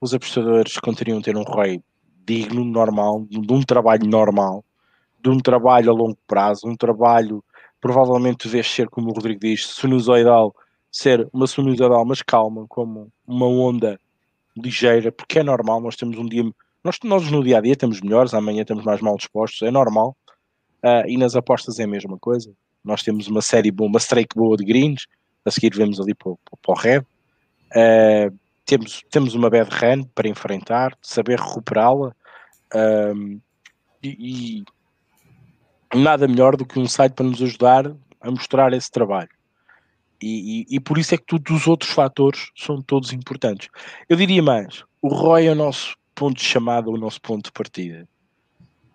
os 0.00 0.14
apostadores 0.14 0.78
continuam 0.78 1.20
a 1.20 1.22
ter 1.22 1.36
um 1.36 1.42
ROI 1.42 1.82
digno, 2.24 2.64
normal, 2.64 3.26
de 3.28 3.52
um 3.52 3.62
trabalho 3.62 4.06
normal, 4.06 4.64
de 5.20 5.30
um 5.30 5.40
trabalho 5.40 5.90
a 5.90 5.94
longo 5.94 6.18
prazo, 6.26 6.68
um 6.68 6.76
trabalho 6.76 7.42
provavelmente 7.80 8.46
devesse 8.46 8.70
ser, 8.70 8.88
como 8.88 9.10
o 9.10 9.12
Rodrigo 9.14 9.40
diz, 9.40 9.66
sinusoidal, 9.66 10.54
ser 10.92 11.28
uma 11.32 11.46
sinusoidal, 11.46 12.04
mas 12.04 12.22
calma, 12.22 12.66
como 12.68 13.10
uma 13.26 13.46
onda 13.46 13.98
ligeira, 14.56 15.10
porque 15.10 15.38
é 15.38 15.42
normal, 15.42 15.80
nós 15.80 15.96
temos 15.96 16.18
um 16.18 16.26
dia, 16.26 16.44
nós, 16.84 16.98
nós 17.02 17.30
no 17.30 17.42
dia 17.42 17.58
a 17.58 17.60
dia 17.60 17.74
temos 17.74 18.00
melhores, 18.00 18.34
amanhã 18.34 18.62
estamos 18.62 18.84
mais 18.84 19.00
mal 19.00 19.16
dispostos, 19.16 19.62
é 19.62 19.70
normal, 19.70 20.16
uh, 20.84 21.08
e 21.08 21.16
nas 21.16 21.36
apostas 21.36 21.78
é 21.78 21.84
a 21.84 21.88
mesma 21.88 22.18
coisa. 22.18 22.52
Nós 22.84 23.02
temos 23.02 23.26
uma 23.26 23.42
série 23.42 23.70
boa, 23.70 23.88
uma 23.88 23.98
strike 23.98 24.36
boa 24.36 24.56
de 24.56 24.64
greens, 24.64 25.06
a 25.44 25.50
seguir 25.50 25.74
vemos 25.74 26.00
ali 26.00 26.14
para, 26.14 26.32
para 26.62 26.72
o 26.72 26.74
red, 26.74 27.04
Uh, 27.68 28.34
temos, 28.64 29.02
temos 29.10 29.34
uma 29.34 29.50
bad 29.50 29.70
run 29.70 30.04
para 30.14 30.28
enfrentar, 30.28 30.96
saber 31.02 31.38
recuperá-la 31.38 32.14
e, 34.02 34.64
e, 35.92 35.98
nada 35.98 36.28
melhor 36.28 36.56
do 36.56 36.66
que 36.66 36.78
um 36.78 36.86
site 36.86 37.14
para 37.14 37.26
nos 37.26 37.42
ajudar 37.42 37.94
a 38.20 38.30
mostrar 38.30 38.72
esse 38.72 38.90
trabalho. 38.90 39.30
E, 40.20 40.66
e, 40.70 40.76
e, 40.76 40.80
por 40.80 40.98
isso 40.98 41.14
é 41.14 41.18
que 41.18 41.24
todos 41.24 41.50
os 41.50 41.66
outros 41.66 41.90
fatores 41.90 42.50
são 42.56 42.82
todos 42.82 43.12
importantes. 43.12 43.68
Eu 44.08 44.16
diria 44.16 44.42
mais: 44.42 44.84
o 45.00 45.08
ROI 45.08 45.46
é 45.46 45.52
o 45.52 45.54
nosso 45.54 45.96
ponto 46.14 46.36
de 46.36 46.44
chamada, 46.44 46.90
o 46.90 46.98
nosso 46.98 47.20
ponto 47.20 47.44
de 47.46 47.52
partida. 47.52 48.08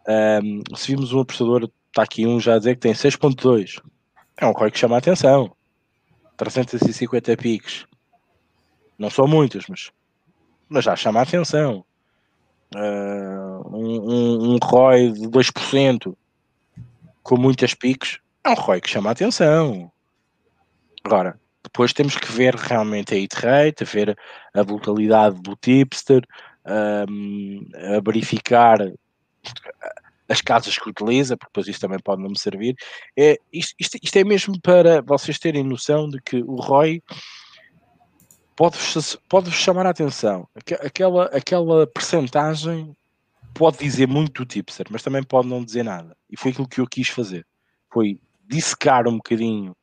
Um, 0.08 0.76
se 0.76 0.88
vimos 0.88 1.14
um 1.14 1.22
apostador, 1.22 1.70
está 1.88 2.04
aqui 2.04 2.26
um 2.26 2.40
já 2.40 2.56
a 2.56 2.58
dizer 2.58 2.76
que 2.76 2.82
tem 2.82 2.94
6.2, 2.94 3.82
é 4.38 4.46
um 4.46 4.52
ROI 4.52 4.72
que 4.72 4.80
chama 4.80 4.96
a 4.96 5.00
atenção. 5.00 5.56
350 6.38 7.38
piques 7.38 7.86
não 8.98 9.10
são 9.10 9.28
muitas, 9.28 9.66
mas, 9.68 9.92
mas 10.68 10.84
já 10.84 10.96
chama 10.96 11.20
a 11.20 11.24
atenção. 11.24 11.86
Uh, 12.76 13.78
um, 13.78 14.12
um, 14.12 14.54
um 14.54 14.58
ROI 14.62 15.12
de 15.12 15.28
2% 15.28 16.16
com 17.22 17.38
muitas 17.38 17.74
piques 17.74 18.20
é 18.44 18.50
um 18.50 18.56
ROI 18.56 18.82
que 18.82 18.90
chama 18.90 19.10
a 19.10 19.14
atenção. 19.14 19.92
Agora, 21.04 21.40
depois 21.64 21.94
temos 21.94 22.18
que 22.18 22.32
ver 22.32 22.56
realmente 22.56 23.14
a 23.14 23.18
hit 23.18 23.36
rate, 23.36 23.86
ver 23.86 24.18
a 24.54 24.64
brutalidade 24.64 25.42
do 25.42 25.56
tipster, 25.56 26.26
a 26.66 27.06
verificar 28.04 28.80
as 30.28 30.42
casas 30.42 30.78
que 30.78 30.90
utiliza, 30.90 31.38
porque 31.38 31.50
depois 31.50 31.68
isso 31.68 31.80
também 31.80 32.00
pode 32.00 32.22
não 32.22 32.30
me 32.30 32.40
servir. 32.40 32.76
É, 33.18 33.38
isto, 33.52 33.76
isto, 33.80 33.98
isto 34.02 34.16
é 34.18 34.24
mesmo 34.24 34.60
para 34.62 35.02
vocês 35.02 35.38
terem 35.38 35.64
noção 35.64 36.10
de 36.10 36.22
que 36.22 36.42
o 36.42 36.56
ROI 36.56 37.02
pode-vos 38.56 39.18
pode 39.28 39.52
chamar 39.52 39.86
a 39.86 39.90
atenção. 39.90 40.48
Aquela, 40.56 41.26
aquela 41.26 41.88
percentagem 41.88 42.96
pode 43.54 43.78
dizer 43.78 44.08
muito 44.08 44.44
do 44.44 44.46
tipster, 44.46 44.88
mas 44.90 45.04
também 45.04 45.24
pode 45.24 45.48
não 45.48 45.64
dizer 45.64 45.84
nada. 45.84 46.16
E 46.30 46.38
foi 46.38 46.52
aquilo 46.52 46.68
que 46.68 46.82
eu 46.82 46.88
quis 46.88 47.10
fazer. 47.10 47.46
Foi 47.92 48.20
dissecar 48.48 49.08
um 49.08 49.18
bocadinho 49.18 49.76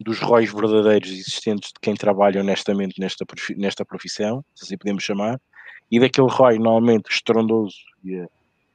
dos 0.00 0.18
róis 0.18 0.52
verdadeiros 0.52 1.10
existentes 1.10 1.68
de 1.68 1.80
quem 1.80 1.94
trabalha 1.94 2.40
honestamente 2.40 3.00
nesta, 3.00 3.24
nesta 3.56 3.84
profissão, 3.84 4.44
se 4.54 4.64
assim 4.64 4.76
podemos 4.76 5.04
chamar, 5.04 5.40
e 5.90 6.00
daquele 6.00 6.28
ROI 6.28 6.58
normalmente 6.58 7.08
estrondoso 7.10 7.76
e, 8.04 8.26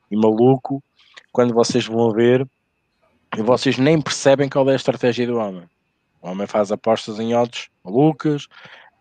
e 0.10 0.15
maluco, 0.15 0.84
quando 1.32 1.54
vocês 1.54 1.86
vão 1.86 2.12
ver, 2.12 2.48
e 3.38 3.41
vocês 3.41 3.78
nem 3.78 4.02
percebem 4.02 4.50
qual 4.50 4.70
é 4.70 4.74
a 4.74 4.76
estratégia 4.76 5.28
do 5.28 5.38
homem. 5.38 5.70
O 6.22 6.30
homem 6.30 6.48
faz 6.48 6.72
apostas 6.72 7.20
em 7.20 7.36
odds 7.36 7.70
malucas, 7.84 8.48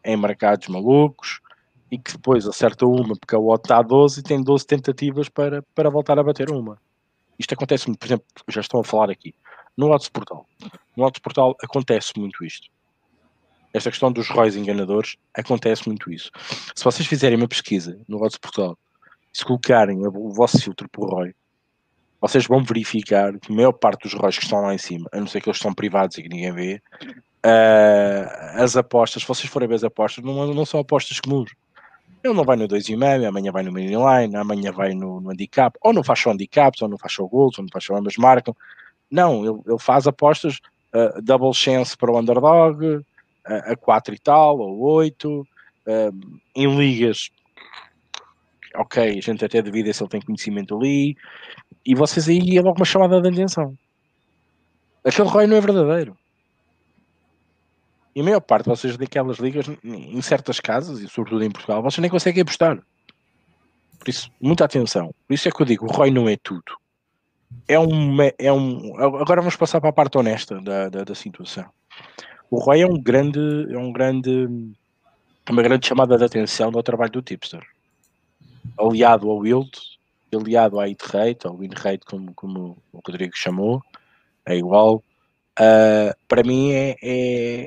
em 0.05 0.17
mercados 0.17 0.69
malucos 0.69 1.41
e 1.91 1.99
que 1.99 2.13
depois 2.13 2.47
acerta 2.47 2.87
uma 2.87 3.17
porque 3.17 3.35
a 3.35 3.39
OT 3.39 3.65
está 3.65 3.79
a 3.79 3.83
12 3.83 4.21
e 4.21 4.23
tem 4.23 4.43
12 4.43 4.67
tentativas 4.67 5.29
para, 5.29 5.63
para 5.75 5.91
voltar 5.91 6.19
a 6.19 6.23
bater 6.23 6.51
uma. 6.51 6.79
Isto 7.39 7.55
acontece, 7.55 7.87
por 7.87 8.07
exemplo, 8.07 8.27
já 8.49 8.61
estão 8.61 8.81
a 8.81 8.85
falar 8.85 9.11
aqui, 9.11 9.35
no 9.77 9.91
Odds 9.91 10.09
Portal. 10.09 10.47
No 10.97 11.05
Odds 11.05 11.21
Portal 11.21 11.57
acontece 11.63 12.13
muito 12.17 12.45
isto. 12.45 12.69
Esta 13.73 13.91
questão 13.91 14.11
dos 14.11 14.29
ROIs 14.29 14.57
enganadores, 14.57 15.17
acontece 15.35 15.87
muito 15.87 16.11
isso. 16.11 16.31
Se 16.75 16.83
vocês 16.83 17.07
fizerem 17.07 17.37
uma 17.37 17.49
pesquisa 17.49 18.01
no 18.09 18.23
Odds 18.23 18.39
Portal, 18.39 18.79
se 19.37 19.45
colocarem 19.45 19.99
o 20.07 20.31
vosso 20.31 20.59
filtro 20.59 20.89
por 20.89 21.11
ROI, 21.11 21.35
vocês 22.19 22.47
vão 22.47 22.65
verificar 22.65 23.39
que 23.39 23.53
a 23.53 23.55
maior 23.55 23.73
parte 23.73 24.05
dos 24.05 24.15
ROIs 24.15 24.39
que 24.39 24.45
estão 24.45 24.63
lá 24.63 24.75
em 24.75 24.79
cima, 24.79 25.11
a 25.13 25.21
não 25.21 25.27
ser 25.27 25.43
que 25.43 25.49
eles 25.51 25.59
são 25.59 25.75
privados 25.75 26.17
e 26.17 26.23
que 26.23 26.29
ninguém 26.31 26.53
vê, 26.53 26.83
uh, 27.45 28.63
as 28.63 28.79
apostas, 28.79 29.23
se 29.23 29.29
vocês 29.29 29.53
forem 29.53 29.69
ver 29.69 29.75
as 29.75 29.85
apostas, 29.85 30.25
não, 30.25 30.55
não 30.55 30.65
são 30.65 30.81
apostas 30.81 31.21
comuns. 31.21 31.51
Ele 32.25 32.33
não 32.33 32.45
vai 32.45 32.57
no 32.57 32.67
2,5, 32.67 33.29
amanhã 33.29 33.53
vai 33.53 33.63
no 33.63 33.71
mini 33.71 33.95
line, 33.95 34.35
amanhã 34.35 34.73
vai 34.73 34.95
no, 34.95 35.21
no 35.21 35.31
handicap, 35.31 35.79
ou 35.83 35.93
não 35.93 36.03
faz 36.03 36.19
só 36.19 36.31
handicaps, 36.31 36.81
ou 36.81 36.89
não 36.89 36.97
faz 36.97 37.13
só 37.13 37.27
gols, 37.27 37.59
ou 37.59 37.65
não 37.65 37.71
faz 37.71 37.85
só 37.85 37.95
ambas 37.95 38.17
marcam. 38.17 38.57
Não, 39.11 39.45
ele, 39.45 39.61
ele 39.67 39.79
faz 39.79 40.07
apostas 40.07 40.61
uh, 40.95 41.21
double 41.21 41.53
chance 41.53 41.95
para 41.95 42.11
o 42.11 42.19
underdog, 42.19 42.83
uh, 42.87 43.03
a 43.45 43.77
4 43.77 44.15
e 44.15 44.19
tal, 44.19 44.59
ou 44.59 44.79
8, 44.79 45.41
uh, 45.41 46.41
em 46.55 46.75
ligas, 46.75 47.31
ok, 48.79 49.19
a 49.19 49.21
gente 49.21 49.45
até 49.45 49.63
duvida 49.63 49.93
se 49.93 50.03
ele 50.03 50.11
tem 50.11 50.21
conhecimento 50.21 50.77
ali, 50.77 51.17
e 51.85 51.95
vocês 51.95 52.29
aí 52.29 52.57
é 52.57 52.61
logo 52.61 52.79
uma 52.79 52.85
chamada 52.85 53.21
de 53.21 53.29
atenção. 53.29 53.77
Aquele 55.05 55.29
ROI 55.29 55.47
não 55.47 55.57
é 55.57 55.61
verdadeiro. 55.61 56.17
E 58.15 58.21
a 58.21 58.25
maior 58.25 58.41
parte 58.41 58.65
de 58.65 58.71
vocês 58.71 58.97
daquelas 58.97 59.39
ligas, 59.39 59.67
em 59.85 60.21
certas 60.23 60.59
casas, 60.59 61.01
e 61.01 61.09
sobretudo 61.09 61.45
em 61.45 61.51
Portugal, 61.51 61.83
vocês 61.83 62.01
nem 62.01 62.11
conseguem 62.11 62.43
apostar. 62.43 62.79
Por 63.99 64.09
isso, 64.09 64.31
muita 64.41 64.65
atenção. 64.65 65.15
Por 65.29 65.35
isso 65.35 65.49
é 65.49 65.51
que 65.53 65.61
eu 65.61 65.67
digo, 65.67 65.87
o 65.87 65.93
ROI 65.93 66.11
não 66.11 66.29
é 66.29 66.37
tudo. 66.37 66.77
É 67.69 67.79
um, 67.79 68.17
é 68.39 68.53
um. 68.53 68.97
Agora 68.99 69.41
vamos 69.41 69.57
passar 69.57 69.81
para 69.81 69.91
a 69.91 69.93
parte 69.93 70.19
honesta 70.19 70.61
da, 70.61 70.89
da, 70.89 71.05
da 71.05 71.15
situação. 71.15 71.67
O 72.51 72.59
ROI 72.59 72.81
é 72.81 72.87
um 72.87 73.01
grande, 73.01 73.39
é 73.73 73.79
um 73.79 73.93
grande, 73.93 74.49
uma 75.49 75.63
grande 75.63 75.87
chamada 75.87 76.17
de 76.17 76.25
atenção 76.25 76.71
do 76.71 76.83
trabalho 76.83 77.13
do 77.13 77.23
tipster. 77.23 77.61
Aliado 78.79 79.31
ao 79.31 79.47
yield, 79.47 79.71
aliado 80.35 80.81
à 80.81 80.87
hit 80.87 81.03
rate, 81.07 81.47
ao 81.47 81.57
win 81.57 81.71
rate, 81.75 82.05
como, 82.05 82.35
como 82.35 82.79
o 82.93 83.01
Rodrigo 83.05 83.37
chamou, 83.37 83.83
é 84.45 84.57
igual. 84.57 85.03
Uh, 85.59 86.13
para 86.29 86.43
mim 86.43 86.73
é, 86.73 86.97
é, 87.03 87.67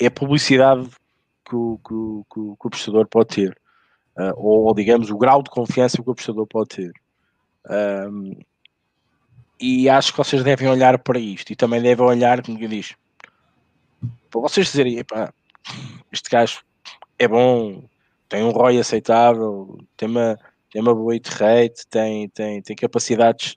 é, 0.00 0.06
a 0.06 0.10
publicidade 0.10 0.88
que 1.44 1.54
o, 1.54 1.78
que, 1.86 1.94
o, 1.94 2.56
que, 2.58 2.90
o, 2.90 3.06
pode 3.06 3.28
ter. 3.28 3.58
Uh, 4.16 4.32
ou, 4.36 4.74
digamos, 4.74 5.10
o 5.10 5.18
grau 5.18 5.42
de 5.42 5.50
confiança 5.50 6.02
que 6.02 6.10
o 6.10 6.14
prestador 6.14 6.46
pode 6.46 6.68
ter. 6.68 6.92
Um, 7.68 8.36
e 9.60 9.88
acho 9.88 10.12
que 10.12 10.18
vocês 10.18 10.42
devem 10.42 10.68
olhar 10.68 10.98
para 10.98 11.18
isto 11.18 11.52
e 11.52 11.56
também 11.56 11.80
devem 11.80 12.04
olhar, 12.04 12.42
como 12.42 12.58
eu 12.58 12.68
disse, 12.68 12.96
para 14.30 14.40
vocês 14.40 14.66
dizerem, 14.66 15.02
este 16.12 16.30
gajo 16.30 16.60
é 17.18 17.28
bom, 17.28 17.84
tem 18.34 18.42
um 18.42 18.50
ROI 18.50 18.80
aceitável, 18.80 19.78
tem 19.96 20.08
uma, 20.08 20.36
tem 20.68 20.82
uma 20.82 20.92
boa 20.92 21.14
hit 21.14 21.30
rate, 21.30 21.86
tem, 21.88 22.28
tem, 22.30 22.60
tem 22.60 22.74
capacidades 22.74 23.56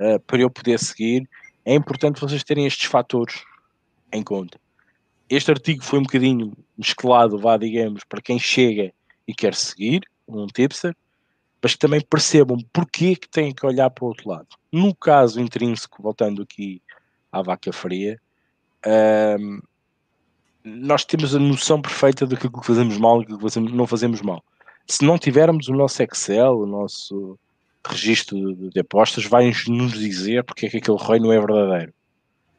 uh, 0.00 0.18
para 0.20 0.40
eu 0.40 0.48
poder 0.48 0.78
seguir, 0.78 1.28
é 1.62 1.74
importante 1.74 2.22
vocês 2.22 2.42
terem 2.42 2.64
estes 2.64 2.88
fatores 2.88 3.44
em 4.10 4.22
conta. 4.22 4.58
Este 5.28 5.50
artigo 5.50 5.84
foi 5.84 5.98
um 5.98 6.04
bocadinho 6.04 6.56
mesclado, 6.74 7.38
vá, 7.38 7.58
digamos, 7.58 8.02
para 8.08 8.22
quem 8.22 8.38
chega 8.38 8.94
e 9.28 9.34
quer 9.34 9.54
seguir, 9.54 10.08
um 10.26 10.46
tipster, 10.46 10.96
mas 11.62 11.74
que 11.74 11.78
também 11.78 12.00
percebam 12.00 12.56
porque 12.72 13.16
que 13.16 13.28
têm 13.28 13.52
que 13.52 13.66
olhar 13.66 13.90
para 13.90 14.06
o 14.06 14.08
outro 14.08 14.30
lado. 14.30 14.48
No 14.72 14.94
caso 14.94 15.38
intrínseco, 15.38 16.02
voltando 16.02 16.40
aqui 16.40 16.80
à 17.30 17.42
vaca 17.42 17.70
fria, 17.74 18.18
um, 19.38 19.60
nós 20.64 21.04
temos 21.04 21.34
a 21.34 21.38
noção 21.38 21.80
perfeita 21.80 22.26
daquilo 22.26 22.60
que 22.60 22.66
fazemos 22.66 22.96
mal 22.96 23.22
e 23.22 23.26
do 23.26 23.38
que 23.38 23.60
não 23.60 23.86
fazemos 23.86 24.22
mal. 24.22 24.42
Se 24.86 25.04
não 25.04 25.18
tivermos 25.18 25.68
o 25.68 25.74
nosso 25.74 26.02
Excel, 26.02 26.58
o 26.58 26.66
nosso 26.66 27.38
registro 27.86 28.54
de, 28.54 28.70
de 28.70 28.80
apostas, 28.80 29.26
vai 29.26 29.52
nos 29.68 29.92
dizer 29.92 30.42
porque 30.44 30.66
é 30.66 30.70
que 30.70 30.78
aquele 30.78 30.96
ROI 30.96 31.20
não 31.20 31.32
é 31.32 31.38
verdadeiro. 31.38 31.92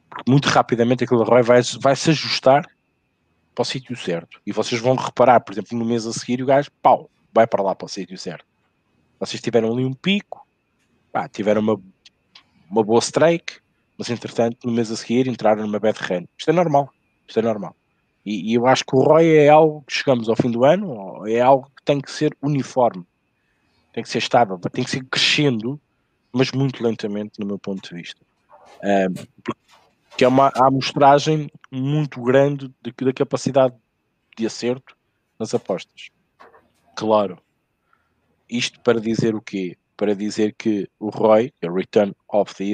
Porque 0.08 0.30
muito 0.30 0.48
rapidamente 0.48 1.04
aquele 1.04 1.24
ROI 1.24 1.42
vai, 1.42 1.62
vai 1.80 1.96
se 1.96 2.12
ajustar 2.12 2.70
para 3.56 3.62
o 3.62 3.66
sítio 3.66 3.96
certo. 3.96 4.40
E 4.46 4.52
vocês 4.52 4.80
vão 4.80 4.96
reparar, 4.96 5.40
por 5.40 5.54
exemplo, 5.54 5.78
no 5.78 5.86
mês 5.86 6.06
a 6.06 6.14
seguir, 6.14 6.44
o 6.44 6.46
gajo, 6.46 6.70
pau, 6.82 7.10
vai 7.34 7.48
para 7.48 7.64
lá 7.64 7.74
para 7.74 7.86
o 7.86 7.90
sítio 7.90 8.18
certo. 8.18 8.46
Vocês 9.20 9.42
tiveram 9.42 9.72
ali 9.72 9.84
um 9.84 9.94
pico, 9.94 10.46
pá, 11.12 11.28
tiveram 11.28 11.62
uma, 11.62 11.82
uma 12.70 12.84
boa 12.84 13.00
strike, 13.00 13.60
mas 13.98 14.10
entretanto, 14.10 14.68
no 14.68 14.74
mês 14.74 14.92
a 14.92 14.96
seguir, 14.96 15.28
entraram 15.28 15.64
numa 15.64 15.80
bad 15.80 15.98
run. 16.02 16.26
Isto 16.38 16.52
é 16.52 16.54
normal. 16.54 16.90
Isto 17.28 17.40
é 17.40 17.42
normal. 17.42 17.76
E, 18.26 18.52
e, 18.52 18.54
eu 18.56 18.66
acho 18.66 18.84
que 18.84 18.96
o 18.96 19.00
ROI 19.00 19.38
é 19.38 19.50
algo 19.50 19.84
que 19.84 19.94
chegamos 19.94 20.28
ao 20.28 20.36
fim 20.36 20.50
do 20.50 20.66
ano, 20.66 21.28
é 21.28 21.40
algo 21.40 21.70
que 21.76 21.84
tem 21.84 22.02
que 22.02 22.12
ser 22.12 22.36
uniforme, 22.42 23.06
tem 23.94 24.04
que 24.04 24.10
ser 24.10 24.18
estável, 24.18 24.58
tem 24.58 24.84
que 24.84 24.90
ser 24.90 25.06
crescendo, 25.06 25.80
mas 26.34 26.52
muito 26.52 26.84
lentamente, 26.84 27.40
no 27.40 27.46
meu 27.46 27.60
ponto 27.60 27.88
de 27.88 27.96
vista. 27.96 28.20
Um, 28.84 29.14
porque 30.10 30.26
é 30.26 30.28
uma 30.28 30.52
amostragem 30.56 31.52
muito 31.72 32.20
grande 32.22 32.74
de, 32.82 33.06
da 33.06 33.14
capacidade 33.14 33.76
de 34.36 34.46
acerto 34.46 34.98
nas 35.38 35.54
apostas. 35.54 36.10
Claro. 36.96 37.38
Isto 38.50 38.80
para 38.80 39.00
dizer 39.00 39.36
o 39.36 39.42
quê? 39.42 39.78
Para 39.96 40.16
dizer 40.16 40.56
que 40.58 40.90
o 41.00 41.10
ROI, 41.10 41.54
o 41.64 41.74
Return 41.74 42.14
of 42.30 42.54
the 42.56 42.66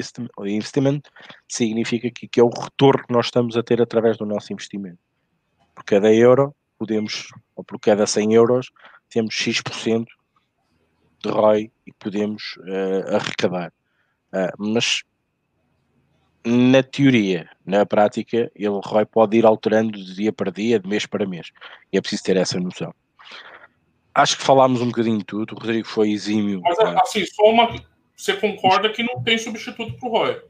Investment, 0.47 1.01
significa 1.47 2.09
que, 2.09 2.27
que 2.27 2.39
é 2.39 2.43
o 2.43 2.49
retorno 2.49 3.05
que 3.05 3.13
nós 3.13 3.25
estamos 3.25 3.57
a 3.57 3.63
ter 3.63 3.81
através 3.81 4.17
do 4.17 4.25
nosso 4.25 4.53
investimento 4.53 4.99
por 5.81 5.85
cada 5.85 6.13
euro 6.13 6.55
podemos, 6.77 7.27
ou 7.55 7.63
por 7.63 7.79
cada 7.79 8.05
100 8.05 8.33
euros, 8.33 8.71
temos 9.09 9.33
X% 9.33 10.05
de 11.23 11.29
ROI 11.29 11.71
e 11.85 11.93
podemos 11.93 12.55
uh, 12.57 13.15
arrecadar. 13.15 13.73
Uh, 14.33 14.51
mas 14.57 15.03
na 16.43 16.81
teoria, 16.81 17.49
na 17.65 17.85
prática, 17.85 18.51
ele 18.55 18.79
ROI 18.83 19.05
pode 19.05 19.37
ir 19.37 19.45
alterando 19.45 20.03
de 20.03 20.15
dia 20.15 20.31
para 20.31 20.51
dia, 20.51 20.79
de 20.79 20.87
mês 20.87 21.05
para 21.05 21.25
mês. 21.25 21.51
E 21.91 21.97
é 21.97 22.01
preciso 22.01 22.23
ter 22.23 22.37
essa 22.37 22.59
noção. 22.59 22.93
Acho 24.13 24.37
que 24.37 24.43
falámos 24.43 24.81
um 24.81 24.87
bocadinho 24.87 25.19
de 25.19 25.25
tudo. 25.25 25.55
O 25.55 25.59
Rodrigo 25.59 25.87
foi 25.87 26.11
exímio. 26.11 26.61
Mas 26.61 26.79
assim, 26.79 27.25
só 27.25 27.43
uma. 27.43 27.73
Você 28.15 28.33
concorda 28.33 28.89
que 28.89 29.03
não 29.03 29.23
tem 29.23 29.37
substituto 29.37 29.97
para 29.97 30.09
o 30.09 30.11
ROI? 30.11 30.41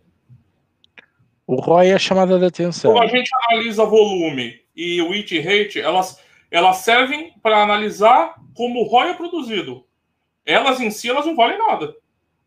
O 1.45 1.55
ROI 1.55 1.89
é 1.89 1.93
a 1.93 1.99
chamada 1.99 2.39
de 2.39 2.45
atenção. 2.45 2.93
Quando 2.93 3.03
a 3.03 3.07
gente 3.07 3.29
analisa 3.49 3.85
volume 3.85 4.60
e 4.75 5.01
o 5.01 5.11
it 5.13 5.39
rate, 5.39 5.79
elas, 5.79 6.19
elas 6.49 6.77
servem 6.77 7.33
para 7.41 7.61
analisar 7.61 8.35
como 8.55 8.81
o 8.81 8.87
ROI 8.87 9.09
é 9.09 9.13
produzido. 9.13 9.85
Elas 10.45 10.79
em 10.79 10.89
si, 10.89 11.09
elas 11.09 11.25
não 11.25 11.35
valem 11.35 11.57
nada. 11.57 11.95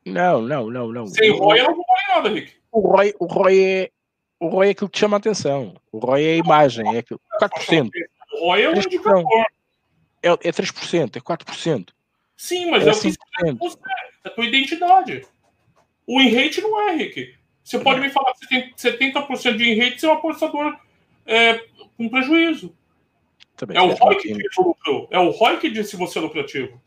Não, 0.04 0.42
não, 0.42 0.70
não, 0.70 0.92
não. 0.92 1.06
Sem 1.06 1.30
ROI, 1.30 1.58
elas 1.58 1.76
não 1.76 1.84
valem 1.84 2.08
nada, 2.08 2.28
Rick. 2.28 2.52
O 2.70 2.80
ROI, 2.80 3.14
o 3.18 3.26
ROI 3.26 3.64
é 3.64 3.90
o 4.40 4.48
ROI 4.48 4.68
é 4.68 4.70
aquilo 4.72 4.90
que 4.90 4.98
chama 4.98 5.16
a 5.16 5.18
atenção. 5.18 5.74
O 5.90 5.98
ROI 5.98 6.24
é 6.24 6.32
a 6.32 6.36
imagem, 6.36 6.94
é 6.94 6.98
aquilo. 6.98 7.20
4%. 7.40 7.88
O 8.40 8.48
ROI 8.48 8.62
é 8.62 8.68
um 8.68 8.76
indicador. 8.76 9.46
É, 10.22 10.28
é 10.28 10.52
3%, 10.52 11.16
é 11.16 11.20
4%. 11.20 11.88
Sim, 12.36 12.70
mas 12.70 12.86
é, 12.86 12.90
é 12.90 12.92
o 12.92 13.00
que 13.00 13.58
você 13.58 13.78
é 14.24 14.28
a 14.28 14.30
tua 14.30 14.44
identidade. 14.44 15.26
O 16.06 16.20
in-rate 16.20 16.60
não 16.60 16.88
é, 16.88 16.96
Rick. 16.96 17.34
Você 17.62 17.78
pode 17.78 18.00
me 18.00 18.10
falar 18.10 18.32
que 18.34 18.72
você 18.76 18.92
tem 18.92 19.12
70% 19.12 19.56
de 19.56 19.70
in-rate, 19.70 20.00
você 20.00 20.06
é 20.06 20.10
um 20.10 20.12
apostador 20.12 20.76
é, 21.26 21.60
com 21.96 22.08
prejuízo. 22.08 22.74
Também 23.56 23.76
é 23.76 23.80
o 23.80 23.94
ROI 23.94 24.16
que 24.16 24.32
diz 24.32 24.56
lucro. 24.56 25.08
É 25.10 25.18
o 25.18 25.30
ROI 25.30 25.58
que 25.58 25.96
você 25.96 26.18
é 26.18 26.22
lucrativo. 26.22 26.80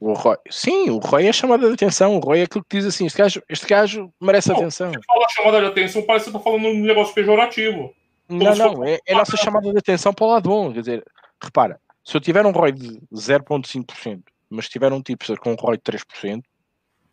O 0.00 0.12
ROI, 0.12 0.36
sim, 0.50 0.90
o 0.90 0.98
ROI 0.98 1.26
é 1.26 1.32
chamada 1.32 1.66
de 1.66 1.74
atenção. 1.74 2.16
O 2.16 2.20
ROI 2.20 2.40
é 2.40 2.42
aquilo 2.44 2.64
que 2.64 2.76
diz 2.76 2.86
assim: 2.86 3.06
este 3.06 3.18
gajo, 3.18 3.42
este 3.48 3.66
gajo 3.66 4.12
merece 4.20 4.48
não, 4.48 4.56
atenção. 4.56 4.92
Você 4.92 5.00
fala 5.06 5.28
chamada 5.28 5.60
de 5.60 5.66
atenção, 5.66 6.02
parece 6.02 6.26
que 6.26 6.30
você 6.30 6.36
está 6.36 6.50
falando 6.50 6.68
um 6.68 6.80
negócio 6.80 7.14
pejorativo. 7.14 7.94
Não, 8.28 8.54
não, 8.54 8.84
é, 8.84 8.98
é 9.06 9.14
nossa 9.14 9.36
chamada 9.36 9.70
de 9.72 9.78
atenção 9.78 10.12
para 10.12 10.24
o 10.24 10.28
lado 10.28 10.48
bom. 10.48 10.72
Quer 10.72 10.80
dizer, 10.80 11.04
repara, 11.42 11.80
se 12.04 12.16
eu 12.16 12.20
tiver 12.20 12.44
um 12.44 12.52
ROI 12.52 12.72
de 12.72 13.00
0,5%, 13.12 14.22
mas 14.50 14.68
tiver 14.68 14.92
um 14.92 15.02
tipo 15.02 15.24
com 15.38 15.52
um 15.52 15.56
ROI 15.56 15.78
de 15.78 15.82
3%, 15.82 16.42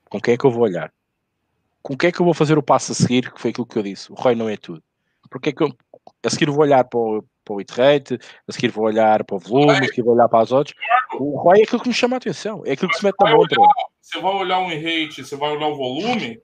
com 0.10 0.20
quem 0.22 0.34
é 0.34 0.38
que 0.38 0.46
eu 0.46 0.52
vou 0.52 0.64
olhar? 0.64 0.92
Com 1.82 1.98
quem 1.98 2.10
é 2.10 2.12
que 2.12 2.20
eu 2.20 2.26
vou 2.26 2.34
fazer 2.34 2.58
o 2.58 2.64
passo 2.64 2.92
a 2.92 2.96
seguir? 2.96 3.32
Que 3.32 3.42
foi 3.42 3.52
aquilo 3.52 3.66
que 3.66 3.78
eu 3.78 3.84
disse. 3.84 4.12
O 4.12 4.16
ROI 4.16 4.36
não 4.36 4.50
é 4.50 4.58
tudo. 4.58 4.84
Porque 5.30 5.50
é 5.50 5.52
que 5.52 5.64
eu, 5.64 5.76
a 6.24 6.30
seguir 6.30 6.50
vou 6.50 6.62
olhar 6.62 6.84
para 6.84 7.00
o, 7.00 7.24
para 7.44 7.54
o 7.54 7.58
hit 7.58 7.72
rate, 7.72 8.20
a 8.48 8.52
seguir 8.52 8.70
vou 8.70 8.86
olhar 8.86 9.24
para 9.24 9.36
o 9.36 9.40
volume, 9.40 9.72
a 9.72 9.84
seguir 9.84 10.02
vou 10.02 10.14
olhar 10.14 10.28
para 10.28 10.42
as 10.44 10.52
outras. 10.52 10.76
O 11.20 11.38
ROI 11.38 11.60
é 11.60 11.64
aquilo 11.64 11.82
que 11.82 11.90
me 11.90 11.94
chama 11.94 12.16
a 12.16 12.18
atenção, 12.18 12.64
é 12.66 12.72
aquilo 12.72 12.90
que 12.90 12.98
se 12.98 13.04
mete 13.04 13.16
na 13.20 13.32
mão. 13.32 13.46
Você 14.02 14.20
vai 14.20 14.34
olhar 14.34 14.60
um 14.60 14.68
rate, 14.68 15.24
você 15.24 15.36
vai 15.36 15.52
olhar 15.52 15.68
o 15.68 15.76
volume 15.76 16.40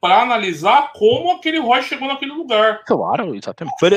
para 0.00 0.22
analisar 0.22 0.92
como 0.92 1.32
aquele 1.32 1.58
ROI 1.58 1.82
chegou 1.82 2.08
naquele 2.08 2.32
lugar. 2.32 2.84
Claro, 2.84 3.34
exatamente. 3.34 3.76
Para 3.80 3.96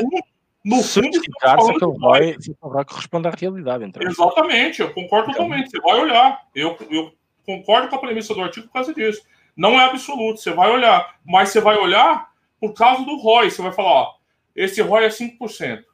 no 0.64 0.82
certificar 0.82 1.60
se 1.60 1.70
aquele 1.70 1.92
ROI, 1.98 2.36
se 2.40 2.56
ROI 2.60 2.84
corresponde 2.84 3.28
à 3.28 3.30
realidade. 3.30 3.84
Então. 3.84 4.02
Exatamente, 4.02 4.80
eu 4.80 4.92
concordo 4.92 5.30
então, 5.30 5.44
totalmente. 5.44 5.70
Você 5.70 5.80
vai 5.80 6.00
olhar. 6.00 6.40
Eu, 6.54 6.76
eu 6.90 7.12
concordo 7.46 7.88
com 7.88 7.96
a 7.96 8.00
premissa 8.00 8.34
do 8.34 8.42
artigo 8.42 8.66
por 8.66 8.74
causa 8.74 8.94
disso. 8.94 9.22
Não 9.56 9.72
é 9.80 9.84
absoluto, 9.84 10.40
você 10.40 10.52
vai 10.52 10.70
olhar. 10.70 11.16
Mas 11.24 11.50
você 11.50 11.60
vai 11.60 11.76
olhar 11.76 12.30
por 12.60 12.72
causa 12.74 13.04
do 13.04 13.16
ROI. 13.16 13.50
Você 13.50 13.62
vai 13.62 13.72
falar, 13.72 13.90
ó, 13.90 14.14
esse 14.54 14.80
ROI 14.80 15.04
é 15.04 15.08
5%. 15.08 15.38
Você 15.38 15.86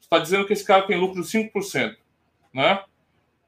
está 0.00 0.18
dizendo 0.18 0.46
que 0.46 0.52
esse 0.52 0.64
cara 0.64 0.82
tem 0.82 0.96
lucro 0.96 1.22
de 1.22 1.28
5%, 1.28 1.96
né? 2.52 2.82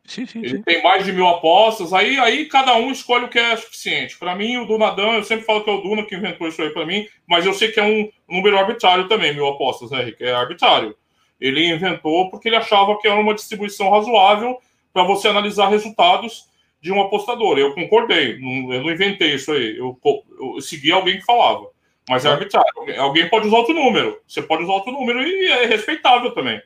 Sim, 0.04 0.26
sim, 0.26 0.40
Ele 0.40 0.56
sim. 0.56 0.62
tem 0.62 0.82
mais 0.82 1.04
de 1.04 1.12
mil 1.12 1.28
apostas, 1.28 1.92
aí, 1.92 2.18
aí 2.18 2.46
cada 2.46 2.74
um 2.74 2.90
escolhe 2.90 3.26
o 3.26 3.28
que 3.28 3.38
é 3.38 3.56
suficiente. 3.56 4.18
Para 4.18 4.34
mim, 4.34 4.56
o 4.56 4.66
Dunadão, 4.66 5.14
eu 5.14 5.22
sempre 5.22 5.44
falo 5.44 5.62
que 5.62 5.70
é 5.70 5.72
o 5.72 5.80
Duna 5.80 6.04
que 6.04 6.16
inventou 6.16 6.48
isso 6.48 6.60
aí 6.60 6.70
para 6.70 6.84
mim, 6.84 7.06
mas 7.28 7.46
eu 7.46 7.54
sei 7.54 7.70
que 7.70 7.78
é 7.78 7.84
um 7.84 8.10
número 8.28 8.58
arbitrário 8.58 9.06
também, 9.06 9.32
mil 9.32 9.46
apostas, 9.46 9.90
né, 9.90 10.02
Rick? 10.02 10.22
É 10.24 10.32
arbitrário. 10.32 10.96
Ele 11.40 11.64
inventou 11.64 12.28
porque 12.28 12.48
ele 12.48 12.56
achava 12.56 12.98
que 12.98 13.06
era 13.06 13.20
uma 13.20 13.34
distribuição 13.34 13.88
razoável 13.90 14.58
para 14.92 15.04
você 15.04 15.28
analisar 15.28 15.68
resultados 15.68 16.48
de 16.80 16.90
um 16.90 17.00
apostador. 17.00 17.58
Eu 17.58 17.74
concordei, 17.74 18.38
não, 18.40 18.72
eu 18.74 18.82
não 18.82 18.90
inventei 18.90 19.34
isso 19.34 19.52
aí, 19.52 19.76
eu, 19.76 19.98
eu 20.38 20.60
segui 20.60 20.90
alguém 20.90 21.18
que 21.18 21.24
falava. 21.24 21.68
Mas 22.10 22.24
é 22.24 22.28
arbitrário. 22.28 22.70
Alguém 22.98 23.28
pode 23.28 23.46
usar 23.46 23.56
outro 23.56 23.72
número. 23.72 24.20
Você 24.26 24.42
pode 24.42 24.64
usar 24.64 24.72
outro 24.72 24.92
número 24.92 25.22
e 25.22 25.46
é 25.46 25.64
respeitável 25.66 26.32
também. 26.32 26.60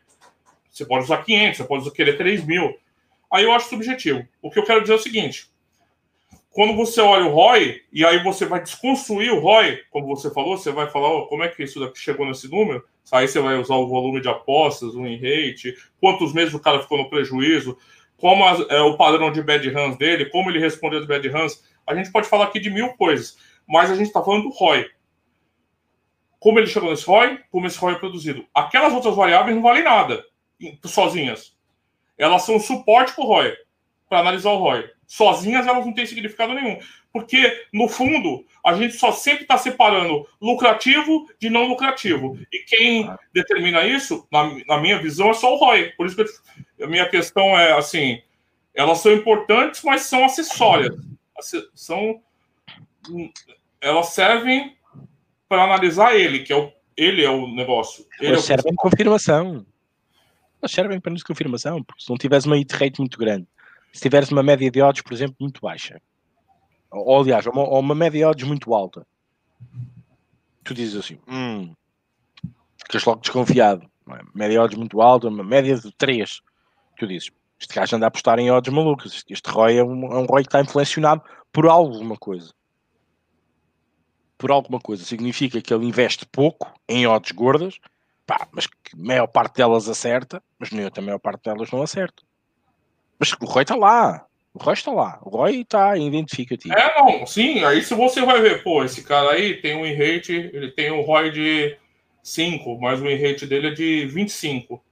Você 0.71 0.85
pode 0.85 1.05
usar 1.05 1.19
500, 1.19 1.59
você 1.59 1.65
pode 1.65 1.91
querer 1.93 2.17
3 2.17 2.45
mil. 2.45 2.75
Aí 3.31 3.45
eu 3.45 3.53
acho 3.53 3.69
subjetivo. 3.69 4.27
O 4.43 4.51
que 4.51 4.59
eu 4.59 4.65
quero 4.65 4.81
dizer 4.81 4.95
é 4.95 4.97
o 4.97 5.01
seguinte: 5.01 5.49
quando 6.51 6.75
você 6.75 7.01
olha 7.01 7.27
o 7.27 7.35
ROI, 7.35 7.83
e 7.93 8.05
aí 8.05 8.23
você 8.25 8.47
vai 8.47 8.63
desconstruir 8.63 9.33
o 9.33 9.39
ROI, 9.39 9.83
como 9.91 10.07
você 10.07 10.31
falou, 10.31 10.57
você 10.57 10.73
vai 10.73 10.89
falar 10.91 11.11
oh, 11.11 11.27
como 11.27 11.45
é 11.45 11.49
que 11.49 11.63
isso 11.63 11.79
daqui 11.79 11.99
chegou 11.99 12.27
nesse 12.27 12.51
número, 12.51 12.83
Aí 13.13 13.29
você 13.29 13.41
vai 13.41 13.57
usar 13.57 13.75
o 13.75 13.87
volume 13.87 14.21
de 14.21 14.29
apostas, 14.29 14.95
o 14.95 15.03
win 15.03 15.17
rate, 15.17 15.77
quantos 16.01 16.33
meses 16.33 16.55
o 16.55 16.61
cara 16.61 16.81
ficou 16.81 16.99
no 16.99 17.11
prejuízo, 17.11 17.77
como 18.17 18.45
é 18.45 18.81
o 18.81 18.97
padrão 18.97 19.31
de 19.31 19.43
bad 19.43 19.69
runs 19.69 19.97
dele, 19.99 20.27
como 20.27 20.51
ele 20.51 20.59
respondeu 20.59 21.01
as 21.01 21.07
bad 21.07 21.27
runs. 21.29 21.63
A 21.87 21.95
gente 21.95 22.11
pode 22.11 22.27
falar 22.27 22.47
aqui 22.47 22.59
de 22.59 22.71
mil 22.71 22.95
coisas, 22.95 23.37
mas 23.69 23.91
a 23.91 23.95
gente 23.95 24.07
está 24.07 24.23
falando 24.23 24.45
do 24.45 24.49
ROI. 24.49 24.89
Como 26.45 26.59
ele 26.59 26.67
chegou 26.67 26.91
nesse 26.91 27.07
ROI, 27.07 27.41
como 27.51 27.67
esse 27.67 27.79
ROI 27.79 27.95
é 27.95 27.99
produzido. 27.99 28.47
Aquelas 28.53 28.93
outras 28.93 29.17
variáveis 29.17 29.57
não 29.57 29.63
valem 29.63 29.83
nada 29.83 30.23
sozinhas. 30.85 31.57
Elas 32.19 32.43
são 32.43 32.61
suporte 32.61 33.15
para 33.15 33.25
o 33.25 33.27
ROI, 33.27 33.57
para 34.11 34.19
analisar 34.19 34.51
o 34.51 34.59
ROI. 34.59 34.91
Sozinhas 35.07 35.67
elas 35.67 35.87
não 35.87 35.95
têm 35.95 36.05
significado 36.05 36.53
nenhum. 36.53 36.79
Porque, 37.11 37.67
no 37.73 37.89
fundo, 37.89 38.45
a 38.63 38.75
gente 38.75 38.93
só 38.93 39.11
sempre 39.11 39.45
está 39.45 39.57
separando 39.57 40.29
lucrativo 40.39 41.27
de 41.41 41.49
não 41.49 41.67
lucrativo. 41.67 42.39
E 42.53 42.59
quem 42.59 43.11
determina 43.33 43.87
isso, 43.87 44.29
na, 44.31 44.55
na 44.67 44.79
minha 44.79 44.99
visão, 44.99 45.31
é 45.31 45.33
só 45.33 45.51
o 45.51 45.57
ROI. 45.57 45.95
Por 45.97 46.05
isso 46.05 46.15
que 46.15 46.85
a 46.85 46.87
minha 46.87 47.09
questão 47.09 47.59
é 47.59 47.73
assim: 47.73 48.21
elas 48.75 48.99
são 48.99 49.15
importantes, 49.15 49.83
mas 49.83 50.03
são 50.03 50.23
acessórias. 50.27 50.95
São, 51.75 52.21
elas 53.81 54.09
servem 54.09 54.77
para 55.49 55.65
analisar 55.65 56.15
ele, 56.15 56.41
que 56.41 56.53
é 56.53 56.57
o, 56.57 56.73
ele 56.97 57.25
é 57.25 57.31
o 57.31 57.47
negócio. 57.49 58.07
Ele 58.21 58.35
é 58.35 58.39
servem 58.39 58.73
de 58.73 58.77
confirmação. 58.77 59.67
Elas 60.61 60.73
servem 60.73 61.01
para 61.01 61.13
nos 61.13 61.23
confirmação, 61.23 61.83
porque 61.83 62.03
se 62.03 62.11
não 62.11 62.17
tivesse 62.17 62.47
uma 62.47 62.57
hit 62.57 62.73
rate 62.73 62.99
muito 62.99 63.19
grande, 63.19 63.47
se 63.93 64.01
tiveres 64.01 64.31
uma 64.31 64.43
média 64.43 64.71
de 64.71 64.83
odds, 64.83 65.03
por 65.03 65.13
exemplo, 65.13 65.37
muito 65.41 65.61
baixa, 65.61 66.01
ou 66.91 67.21
aliás, 67.21 67.47
uma, 67.47 67.63
ou 67.63 67.81
uma 67.81 67.95
média 67.95 68.21
de 68.21 68.25
odds 68.25 68.49
muito 68.49 68.75
alta, 68.75 69.07
tu 70.65 70.73
dizes 70.73 70.97
assim, 70.97 71.19
hum, 71.29 71.75
ficas 72.79 73.05
logo 73.05 73.21
desconfiado. 73.21 73.89
É? 74.11 74.21
Média 74.35 74.59
de 74.59 74.59
odds 74.59 74.79
muito 74.79 75.01
alta, 75.01 75.29
uma 75.29 75.45
média 75.45 75.77
de 75.79 75.93
3. 75.93 76.41
Tu 76.99 77.07
dizes, 77.07 77.31
este 77.61 77.75
gajo 77.75 77.97
anda 77.97 78.07
a 78.07 78.09
apostar 78.09 78.39
em 78.39 78.51
odds 78.51 78.73
malucos. 78.73 79.25
Este 79.29 79.51
ROI 79.51 79.77
é 79.79 79.85
um, 79.85 80.13
é 80.13 80.19
um 80.19 80.27
ROI 80.27 80.43
que 80.43 80.49
está 80.49 80.61
influenciado 80.61 81.23
por 81.53 81.67
alguma 81.67 82.17
coisa. 82.17 82.53
Por 84.37 84.51
alguma 84.51 84.81
coisa. 84.81 85.05
Significa 85.05 85.61
que 85.61 85.73
ele 85.73 85.87
investe 85.87 86.27
pouco 86.27 86.73
em 86.89 87.07
odds 87.07 87.33
gordas, 87.33 87.79
pá, 88.27 88.47
mas 88.53 88.67
que 88.67 88.95
a 88.95 88.97
maior 88.97 89.27
parte 89.27 89.57
delas 89.57 89.89
acerta, 89.89 90.43
mas 90.59 90.71
nem 90.71 90.87
a 90.87 91.01
maior 91.01 91.19
parte 91.19 91.45
delas 91.45 91.71
não 91.71 91.83
acerta. 91.83 92.23
Mas 93.19 93.33
o 93.33 93.45
ROI 93.45 93.63
está 93.63 93.77
lá. 93.77 94.27
O 94.53 94.63
ROI 94.63 94.75
está 94.75 94.93
lá. 94.93 95.19
O 95.23 95.31
ROI 95.31 95.61
está 95.61 95.97
identificativo. 95.97 96.75
É, 96.75 97.01
não, 97.01 97.27
sim. 97.27 97.65
Aí 97.65 97.83
se 97.83 97.95
você 97.95 98.23
vai 98.23 98.41
ver, 98.41 98.63
pô, 98.63 98.85
esse 98.85 99.03
cara 99.03 99.31
aí 99.31 99.61
tem 99.61 99.77
um 99.77 99.83
rate, 99.83 100.33
ele 100.33 100.71
tem 100.73 100.91
um 100.91 101.03
ROI 101.03 101.31
de 101.31 101.77
5, 102.23 102.81
mas 102.81 103.01
o 103.01 103.05
rate 103.05 103.47
dele 103.47 103.69
é 103.69 103.71
de 103.71 104.07
25. 104.07 104.83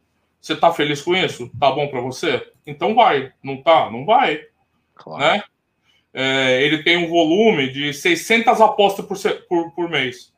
Você 0.40 0.56
tá 0.56 0.72
feliz 0.72 1.00
com 1.00 1.14
isso? 1.16 1.50
Tá 1.58 1.70
bom 1.70 1.88
para 1.88 2.00
você? 2.00 2.50
Então 2.66 2.94
vai. 2.94 3.32
Não 3.42 3.62
tá? 3.62 3.90
Não 3.90 4.04
vai. 4.04 4.44
Claro. 4.94 5.22
Né? 5.22 5.44
É, 6.14 6.62
ele 6.62 6.82
tem 6.82 6.96
um 6.96 7.08
volume 7.08 7.70
de 7.70 7.92
600 7.92 8.60
apostas 8.60 9.06
por, 9.06 9.18
por, 9.48 9.70
por 9.72 9.88
mês. 9.88 10.32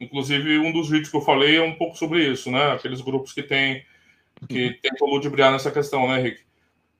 Inclusive, 0.00 0.58
um 0.58 0.72
dos 0.72 0.88
vídeos 0.88 1.10
que 1.10 1.16
eu 1.16 1.20
falei 1.20 1.56
é 1.56 1.62
um 1.62 1.74
pouco 1.74 1.96
sobre 1.96 2.26
isso, 2.26 2.50
né? 2.50 2.72
Aqueles 2.72 3.02
grupos 3.02 3.32
que 3.32 3.42
tem 3.42 3.84
que 4.48 4.66
uhum. 4.66 4.74
tentam 4.80 5.08
ludibriar 5.08 5.52
nessa 5.52 5.70
questão, 5.70 6.08
né, 6.08 6.20
Henrique? 6.20 6.42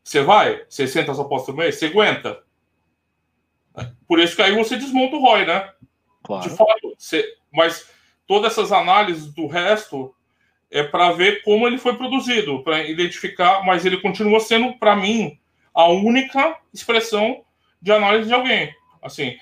Você 0.04 0.22
vai, 0.22 0.64
600 0.68 1.18
apostas 1.18 1.54
por 1.54 1.62
mês, 1.62 1.76
você 1.76 1.86
aguenta. 1.86 2.42
Por 4.06 4.18
isso 4.18 4.36
que 4.36 4.42
aí 4.42 4.54
você 4.54 4.76
desmonta 4.76 5.16
o 5.16 5.20
ROI, 5.20 5.46
né? 5.46 5.72
Claro. 6.22 6.48
De 6.48 6.54
fato, 6.56 6.94
você... 6.98 7.24
mas 7.52 7.88
todas 8.26 8.52
essas 8.52 8.72
análises 8.72 9.32
do 9.32 9.46
resto 9.46 10.14
é 10.70 10.82
para 10.82 11.12
ver 11.12 11.42
como 11.42 11.66
ele 11.66 11.78
foi 11.78 11.96
produzido, 11.96 12.62
para 12.62 12.86
identificar, 12.86 13.64
mas 13.64 13.84
ele 13.84 14.00
continua 14.00 14.40
sendo, 14.40 14.78
para 14.78 14.94
mim, 14.94 15.38
a 15.74 15.88
única 15.88 16.58
expressão 16.72 17.44
de 17.80 17.92
análise 17.92 18.28
de 18.28 18.34
alguém. 18.34 18.74
Assim, 19.02 19.36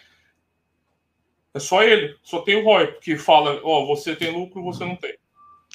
é 1.54 1.58
só 1.58 1.82
ele, 1.82 2.16
só 2.22 2.40
tem 2.40 2.56
o 2.56 2.64
ROI, 2.64 2.98
que 3.00 3.16
fala, 3.16 3.60
ó, 3.64 3.82
oh, 3.82 3.86
você 3.86 4.14
tem 4.14 4.30
lucro, 4.30 4.62
você 4.62 4.84
não 4.84 4.96
tem. 4.96 5.16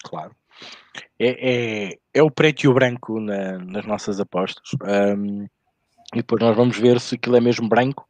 Claro. 0.04 0.36
É, 1.20 1.90
é, 1.90 2.00
é 2.14 2.24
o 2.24 2.32
preto 2.32 2.64
e 2.64 2.68
o 2.68 2.74
branco 2.74 3.20
na, 3.20 3.58
nas 3.58 3.86
nossas 3.86 4.20
apostas. 4.20 4.64
Um, 4.84 5.44
e 6.14 6.18
depois 6.18 6.42
nós 6.42 6.56
vamos 6.56 6.78
ver 6.78 7.00
se 7.00 7.16
aquilo 7.16 7.36
é 7.36 7.42
mesmo 7.42 7.68
branco 7.68 8.08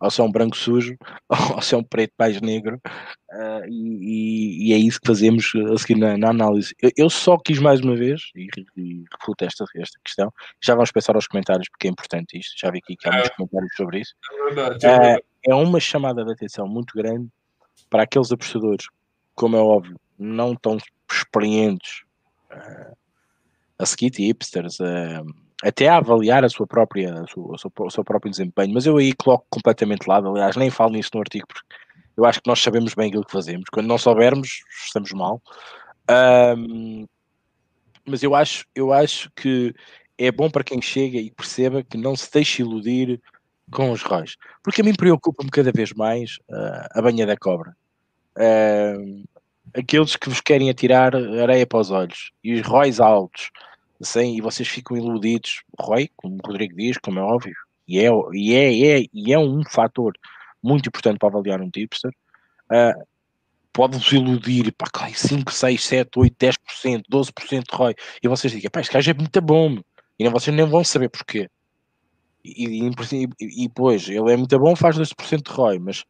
ou 0.00 0.10
se 0.10 0.20
é 0.20 0.24
um 0.24 0.32
branco 0.32 0.56
sujo, 0.56 0.96
ou 1.54 1.60
se 1.60 1.74
é 1.74 1.78
um 1.78 1.84
preto 1.84 2.12
mais 2.18 2.40
negro, 2.40 2.80
uh, 3.32 3.68
e, 3.68 4.68
e, 4.68 4.72
é 4.72 4.78
isso 4.78 5.00
que 5.00 5.06
fazemos 5.06 5.52
a 5.72 5.78
seguir 5.78 5.96
na, 5.96 6.16
na 6.16 6.30
análise. 6.30 6.74
Eu, 6.80 6.90
eu, 6.96 7.10
só 7.10 7.36
quis 7.36 7.58
mais 7.58 7.80
uma 7.80 7.94
vez, 7.94 8.22
e, 8.34 8.48
e 8.76 9.04
refuto 9.18 9.44
esta, 9.44 9.64
esta 9.76 9.98
questão, 10.04 10.32
já 10.60 10.74
vamos 10.74 10.90
pensar 10.90 11.14
aos 11.14 11.26
comentários, 11.26 11.68
porque 11.68 11.86
é 11.86 11.90
importante 11.90 12.38
isto, 12.38 12.58
já 12.58 12.70
vi 12.70 12.78
aqui 12.78 12.96
que 12.96 13.08
há 13.08 13.12
muitos 13.12 13.30
é. 13.30 13.34
comentários 13.34 13.74
sobre 13.76 14.00
isso. 14.00 14.14
Uh, 14.52 15.22
é 15.46 15.54
uma 15.54 15.80
chamada 15.80 16.24
de 16.24 16.32
atenção 16.32 16.66
muito 16.66 16.94
grande 16.94 17.28
para 17.88 18.04
aqueles 18.04 18.32
apostadores, 18.32 18.86
como 19.34 19.56
é 19.56 19.60
óbvio, 19.60 19.98
não 20.18 20.54
tão 20.54 20.78
experientes 21.10 22.02
uh, 22.52 22.96
a 23.78 23.86
seguir 23.86 24.12
hipsters, 24.16 24.78
uh, 24.80 25.26
até 25.62 25.88
a 25.88 25.98
avaliar 25.98 26.44
a 26.44 26.48
sua 26.48 26.66
própria, 26.66 27.22
a 27.22 27.26
sua, 27.26 27.56
o 27.80 27.90
seu 27.90 28.04
próprio 28.04 28.30
desempenho, 28.30 28.72
mas 28.72 28.86
eu 28.86 28.96
aí 28.96 29.12
coloco 29.12 29.46
completamente 29.50 30.02
de 30.02 30.08
lado, 30.08 30.28
aliás, 30.28 30.56
nem 30.56 30.70
falo 30.70 30.92
nisso 30.92 31.10
no 31.14 31.20
artigo, 31.20 31.46
porque 31.46 31.60
eu 32.16 32.24
acho 32.24 32.40
que 32.40 32.48
nós 32.48 32.60
sabemos 32.62 32.94
bem 32.94 33.08
aquilo 33.08 33.24
que 33.24 33.32
fazemos, 33.32 33.64
quando 33.70 33.86
não 33.86 33.98
soubermos, 33.98 34.62
estamos 34.84 35.12
mal. 35.12 35.40
Um, 36.58 37.06
mas 38.06 38.22
eu 38.22 38.34
acho, 38.34 38.64
eu 38.74 38.92
acho 38.92 39.30
que 39.36 39.74
é 40.18 40.30
bom 40.32 40.50
para 40.50 40.64
quem 40.64 40.80
chega 40.80 41.18
e 41.18 41.30
perceba 41.30 41.82
que 41.82 41.96
não 41.96 42.16
se 42.16 42.30
deixe 42.32 42.62
iludir 42.62 43.20
com 43.70 43.90
os 43.90 44.02
ROIs, 44.02 44.36
porque 44.62 44.80
a 44.80 44.84
mim 44.84 44.94
preocupa-me 44.94 45.50
cada 45.50 45.70
vez 45.70 45.92
mais 45.92 46.38
uh, 46.50 46.88
a 46.92 47.02
banha 47.02 47.26
da 47.26 47.36
cobra. 47.36 47.76
Aqueles 49.74 50.16
que 50.16 50.28
vos 50.28 50.40
querem 50.40 50.70
atirar 50.70 51.14
areia 51.14 51.66
para 51.66 51.78
os 51.78 51.90
olhos 51.90 52.32
e 52.42 52.54
os 52.54 52.66
ROIs 52.66 52.98
altos 52.98 53.50
assim, 54.00 54.36
e 54.36 54.40
vocês 54.40 54.68
ficam 54.68 54.96
iludidos. 54.96 55.62
Roy, 55.78 56.10
como 56.16 56.36
o 56.36 56.46
Rodrigo 56.46 56.76
diz, 56.76 56.96
como 56.98 57.18
é 57.18 57.22
óbvio, 57.22 57.54
e 57.86 57.98
é, 57.98 58.08
e 58.32 58.54
é, 58.54 59.00
é, 59.00 59.06
e 59.12 59.32
é 59.32 59.38
um 59.38 59.62
fator 59.64 60.14
muito 60.62 60.88
importante 60.88 61.18
para 61.18 61.28
avaliar 61.28 61.60
um 61.60 61.70
tipster. 61.70 62.10
Uh, 62.70 63.06
pode-vos 63.72 64.10
iludir 64.12 64.72
para 64.72 65.08
5, 65.12 65.52
6, 65.52 65.84
7, 65.84 66.18
8, 66.18 66.36
10%, 66.36 67.02
12% 67.10 67.62
de 67.70 67.76
ROI, 67.76 67.94
e 68.22 68.28
vocês 68.28 68.52
dizem, 68.52 68.70
pá, 68.70 68.80
este 68.80 68.92
gajo 68.92 69.10
é 69.10 69.14
muito 69.14 69.40
bom, 69.40 69.78
e 70.18 70.24
não, 70.24 70.30
vocês 70.30 70.54
nem 70.54 70.66
vão 70.66 70.84
saber 70.84 71.08
porquê. 71.08 71.48
E, 72.44 72.66
e, 72.66 72.88
e, 72.88 73.64
e 73.64 73.68
depois, 73.68 74.08
ele 74.08 74.32
é 74.32 74.36
muito 74.36 74.58
bom, 74.58 74.74
faz 74.74 74.96
12% 74.96 75.42
de 75.42 75.50
ROI, 75.50 75.78
mas 75.78 76.04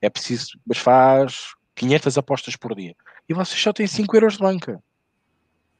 é 0.00 0.10
preciso, 0.10 0.58
mas 0.66 0.78
faz 0.78 1.54
500 1.74 2.18
apostas 2.18 2.56
por 2.56 2.74
dia. 2.74 2.94
E 3.28 3.34
vocês 3.34 3.60
só 3.60 3.72
têm 3.72 3.86
5 3.86 4.16
euros 4.16 4.34
de 4.34 4.40
banca 4.40 4.82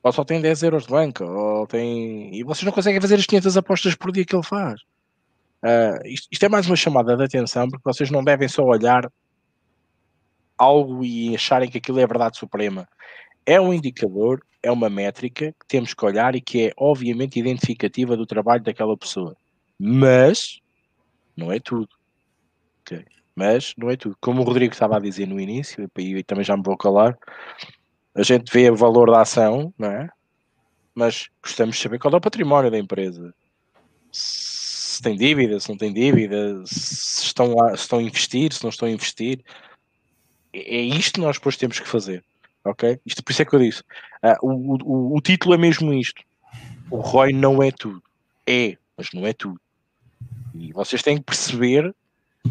ou 0.04 0.12
só 0.12 0.22
tem 0.22 0.38
10 0.38 0.62
euros 0.64 0.84
de 0.84 0.90
banca, 0.90 1.24
ou 1.24 1.66
tem. 1.66 2.32
E 2.34 2.44
vocês 2.44 2.62
não 2.62 2.72
conseguem 2.72 3.00
fazer 3.00 3.14
as 3.14 3.24
500 3.24 3.56
apostas 3.56 3.94
por 3.94 4.12
dia 4.12 4.24
que 4.24 4.36
ele 4.36 4.42
faz. 4.42 4.82
Uh, 5.62 6.06
isto, 6.06 6.28
isto, 6.30 6.44
é 6.44 6.48
mais 6.48 6.66
uma 6.66 6.76
chamada 6.76 7.16
de 7.16 7.24
atenção, 7.24 7.66
porque 7.70 7.82
vocês 7.82 8.10
não 8.10 8.22
devem 8.22 8.46
só 8.46 8.62
olhar 8.62 9.10
algo 10.58 11.02
e 11.02 11.34
acharem 11.34 11.70
que 11.70 11.78
aquilo 11.78 12.00
é 12.00 12.04
a 12.04 12.06
verdade 12.06 12.36
suprema. 12.36 12.86
É 13.46 13.58
um 13.58 13.72
indicador, 13.72 14.42
é 14.62 14.70
uma 14.70 14.90
métrica 14.90 15.52
que 15.58 15.66
temos 15.66 15.94
que 15.94 16.04
olhar 16.04 16.34
e 16.36 16.40
que 16.40 16.66
é 16.66 16.72
obviamente 16.76 17.40
identificativa 17.40 18.14
do 18.14 18.26
trabalho 18.26 18.62
daquela 18.62 18.96
pessoa. 18.98 19.34
Mas 19.78 20.60
não 21.34 21.50
é 21.50 21.58
tudo. 21.58 21.88
Okay? 22.82 23.06
Mas 23.34 23.72
não 23.78 23.88
é 23.88 23.96
tudo. 23.96 24.18
Como 24.20 24.42
o 24.42 24.44
Rodrigo 24.44 24.74
estava 24.74 24.98
a 24.98 25.00
dizer 25.00 25.26
no 25.26 25.40
início, 25.40 25.90
e 25.98 26.22
também 26.22 26.44
já 26.44 26.54
me 26.58 26.62
vou 26.62 26.76
calar, 26.76 27.16
a 28.14 28.22
gente 28.22 28.52
vê 28.52 28.70
o 28.70 28.76
valor 28.76 29.10
da 29.10 29.22
ação, 29.22 29.72
não 29.78 29.90
é? 29.90 30.08
Mas 30.94 31.28
gostamos 31.42 31.76
de 31.76 31.82
saber 31.82 31.98
qual 31.98 32.14
é 32.14 32.16
o 32.16 32.20
património 32.20 32.70
da 32.70 32.78
empresa. 32.78 33.34
Se 34.12 35.02
tem 35.02 35.16
dívida, 35.16 35.58
se 35.58 35.68
não 35.68 35.76
tem 35.76 35.92
dívida, 35.92 36.62
se 36.66 37.24
estão 37.24 37.60
a, 37.60 37.70
se 37.70 37.82
estão 37.82 37.98
a 37.98 38.02
investir, 38.02 38.52
se 38.52 38.62
não 38.62 38.70
estão 38.70 38.86
a 38.86 38.90
investir. 38.90 39.40
É, 40.52 40.80
isto 40.80 41.14
que 41.14 41.20
nós 41.20 41.36
depois 41.36 41.56
temos 41.56 41.80
que 41.80 41.88
fazer. 41.88 42.24
Ok? 42.64 42.98
Isto 43.04 43.22
por 43.22 43.32
isso 43.32 43.42
é 43.42 43.44
que 43.44 43.54
eu 43.54 43.58
disse. 43.58 43.82
Uh, 44.22 44.36
o, 44.40 44.76
o, 44.84 45.16
o 45.16 45.20
título 45.20 45.54
é 45.54 45.58
mesmo 45.58 45.92
isto. 45.92 46.22
O 46.90 46.98
ROI 46.98 47.32
não 47.32 47.60
é 47.62 47.72
tudo. 47.72 48.02
É, 48.46 48.76
mas 48.96 49.08
não 49.12 49.26
é 49.26 49.32
tudo. 49.32 49.60
E 50.54 50.72
vocês 50.72 51.02
têm 51.02 51.16
que 51.18 51.24
perceber 51.24 51.94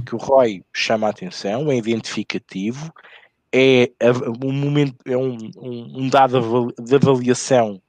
que 0.06 0.16
o 0.16 0.18
ROI 0.18 0.64
chama 0.74 1.08
a 1.08 1.12
atenção, 1.12 1.72
é 1.72 1.78
identificativo, 1.78 2.94
é 3.54 3.90
um 4.44 4.52
momento, 4.52 4.96
é 5.06 5.16
um, 5.16 5.38
um, 5.58 6.02
um 6.02 6.10
dado 6.10 6.74
de 6.80 6.96
avaliação 6.96 7.80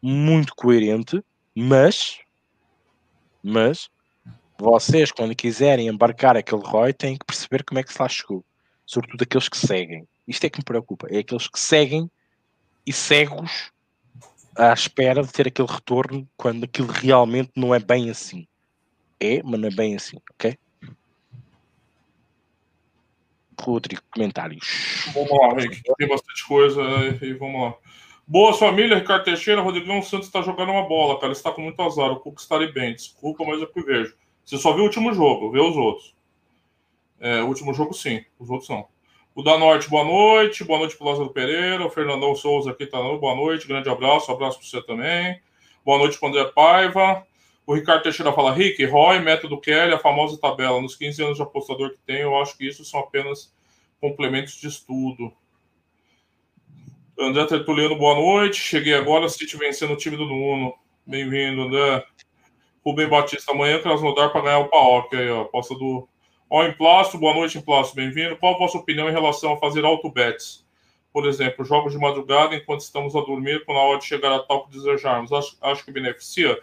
muito 0.00 0.54
coerente, 0.54 1.22
mas, 1.54 2.20
mas 3.42 3.90
vocês, 4.58 5.12
quando 5.12 5.34
quiserem 5.34 5.88
embarcar 5.88 6.36
aquele 6.36 6.62
ROI, 6.64 6.94
têm 6.94 7.18
que 7.18 7.26
perceber 7.26 7.62
como 7.64 7.78
é 7.78 7.82
que 7.82 7.92
se 7.92 8.00
lá 8.00 8.08
chegou. 8.08 8.42
Sobretudo 8.86 9.22
aqueles 9.22 9.48
que 9.48 9.58
seguem. 9.58 10.08
Isto 10.26 10.44
é 10.44 10.50
que 10.50 10.58
me 10.58 10.64
preocupa. 10.64 11.06
É 11.10 11.18
aqueles 11.18 11.48
que 11.48 11.60
seguem 11.60 12.10
e 12.86 12.92
cegos 12.92 13.72
à 14.56 14.72
espera 14.72 15.22
de 15.22 15.32
ter 15.32 15.48
aquele 15.48 15.68
retorno 15.68 16.28
quando 16.36 16.64
aquilo 16.64 16.88
realmente 16.88 17.50
não 17.56 17.74
é 17.74 17.78
bem 17.78 18.08
assim. 18.08 18.46
É, 19.20 19.42
mas 19.42 19.60
não 19.60 19.68
é 19.68 19.70
bem 19.70 19.96
assim, 19.96 20.18
ok? 20.30 20.56
Rodrigo, 23.72 24.02
comentários. 24.12 25.10
Vamos 25.12 25.30
lá, 25.30 25.54
Rick. 25.54 25.82
Tem 25.96 26.08
bastante 26.08 26.46
coisa 26.46 26.80
e 27.22 27.34
vamos 27.34 27.60
lá. 27.60 27.74
Boa 28.26 28.54
família, 28.54 28.98
Ricardo 28.98 29.24
Teixeira. 29.24 29.60
Rodrigão 29.60 30.00
Santos 30.00 30.28
está 30.28 30.40
jogando 30.40 30.70
uma 30.72 30.88
bola, 30.88 31.16
cara. 31.16 31.26
Ele 31.26 31.32
está 31.32 31.50
com 31.50 31.60
muito 31.60 31.80
azar. 31.82 32.10
O 32.10 32.20
Cuca 32.20 32.40
está 32.40 32.54
ali 32.56 32.72
bem. 32.72 32.94
Desculpa, 32.94 33.44
mas 33.44 33.60
é 33.60 33.64
o 33.64 33.66
que 33.66 33.82
vejo. 33.82 34.14
Você 34.44 34.56
só 34.56 34.72
viu 34.72 34.82
o 34.82 34.86
último 34.86 35.12
jogo, 35.12 35.50
vê 35.50 35.60
os 35.60 35.76
outros. 35.76 36.14
É, 37.20 37.42
o 37.42 37.48
último 37.48 37.74
jogo, 37.74 37.92
sim. 37.92 38.24
Os 38.38 38.48
outros 38.48 38.68
não. 38.70 38.86
O 39.34 39.42
da 39.42 39.58
Norte, 39.58 39.90
boa 39.90 40.04
noite. 40.04 40.64
Boa 40.64 40.78
noite 40.78 40.96
pro 40.96 41.06
Lázaro 41.06 41.30
Pereira. 41.30 41.84
O 41.84 41.90
Fernandão 41.90 42.34
Souza 42.34 42.70
aqui 42.70 42.86
tá 42.86 42.98
boa 43.02 43.34
noite. 43.34 43.68
Grande 43.68 43.90
abraço. 43.90 44.32
Abraço 44.32 44.58
para 44.58 44.68
você 44.68 44.86
também. 44.86 45.40
Boa 45.84 45.98
noite 45.98 46.18
pro 46.18 46.28
André 46.28 46.44
Paiva. 46.44 47.26
O 47.66 47.74
Ricardo 47.74 48.02
Teixeira 48.02 48.32
fala: 48.32 48.52
Rick, 48.52 48.84
Roy, 48.84 49.18
método 49.20 49.60
Kelly, 49.60 49.94
a 49.94 49.98
famosa 49.98 50.38
tabela. 50.38 50.80
Nos 50.80 50.96
15 50.96 51.22
anos 51.22 51.36
de 51.36 51.42
apostador 51.42 51.90
que 51.90 51.98
tenho, 52.00 52.22
eu 52.22 52.38
acho 52.40 52.56
que 52.56 52.66
isso 52.66 52.84
são 52.84 53.00
apenas 53.00 53.52
complementos 54.00 54.54
de 54.54 54.68
estudo. 54.68 55.32
André 57.18 57.46
Tertuliano, 57.46 57.96
boa 57.96 58.14
noite. 58.14 58.56
Cheguei 58.56 58.94
agora, 58.94 59.28
City 59.28 59.56
vencendo 59.56 59.92
o 59.92 59.96
time 59.96 60.16
do 60.16 60.26
Nuno. 60.26 60.74
Bem-vindo, 61.06 61.62
André. 61.62 62.04
Rubem 62.84 63.08
Batista, 63.08 63.52
amanhã 63.52 63.80
Krasnodar 63.80 64.30
para 64.30 64.42
ganhar 64.42 64.58
o 64.58 64.68
PAOC. 64.68 65.16
Aí, 65.16 65.30
ó, 65.30 65.42
aposta 65.42 65.74
do 65.74 66.06
Ó, 66.50 66.62
Emplasto, 66.64 67.18
boa 67.18 67.34
noite, 67.34 67.56
Emplasto, 67.56 67.96
bem-vindo. 67.96 68.36
Qual 68.36 68.54
a 68.54 68.58
vossa 68.58 68.76
opinião 68.76 69.08
em 69.08 69.12
relação 69.12 69.54
a 69.54 69.56
fazer 69.56 69.84
auto-bets? 69.84 70.64
Por 71.12 71.26
exemplo, 71.26 71.64
jogos 71.64 71.92
de 71.92 71.98
madrugada 71.98 72.54
enquanto 72.54 72.80
estamos 72.80 73.16
a 73.16 73.20
dormir, 73.20 73.64
quando 73.64 73.78
a 73.78 73.82
hora 73.82 73.98
de 73.98 74.04
chegar 74.04 74.32
a 74.32 74.40
tal 74.40 74.64
que 74.64 74.72
desejarmos. 74.72 75.32
Acho, 75.32 75.56
acho 75.60 75.84
que 75.84 75.90
beneficia. 75.90 76.58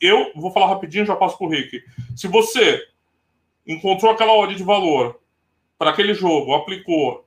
Eu 0.00 0.32
vou 0.34 0.50
falar 0.50 0.66
rapidinho, 0.66 1.06
já 1.06 1.16
passo 1.16 1.38
para 1.38 1.46
o 1.46 1.50
Rick. 1.50 1.82
Se 2.16 2.28
você 2.28 2.86
encontrou 3.66 4.12
aquela 4.12 4.32
odd 4.32 4.54
de 4.54 4.62
valor 4.62 5.20
para 5.78 5.90
aquele 5.90 6.14
jogo, 6.14 6.54
aplicou, 6.54 7.26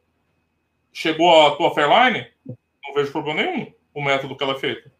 chegou 0.94 1.46
a 1.46 1.56
tua 1.56 1.74
Fairline, 1.74 2.28
não 2.46 2.94
vejo 2.94 3.12
problema 3.12 3.42
nenhum 3.42 3.72
o 3.94 4.04
método 4.04 4.36
que 4.36 4.44
ela 4.44 4.54
é 4.54 4.60
feita. 4.60 4.92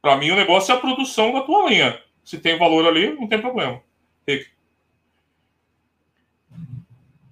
Para 0.00 0.16
mim, 0.16 0.30
o 0.30 0.36
negócio 0.36 0.72
é 0.72 0.76
a 0.76 0.80
produção 0.80 1.32
da 1.32 1.42
tua 1.42 1.68
linha. 1.68 2.00
Se 2.24 2.38
tem 2.38 2.56
valor 2.56 2.86
ali, 2.86 3.14
não 3.14 3.26
tem 3.26 3.40
problema. 3.40 3.82
Rick. 4.26 4.46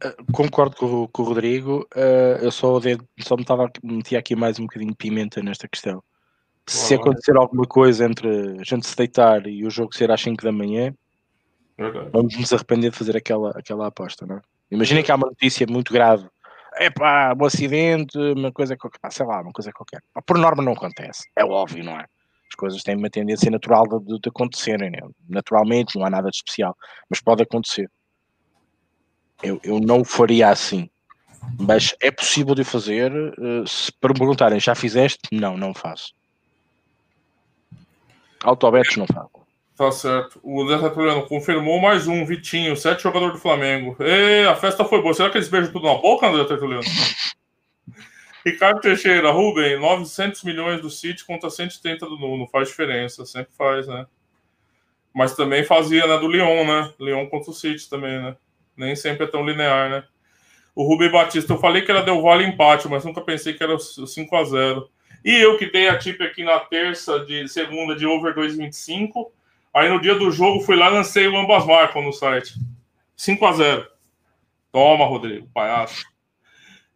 Eh, 0.02 0.16
concordo 0.32 0.76
com, 0.76 1.06
com, 1.08 1.22
o 1.22 1.24
Rodrigo. 1.26 1.86
Uh, 1.94 2.42
eu 2.42 2.50
só, 2.50 2.80
só 3.20 3.36
me 3.36 3.42
estava 3.42 3.70
meti 3.82 4.16
aqui 4.16 4.34
mais 4.34 4.58
um 4.58 4.62
bocadinho 4.62 4.90
de 4.90 4.96
pimenta 4.96 5.42
nesta 5.42 5.68
questão. 5.68 6.02
Se 6.68 6.94
acontecer 6.94 7.36
alguma 7.36 7.64
coisa 7.64 8.04
entre 8.04 8.28
a 8.60 8.64
gente 8.64 8.86
se 8.86 8.96
deitar 8.96 9.46
e 9.46 9.64
o 9.64 9.70
jogo 9.70 9.94
ser 9.94 10.10
às 10.10 10.20
5 10.20 10.42
da 10.42 10.50
manhã, 10.50 10.92
Verdade. 11.78 12.10
vamos 12.12 12.36
nos 12.36 12.52
arrepender 12.52 12.90
de 12.90 12.96
fazer 12.96 13.16
aquela, 13.16 13.50
aquela 13.50 13.86
aposta, 13.86 14.26
não 14.26 14.36
é? 14.36 14.40
Imaginem 14.70 15.02
que 15.02 15.12
há 15.12 15.14
uma 15.14 15.28
notícia 15.28 15.66
muito 15.68 15.92
grave. 15.92 16.26
É 16.74 16.90
pá, 16.90 17.34
um 17.40 17.44
acidente, 17.44 18.18
uma 18.18 18.52
coisa 18.52 18.76
qualquer. 18.76 18.98
sei 19.12 19.24
lá, 19.24 19.40
uma 19.40 19.52
coisa 19.52 19.72
qualquer. 19.72 20.02
Por 20.26 20.38
norma 20.38 20.62
não 20.62 20.72
acontece. 20.72 21.22
É 21.36 21.44
óbvio, 21.44 21.84
não 21.84 21.98
é? 21.98 22.04
As 22.48 22.54
coisas 22.56 22.82
têm 22.82 22.96
uma 22.96 23.10
tendência 23.10 23.50
natural 23.50 23.86
de, 23.86 24.18
de, 24.18 24.28
acontecerem. 24.28 24.90
Né? 24.90 24.98
Naturalmente, 25.28 25.96
não 25.96 26.04
há 26.04 26.10
nada 26.10 26.30
de 26.30 26.36
especial. 26.36 26.76
Mas 27.08 27.20
pode 27.20 27.42
acontecer. 27.42 27.90
Eu, 29.42 29.60
eu 29.62 29.80
não 29.80 30.04
faria 30.04 30.50
assim. 30.50 30.90
Mas 31.58 31.94
é 32.00 32.10
possível 32.10 32.54
de 32.54 32.64
fazer. 32.64 33.12
Uh, 33.38 33.66
se 33.66 33.92
perguntarem, 33.92 34.60
já 34.60 34.74
fizeste? 34.74 35.20
Não, 35.32 35.56
não 35.56 35.72
faço. 35.72 36.12
Autobetos 38.46 38.96
não. 38.96 39.06
Tá 39.76 39.90
certo. 39.90 40.38
O 40.42 40.66
Zé 40.68 40.78
Saturiano 40.78 41.26
confirmou 41.26 41.80
mais 41.80 42.06
um, 42.06 42.24
Vitinho, 42.24 42.76
sete 42.76 43.02
jogador 43.02 43.32
do 43.32 43.38
Flamengo. 43.38 43.96
E 43.98 44.46
a 44.46 44.54
festa 44.54 44.84
foi 44.84 45.02
boa. 45.02 45.12
Será 45.12 45.28
que 45.28 45.36
eles 45.36 45.48
beijam 45.48 45.72
tudo 45.72 45.86
na 45.86 45.94
boca, 45.96 46.28
André 46.28 46.44
Tertuliano? 46.44 46.84
Ricardo 48.46 48.80
Teixeira, 48.80 49.32
Rubem, 49.32 49.80
900 49.80 50.44
milhões 50.44 50.80
do 50.80 50.88
City 50.88 51.24
contra 51.24 51.50
130 51.50 52.06
do 52.06 52.16
Nuno. 52.16 52.46
Faz 52.46 52.68
diferença, 52.68 53.26
sempre 53.26 53.52
faz, 53.58 53.88
né? 53.88 54.06
Mas 55.12 55.34
também 55.34 55.64
fazia, 55.64 56.06
né, 56.06 56.16
do 56.18 56.28
Lyon, 56.28 56.64
né? 56.64 56.92
Lyon 57.00 57.26
contra 57.26 57.50
o 57.50 57.54
City 57.54 57.90
também, 57.90 58.22
né? 58.22 58.36
Nem 58.76 58.94
sempre 58.94 59.24
é 59.24 59.28
tão 59.28 59.44
linear, 59.44 59.90
né? 59.90 60.04
O 60.72 60.84
Rubem 60.84 61.10
Batista, 61.10 61.52
eu 61.52 61.58
falei 61.58 61.82
que 61.82 61.90
era 61.90 62.02
Del 62.02 62.22
Valle 62.22 62.44
empate, 62.44 62.86
mas 62.86 63.04
nunca 63.04 63.20
pensei 63.20 63.54
que 63.54 63.64
era 63.64 63.76
5 63.78 64.36
a 64.36 64.44
0 64.44 64.88
E 65.24 65.34
eu 65.34 65.58
que 65.58 65.70
dei 65.70 65.88
a 65.88 65.98
tip 65.98 66.20
aqui 66.22 66.44
na 66.44 66.60
terça, 66.60 67.20
de 67.20 67.48
segunda, 67.48 67.96
de 67.96 68.06
over 68.06 68.34
2,25. 68.34 69.30
Aí 69.74 69.88
no 69.88 70.00
dia 70.00 70.14
do 70.14 70.30
jogo 70.30 70.60
fui 70.60 70.76
lá 70.76 70.88
lancei 70.88 71.26
o 71.28 71.36
ambas 71.36 71.66
marcam 71.66 72.02
no 72.02 72.12
site. 72.12 72.54
5 73.16 73.46
a 73.46 73.52
0 73.52 73.86
Toma, 74.72 75.06
Rodrigo, 75.06 75.48
palhaço. 75.52 76.04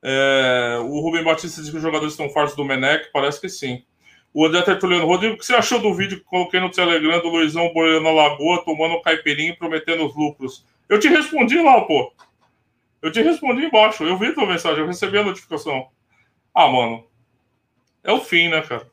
É, 0.02 0.78
o 0.82 1.00
Rubem 1.00 1.24
Batista 1.24 1.60
diz 1.60 1.70
que 1.70 1.76
os 1.76 1.82
jogadores 1.82 2.14
estão 2.14 2.30
fartos 2.30 2.56
do 2.56 2.64
Menec, 2.64 3.10
parece 3.12 3.40
que 3.40 3.48
sim. 3.48 3.84
O 4.32 4.46
André 4.46 4.62
Tertuliano, 4.62 5.06
Rodrigo, 5.06 5.34
o 5.34 5.38
que 5.38 5.44
você 5.44 5.54
achou 5.54 5.80
do 5.80 5.92
vídeo 5.92 6.18
que 6.18 6.24
coloquei 6.24 6.60
no 6.60 6.70
Telegram 6.70 7.20
do 7.20 7.28
Luizão 7.28 7.72
boiando 7.72 8.04
na 8.04 8.12
lagoa, 8.12 8.64
tomando 8.64 9.00
caipirinho 9.02 9.52
e 9.52 9.56
prometendo 9.56 10.06
os 10.06 10.14
lucros? 10.14 10.64
Eu 10.88 11.00
te 11.00 11.08
respondi 11.08 11.60
lá, 11.60 11.80
pô. 11.82 12.12
Eu 13.02 13.10
te 13.10 13.20
respondi 13.22 13.64
embaixo. 13.64 14.04
Eu 14.04 14.16
vi 14.16 14.32
tua 14.32 14.46
mensagem, 14.46 14.80
eu 14.80 14.86
recebi 14.86 15.18
a 15.18 15.24
notificação. 15.24 15.88
Ah, 16.54 16.68
mano. 16.68 17.09
É 18.02 18.12
o 18.12 18.20
fim, 18.20 18.48
né, 18.48 18.62
cara? 18.62 18.90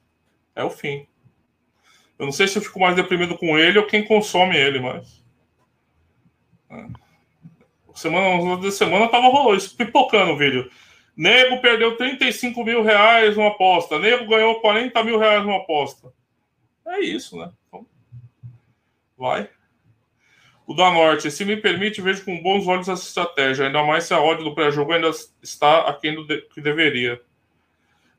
É 0.55 0.63
o 0.63 0.69
fim. 0.69 1.07
Eu 2.17 2.25
não 2.25 2.31
sei 2.31 2.47
se 2.47 2.57
eu 2.57 2.61
fico 2.61 2.79
mais 2.79 2.95
deprimido 2.95 3.37
com 3.37 3.57
ele 3.57 3.77
ou 3.77 3.85
quem 3.85 4.03
consome 4.03 4.57
ele, 4.57 4.79
mas. 4.79 5.23
É. 6.69 6.87
Semana, 7.93 8.57
de 8.57 8.71
semana 8.71 9.07
tava 9.07 9.27
rolando 9.27 9.57
isso, 9.57 9.75
pipocando 9.75 10.33
o 10.33 10.37
vídeo. 10.37 10.69
Nego 11.15 11.59
perdeu 11.61 11.97
35 11.97 12.63
mil 12.63 12.83
reais 12.83 13.35
numa 13.35 13.49
aposta. 13.49 13.97
Nego 13.97 14.27
ganhou 14.27 14.61
40 14.61 15.03
mil 15.03 15.17
reais 15.17 15.43
numa 15.43 15.57
aposta. 15.57 16.13
É 16.85 16.99
isso, 16.99 17.37
né? 17.37 17.51
Então, 17.67 17.85
vai. 19.17 19.49
O 20.67 20.73
da 20.73 20.91
Norte, 20.91 21.31
se 21.31 21.45
me 21.45 21.57
permite, 21.57 22.01
vejo 22.01 22.25
com 22.25 22.41
bons 22.41 22.67
olhos 22.67 22.89
essa 22.89 23.07
estratégia, 23.07 23.65
ainda 23.65 23.83
mais 23.83 24.03
se 24.03 24.13
a 24.13 24.19
ordem 24.19 24.43
do 24.43 24.53
pré-jogo 24.53 24.91
ainda 24.91 25.09
está 25.41 25.87
aquém 25.87 26.13
do 26.13 26.27
que 26.49 26.61
deveria. 26.61 27.21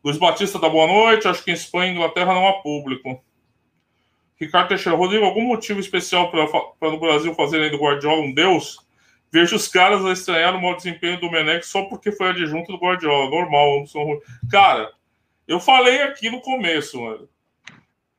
Luiz 0.08 0.16
Batista 0.16 0.58
da 0.58 0.70
Boa 0.70 0.86
Noite, 0.86 1.28
acho 1.28 1.44
que 1.44 1.50
em 1.50 1.54
Espanha 1.54 1.92
e 1.92 1.94
Inglaterra 1.94 2.32
não 2.32 2.48
há 2.48 2.62
público. 2.62 3.22
Ricardo 4.40 4.68
Teixeira, 4.68 4.96
Rodrigo, 4.96 5.26
algum 5.26 5.42
motivo 5.42 5.80
especial 5.80 6.30
para 6.30 6.90
no 6.90 6.98
Brasil 6.98 7.34
fazerem 7.34 7.70
do 7.70 7.76
Guardiola 7.76 8.22
um 8.22 8.32
deus? 8.32 8.78
Vejo 9.30 9.54
os 9.54 9.68
caras 9.68 10.02
a 10.06 10.10
estranhar 10.10 10.56
o 10.56 10.62
mau 10.62 10.74
desempenho 10.74 11.20
do 11.20 11.30
Menec 11.30 11.66
só 11.66 11.82
porque 11.82 12.10
foi 12.10 12.30
adjunto 12.30 12.72
do 12.72 12.78
Guardiola. 12.78 13.28
Normal, 13.28 13.80
ambos 13.80 13.92
são 13.92 14.02
ruins. 14.02 14.22
Cara, 14.50 14.90
eu 15.46 15.60
falei 15.60 16.00
aqui 16.00 16.30
no 16.30 16.40
começo, 16.40 17.02
mano. 17.02 17.28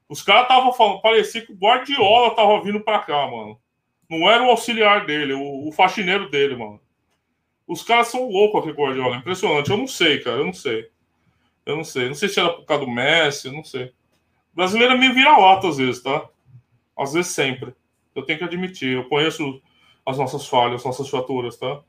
Os 0.07 0.21
caras 0.21 0.43
estavam 0.43 0.71
falando, 0.71 1.01
parecia 1.01 1.43
que 1.43 1.53
o 1.53 1.57
Guardiola 1.57 2.35
tava 2.35 2.61
vindo 2.61 2.81
para 2.81 2.99
cá, 2.99 3.25
mano. 3.25 3.59
Não 4.07 4.29
era 4.29 4.43
o 4.43 4.51
auxiliar 4.51 5.07
dele, 5.07 5.33
o, 5.33 5.67
o 5.67 5.71
faxineiro 5.71 6.29
dele, 6.29 6.55
mano. 6.55 6.79
Os 7.67 7.81
caras 7.81 8.09
são 8.09 8.29
loucos 8.29 8.61
aqui 8.61 8.79
Guardiola. 8.79 9.15
Impressionante. 9.15 9.71
Eu 9.71 9.77
não 9.77 9.87
sei, 9.87 10.19
cara. 10.19 10.37
Eu 10.37 10.45
não 10.45 10.53
sei. 10.53 10.87
Eu 11.69 11.77
não 11.77 11.83
sei. 11.83 12.07
Não 12.07 12.15
sei 12.15 12.27
se 12.29 12.39
era 12.39 12.49
por 12.49 12.65
causa 12.65 12.83
do 12.83 12.91
Messi, 12.91 13.51
não 13.51 13.63
sei. 13.63 13.85
O 14.53 14.55
brasileiro 14.55 14.93
é 14.93 14.97
meio 14.97 15.13
vira-lata 15.13 15.67
às 15.67 15.77
vezes, 15.77 16.01
tá? 16.01 16.27
Às 16.97 17.13
vezes 17.13 17.31
sempre. 17.31 17.73
Eu 18.15 18.23
tenho 18.23 18.39
que 18.39 18.45
admitir. 18.45 18.95
Eu 18.95 19.07
conheço 19.07 19.61
as 20.03 20.17
nossas 20.17 20.47
falhas, 20.47 20.81
as 20.81 20.85
nossas 20.85 21.07
faturas, 21.09 21.57
tá? 21.57 21.81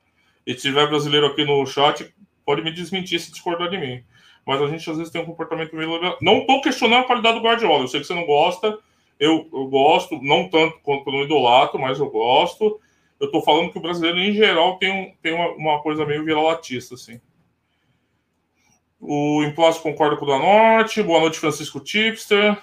E 0.46 0.52
se 0.52 0.60
tiver 0.60 0.86
brasileiro 0.86 1.26
aqui 1.26 1.44
no 1.46 1.64
chat, 1.64 2.14
pode 2.44 2.62
me 2.62 2.70
desmentir 2.70 3.18
se 3.20 3.32
discordar 3.32 3.70
de 3.70 3.78
mim. 3.78 4.04
Mas 4.46 4.60
a 4.60 4.66
gente 4.68 4.88
às 4.90 4.98
vezes 4.98 5.10
tem 5.10 5.22
um 5.22 5.26
comportamento 5.26 5.74
meio. 5.74 5.98
Não 6.20 6.46
tô 6.46 6.60
questionando 6.60 7.00
a 7.00 7.06
qualidade 7.06 7.38
do 7.38 7.44
Guardiola. 7.44 7.84
Eu 7.84 7.88
sei 7.88 8.00
que 8.00 8.06
você 8.06 8.14
não 8.14 8.26
gosta. 8.26 8.78
Eu, 9.18 9.48
eu 9.50 9.66
gosto, 9.66 10.20
não 10.22 10.48
tanto 10.48 10.78
quanto 10.82 11.10
no 11.10 11.22
idolato, 11.22 11.78
mas 11.78 11.98
eu 11.98 12.10
gosto. 12.10 12.78
Eu 13.18 13.26
estou 13.26 13.42
falando 13.42 13.70
que 13.70 13.78
o 13.78 13.82
brasileiro, 13.82 14.18
em 14.18 14.32
geral, 14.32 14.78
tem, 14.78 14.92
um, 14.92 15.12
tem 15.22 15.34
uma, 15.34 15.48
uma 15.52 15.82
coisa 15.82 16.04
meio 16.04 16.24
vira-latista, 16.24 16.94
assim. 16.94 17.20
O 19.00 19.42
Implasto 19.42 19.82
concorda 19.82 20.16
com 20.16 20.26
o 20.26 20.28
da 20.28 20.38
Norte. 20.38 21.02
Boa 21.02 21.20
noite, 21.20 21.38
Francisco 21.38 21.80
Tipster. 21.80 22.56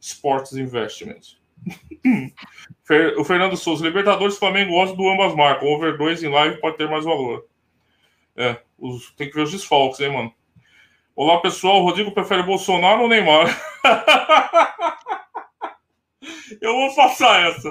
Sports 0.00 0.52
Investments. 0.52 1.38
o 3.18 3.24
Fernando 3.24 3.56
Souza, 3.56 3.84
Libertadores 3.84 4.38
Flamengo 4.38 4.70
gosta 4.72 4.96
do 4.96 5.08
ambas 5.08 5.34
marcas. 5.34 5.68
Over 5.68 5.98
2 5.98 6.22
em 6.22 6.30
live 6.30 6.60
pode 6.60 6.76
ter 6.76 6.88
mais 6.88 7.04
valor. 7.04 7.44
É, 8.36 8.58
os, 8.78 9.10
tem 9.16 9.28
que 9.28 9.34
ver 9.34 9.42
os 9.42 9.50
desfalques, 9.50 9.98
hein, 10.00 10.12
mano. 10.12 10.32
Olá, 11.16 11.40
pessoal. 11.40 11.82
O 11.82 11.84
Rodrigo 11.84 12.12
prefere 12.12 12.44
Bolsonaro 12.44 13.02
ou 13.02 13.08
Neymar? 13.08 13.48
Eu 16.60 16.74
vou 16.74 16.94
passar 16.94 17.48
essa. 17.48 17.68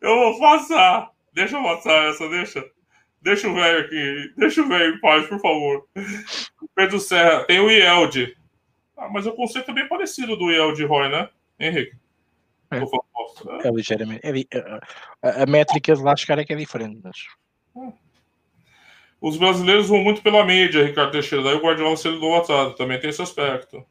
Eu 0.00 0.14
vou 0.16 0.38
passar. 0.38 1.10
Deixa 1.32 1.56
eu 1.56 1.62
passar 1.62 2.10
essa, 2.10 2.28
deixa. 2.28 2.64
Deixa 3.26 3.48
o 3.48 3.54
velho 3.54 3.80
aqui. 3.80 4.32
Deixa 4.36 4.62
o 4.62 4.68
velho 4.68 4.94
em 4.94 5.00
paz, 5.00 5.26
por 5.26 5.40
favor. 5.40 5.88
Pedro 6.76 7.00
Serra. 7.00 7.42
Tem 7.42 7.58
o 7.58 7.68
Ielde. 7.68 8.36
Ah, 8.96 9.08
mas 9.08 9.26
o 9.26 9.32
conceito 9.32 9.68
é 9.72 9.74
bem 9.74 9.88
parecido 9.88 10.36
do 10.36 10.48
Ielde 10.48 10.84
Roy, 10.84 11.08
né, 11.08 11.28
Henrique? 11.58 11.96
É, 12.70 12.78
é 13.66 13.70
ligeiramente. 13.72 14.20
É, 14.24 14.60
a, 15.22 15.42
a, 15.42 15.46
métrica 15.46 15.92
de 15.92 16.02
lá 16.04 16.14
chegar 16.14 16.38
é 16.38 16.44
que 16.44 16.52
é 16.52 16.56
diferente, 16.56 17.00
mas. 17.02 17.16
Os 19.20 19.36
brasileiros 19.36 19.88
vão 19.88 20.04
muito 20.04 20.22
pela 20.22 20.44
mídia, 20.44 20.86
Ricardo 20.86 21.10
Teixeira. 21.10 21.42
Daí 21.42 21.56
o 21.56 21.60
Guardiola 21.60 21.96
sendo 21.96 22.20
do 22.20 22.74
Também 22.74 23.00
tem 23.00 23.10
esse 23.10 23.22
aspecto. 23.22 23.84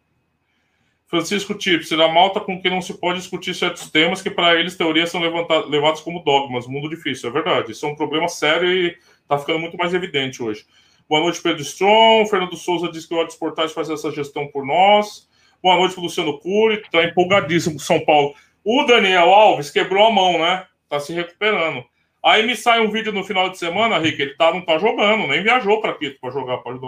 Francisco 1.08 1.54
Tips, 1.54 1.90
será 1.90 2.08
malta 2.08 2.40
com 2.40 2.62
quem 2.62 2.72
não 2.72 2.82
se 2.82 2.94
pode 2.94 3.20
discutir 3.20 3.54
certos 3.54 3.92
temas 3.92 4.22
que 4.22 4.30
para 4.32 4.56
eles 4.56 4.78
teorias 4.78 5.10
são 5.10 5.22
levados 5.22 6.00
como 6.00 6.24
dogmas. 6.24 6.68
Mundo 6.68 6.90
difícil, 6.90 7.30
é 7.30 7.34
verdade. 7.34 7.74
Isso 7.74 7.86
é 7.86 7.90
um 7.90 7.96
problema 7.96 8.30
sério 8.30 8.72
e 8.72 8.98
está 9.26 9.38
ficando 9.38 9.60
muito 9.60 9.78
mais 9.78 9.94
evidente 9.94 10.42
hoje. 10.42 10.66
Boa 11.10 11.22
noite, 11.22 11.42
Pedro 11.42 11.62
Strong. 11.62 12.30
Fernando 12.30 12.56
Souza 12.56 12.92
diz 12.92 13.06
que 13.06 13.14
o 13.14 13.18
Odds 13.18 13.36
Portais 13.36 13.72
faz 13.72 13.90
essa 13.90 14.12
gestão 14.12 14.48
por 14.48 14.66
nós. 14.66 15.28
Boa 15.62 15.76
noite, 15.76 16.00
Luciano 16.00 16.40
Cury. 16.40 16.76
Está 16.76 17.04
empolgadíssimo 17.04 17.76
com 17.76 17.80
São 17.80 18.00
Paulo. 18.06 18.34
O 18.64 18.84
Daniel 18.84 19.30
Alves 19.30 19.70
quebrou 19.70 20.08
a 20.08 20.12
mão, 20.12 20.40
né? 20.40 20.66
Está 20.84 21.00
se 21.00 21.14
recuperando. 21.14 21.84
Aí 22.24 22.46
me 22.46 22.56
sai 22.56 22.80
um 22.80 22.90
vídeo 22.90 23.12
no 23.12 23.24
final 23.24 23.52
de 23.52 23.58
semana, 23.60 24.00
Rick, 24.00 24.20
ele 24.20 24.34
tá, 24.34 24.52
não 24.52 24.62
tá 24.62 24.80
jogando, 24.80 25.28
nem 25.28 25.44
viajou 25.44 25.80
para 25.80 25.94
Quito 25.94 26.20
para 26.20 26.32
jogar, 26.32 26.58
pode 26.58 26.80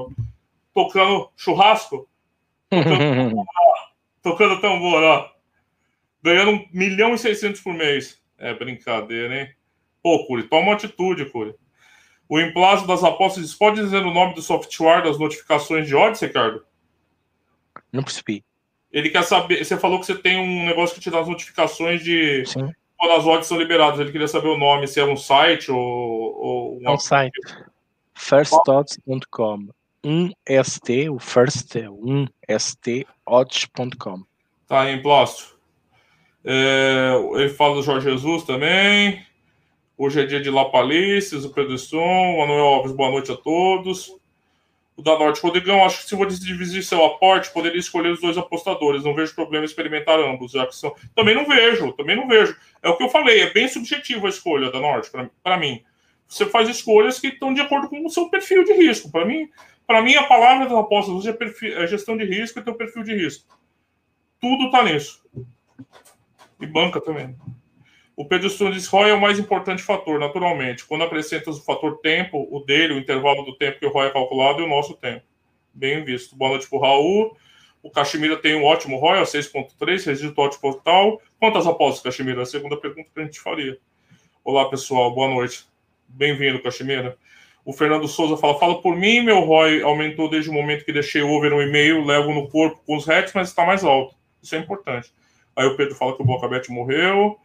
tocando 0.73 1.29
churrasco. 1.35 2.07
Tocando 2.69 3.45
tocando 4.21 4.59
tambor, 4.59 5.01
ó. 5.01 5.31
Ganhando 6.21 6.51
1 6.51 6.67
milhão 6.73 7.13
e 7.13 7.17
600 7.17 7.61
por 7.61 7.73
mês. 7.73 8.21
É 8.37 8.53
brincadeira, 8.53 9.41
hein? 9.41 9.49
Pô, 10.03 10.25
Curi, 10.25 10.43
toma 10.43 10.63
uma 10.63 10.73
atitude, 10.73 11.25
Curi. 11.25 11.55
O 12.29 12.39
emplazo 12.39 12.85
das 12.85 13.03
apostas, 13.03 13.53
pode 13.53 13.81
dizer 13.81 14.05
o 14.05 14.13
nome 14.13 14.33
do 14.33 14.41
software 14.41 15.03
das 15.03 15.17
notificações 15.17 15.87
de 15.87 15.95
odds, 15.95 16.21
Ricardo? 16.21 16.63
Não 17.91 18.03
percebi. 18.03 18.43
Ele 18.91 19.09
quer 19.09 19.23
saber. 19.23 19.63
Você 19.63 19.77
falou 19.77 19.99
que 19.99 20.05
você 20.05 20.15
tem 20.15 20.37
um 20.37 20.65
negócio 20.65 20.95
que 20.95 21.01
te 21.01 21.09
dá 21.09 21.19
as 21.19 21.27
notificações 21.27 22.03
de 22.03 22.45
Sim. 22.45 22.71
quando 22.97 23.11
as 23.13 23.25
odds 23.25 23.47
são 23.47 23.57
liberadas. 23.57 23.99
Ele 23.99 24.11
queria 24.11 24.27
saber 24.27 24.47
o 24.47 24.57
nome, 24.57 24.87
se 24.87 24.99
é 24.99 25.05
um 25.05 25.17
site 25.17 25.71
ou. 25.71 25.79
ou 25.79 26.79
É 26.83 26.89
um 26.89 26.99
site. 26.99 27.39
Firstodds.com 28.13 29.67
um 30.07 30.31
ST, 30.63 31.09
o 31.09 31.19
first 31.19 31.75
é 31.75 31.89
um 31.89 32.27
ST 32.57 33.05
odds.com. 33.25 34.23
Tá 34.65 34.89
em 34.89 35.01
plástico. 35.01 35.57
É, 36.45 37.11
ele 37.33 37.49
fala 37.49 37.75
do 37.75 37.83
Jorge 37.83 38.09
Jesus 38.09 38.43
também. 38.43 39.25
Hoje 39.99 40.21
é 40.21 40.25
dia 40.27 40.39
de 40.39 40.51
Lapalices, 40.51 41.43
o 41.43 41.49
Pedro 41.49 41.73
o 41.73 42.37
Manuel 42.37 42.65
Alves, 42.65 42.91
boa 42.91 43.09
noite 43.09 43.31
a 43.31 43.35
todos. 43.35 44.15
O 44.95 45.01
da 45.01 45.17
Norte, 45.17 45.41
Rodrigão, 45.41 45.83
acho 45.83 46.03
que 46.03 46.09
se 46.09 46.15
você 46.15 46.39
dividir 46.39 46.83
seu 46.83 47.03
aporte, 47.03 47.51
poderia 47.51 47.79
escolher 47.79 48.11
os 48.11 48.21
dois 48.21 48.37
apostadores. 48.37 49.03
Não 49.03 49.15
vejo 49.15 49.33
problema 49.33 49.65
em 49.65 49.65
experimentar 49.65 50.19
ambos, 50.19 50.51
já 50.51 50.67
que 50.67 50.75
são. 50.75 50.93
Também 51.15 51.33
não 51.33 51.47
vejo, 51.47 51.93
também 51.93 52.15
não 52.15 52.27
vejo. 52.27 52.55
É 52.83 52.89
o 52.89 52.95
que 52.95 53.03
eu 53.03 53.09
falei, 53.09 53.41
é 53.41 53.51
bem 53.51 53.67
subjetivo 53.67 54.27
a 54.27 54.29
escolha 54.29 54.69
da 54.69 54.79
Norte, 54.79 55.09
para 55.41 55.57
mim. 55.57 55.83
Você 56.27 56.45
faz 56.45 56.69
escolhas 56.69 57.19
que 57.19 57.29
estão 57.29 57.51
de 57.51 57.61
acordo 57.61 57.89
com 57.89 58.05
o 58.05 58.09
seu 58.11 58.29
perfil 58.29 58.63
de 58.63 58.73
risco. 58.73 59.09
Para 59.09 59.25
mim, 59.25 59.49
para 59.87 60.03
mim, 60.03 60.13
a 60.13 60.27
palavra 60.27 60.65
das 60.65 60.77
apostas 60.77 61.15
hoje 61.15 61.29
é, 61.29 61.33
perfil, 61.33 61.75
é 61.75 61.87
gestão 61.87 62.15
de 62.15 62.23
risco 62.23 62.59
e 62.59 62.63
teu 62.63 62.75
perfil 62.75 63.01
de 63.01 63.15
risco. 63.15 63.59
Tudo 64.39 64.65
está 64.65 64.83
nisso. 64.83 65.25
E 66.61 66.67
banca 66.67 67.01
também. 67.01 67.35
O 68.17 68.25
Pedro 68.25 68.49
Stone 68.49 68.73
diz 68.73 68.87
ROI 68.87 69.11
é 69.11 69.13
o 69.13 69.21
mais 69.21 69.37
importante 69.37 69.83
fator, 69.83 70.19
naturalmente. 70.19 70.83
Quando 70.83 71.03
acrescentas 71.03 71.59
o 71.59 71.63
fator 71.63 71.99
tempo, 71.99 72.47
o 72.49 72.59
dele, 72.61 72.95
o 72.95 72.97
intervalo 72.97 73.43
do 73.43 73.55
tempo 73.55 73.77
que 73.77 73.85
o 73.85 73.91
ROI 73.91 74.07
é 74.07 74.09
calculado 74.09 74.59
e 74.59 74.63
o 74.63 74.67
nosso 74.67 74.95
tempo. 74.95 75.23
Bem 75.71 76.03
visto. 76.03 76.35
Boa 76.35 76.49
noite 76.49 76.67
para 76.67 76.79
o 76.79 76.81
Raul. 76.81 77.37
O 77.83 77.91
Cachemira 77.91 78.35
tem 78.35 78.55
um 78.55 78.63
ótimo 78.63 78.97
ROI, 78.97 79.21
6.3, 79.21 80.07
registro 80.07 80.33
ótimo 80.35 80.73
total. 80.73 81.21
Quantas 81.39 81.67
apostas, 81.67 82.01
Cachemira? 82.01 82.41
A 82.41 82.45
segunda 82.47 82.75
pergunta 82.75 83.07
que 83.13 83.21
a 83.21 83.23
gente 83.23 83.39
faria. 83.39 83.77
Olá, 84.43 84.67
pessoal. 84.67 85.13
Boa 85.13 85.27
noite. 85.27 85.67
Bem-vindo, 86.07 86.59
Cachemira. 86.63 87.15
O 87.63 87.71
Fernando 87.71 88.07
Souza 88.07 88.35
fala: 88.35 88.57
fala 88.57 88.81
por 88.81 88.95
mim, 88.95 89.21
meu 89.21 89.41
ROI 89.41 89.83
aumentou 89.83 90.27
desde 90.27 90.49
o 90.49 90.53
momento 90.53 90.83
que 90.83 90.91
deixei 90.91 91.21
o 91.21 91.29
over 91.29 91.51
no 91.51 91.61
e-mail, 91.61 92.03
levo 92.03 92.33
no 92.33 92.47
corpo 92.49 92.81
com 92.83 92.97
os 92.97 93.07
hats, 93.07 93.31
mas 93.35 93.49
está 93.49 93.63
mais 93.63 93.83
alto. 93.83 94.15
Isso 94.41 94.55
é 94.55 94.57
importante. 94.57 95.13
Aí 95.55 95.67
o 95.67 95.77
Pedro 95.77 95.93
fala 95.93 96.15
que 96.15 96.23
o 96.23 96.25
Bocabet 96.25 96.71
morreu. 96.71 97.37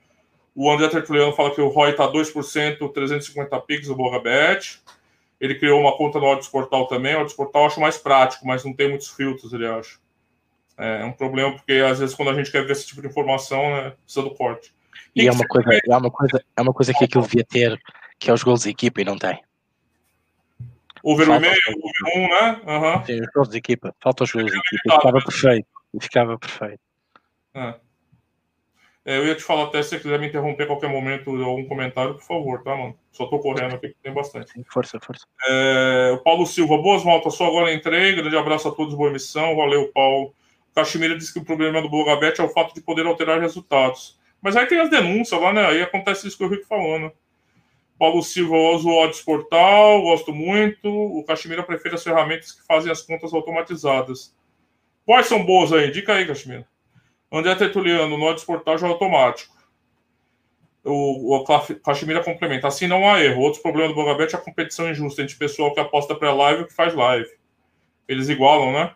O 0.55 0.71
André 0.71 0.89
Tertuliano 0.89 1.33
fala 1.33 1.55
que 1.55 1.61
o 1.61 1.69
ROI 1.69 1.91
está 1.91 2.11
2%, 2.11 2.93
350 2.93 3.61
pics 3.61 3.89
o 3.89 3.95
Bocabet. 3.95 4.81
Ele 5.41 5.55
criou 5.55 5.81
uma 5.81 5.97
conta 5.97 6.21
no 6.21 6.27
Odds 6.27 6.49
Portal 6.49 6.87
também. 6.87 7.17
O 7.17 7.21
Odds 7.23 7.35
Portal 7.35 7.63
eu 7.63 7.67
acho 7.67 7.81
mais 7.81 7.97
prático, 7.97 8.47
mas 8.47 8.65
não 8.65 8.73
tem 8.73 8.89
muitos 8.89 9.09
filtros, 9.09 9.53
ele 9.53 9.67
acha. 9.67 9.99
É 10.77 11.05
um 11.05 11.13
problema, 11.13 11.53
porque 11.53 11.73
às 11.75 11.99
vezes 11.99 12.15
quando 12.15 12.31
a 12.31 12.35
gente 12.35 12.51
quer 12.51 12.65
ver 12.65 12.73
esse 12.73 12.87
tipo 12.87 13.01
de 13.01 13.09
informação, 13.09 13.63
né, 13.71 13.93
precisa 14.05 14.25
do 14.25 14.35
corte. 14.35 14.75
E, 15.15 15.27
é 15.29 15.33
uma, 15.33 15.47
coisa, 15.47 15.69
é, 15.73 15.97
uma 15.97 16.11
coisa, 16.11 16.45
é 16.57 16.63
uma 16.63 16.73
coisa 16.73 16.95
que 16.95 17.05
aquilo 17.05 17.25
devia 17.25 17.45
ter, 17.45 17.81
que 18.19 18.31
é 18.31 18.33
os 18.33 18.43
gols 18.43 18.63
de 18.63 18.71
equipa 18.71 19.01
e 19.01 19.05
não 19.05 19.19
tem. 19.19 19.43
Over 21.03 21.29
o 21.29 21.35
e-mail, 21.35 21.59
over 21.69 22.17
um, 22.17 22.29
né? 22.29 22.61
Uhum. 22.65 23.05
Sim, 23.05 23.21
os 23.21 23.29
gols 23.35 23.49
de 23.49 23.59
equipa. 23.59 23.95
Falta 24.01 24.25
os 24.25 24.33
gols 24.33 24.51
de 24.51 24.57
equipa. 24.57 24.95
Ficava 24.95 25.19
perfeito. 25.19 25.69
Ficava 26.01 26.39
perfeito. 26.39 26.81
É. 27.55 27.75
É, 29.05 29.19
eu 29.19 29.27
ia 29.27 29.35
te 29.35 29.43
falar 29.43 29.65
até 29.65 29.83
se 29.83 29.91
você 29.91 29.99
quiser 29.99 30.19
me 30.19 30.29
interromper 30.29 30.63
a 30.63 30.67
qualquer 30.67 30.89
momento 30.89 31.31
algum 31.43 31.67
comentário, 31.67 32.15
por 32.15 32.23
favor, 32.23 32.63
tá, 32.63 32.77
mano? 32.77 32.97
Só 33.11 33.27
tô 33.27 33.41
correndo 33.41 33.75
aqui, 33.75 33.95
tem 34.01 34.13
bastante. 34.13 34.53
Força, 34.69 35.01
força. 35.01 35.27
É, 35.49 36.13
o 36.15 36.19
Paulo 36.19 36.47
Silva, 36.47 36.79
boas 36.79 37.05
malta, 37.05 37.29
só 37.31 37.47
agora 37.47 37.73
entrei. 37.73 38.15
Grande 38.15 38.37
abraço 38.37 38.69
a 38.69 38.73
todos, 38.73 38.95
boa 38.95 39.11
emissão. 39.11 39.57
Valeu, 39.57 39.91
Paulo. 39.93 40.33
O 40.71 40.75
Caximira 40.75 41.17
disse 41.17 41.33
que 41.33 41.41
o 41.41 41.45
problema 41.45 41.83
do 41.83 41.91
Blogabet 41.91 42.41
é 42.41 42.45
o 42.45 42.49
fato 42.49 42.75
de 42.75 42.81
poder 42.81 43.05
alterar 43.05 43.41
resultados. 43.41 44.19
Mas 44.41 44.57
aí 44.57 44.67
tem 44.67 44.79
as 44.79 44.89
denúncias 44.89 45.41
lá, 45.41 45.53
né? 45.53 45.67
Aí 45.67 45.83
acontece 45.83 46.27
isso 46.27 46.39
que 46.39 46.45
eu 46.45 46.49
vi 46.49 46.63
falando. 46.65 47.13
Paulo 47.99 48.23
Silva, 48.23 48.57
eu 48.57 48.75
uso 48.75 48.89
o 48.89 49.03
Odds 49.03 49.21
Portal, 49.21 50.03
gosto 50.03 50.33
muito. 50.33 50.89
O 50.89 51.25
Cachemira 51.25 51.63
prefere 51.63 51.95
as 51.95 52.03
ferramentas 52.03 52.53
que 52.53 52.67
fazem 52.67 52.91
as 52.91 53.03
contas 53.03 53.35
automatizadas. 53.35 54.35
Quais 55.05 55.27
são 55.27 55.45
boas 55.45 55.73
aí? 55.73 55.91
Dica 55.91 56.15
aí, 56.15 56.27
Cachemira. 56.27 56.67
André 57.33 57.55
Tertuliano, 57.55 58.19
no 58.19 58.37
já 58.79 58.87
é 58.87 58.91
automático. 58.91 59.57
O, 60.85 61.37
o 61.37 61.45
Cachemira 61.83 62.23
complementa. 62.23 62.69
Assim 62.69 62.87
não 62.87 63.09
há 63.09 63.21
erro. 63.21 63.41
Outro 63.41 63.63
problema 63.63 63.89
do 63.89 63.95
Bogabet 63.95 64.35
é 64.35 64.39
a 64.39 64.41
competição 64.41 64.91
injusta 64.91 65.23
entre 65.23 65.37
pessoal 65.37 65.73
que 65.73 65.81
aposta 65.81 66.15
pré-live 66.15 66.63
e 66.63 66.67
que 66.67 66.75
faz 66.75 66.95
live. 66.95 67.31
Eles 68.07 68.29
igualam, 68.29 68.73
né? 68.73 68.95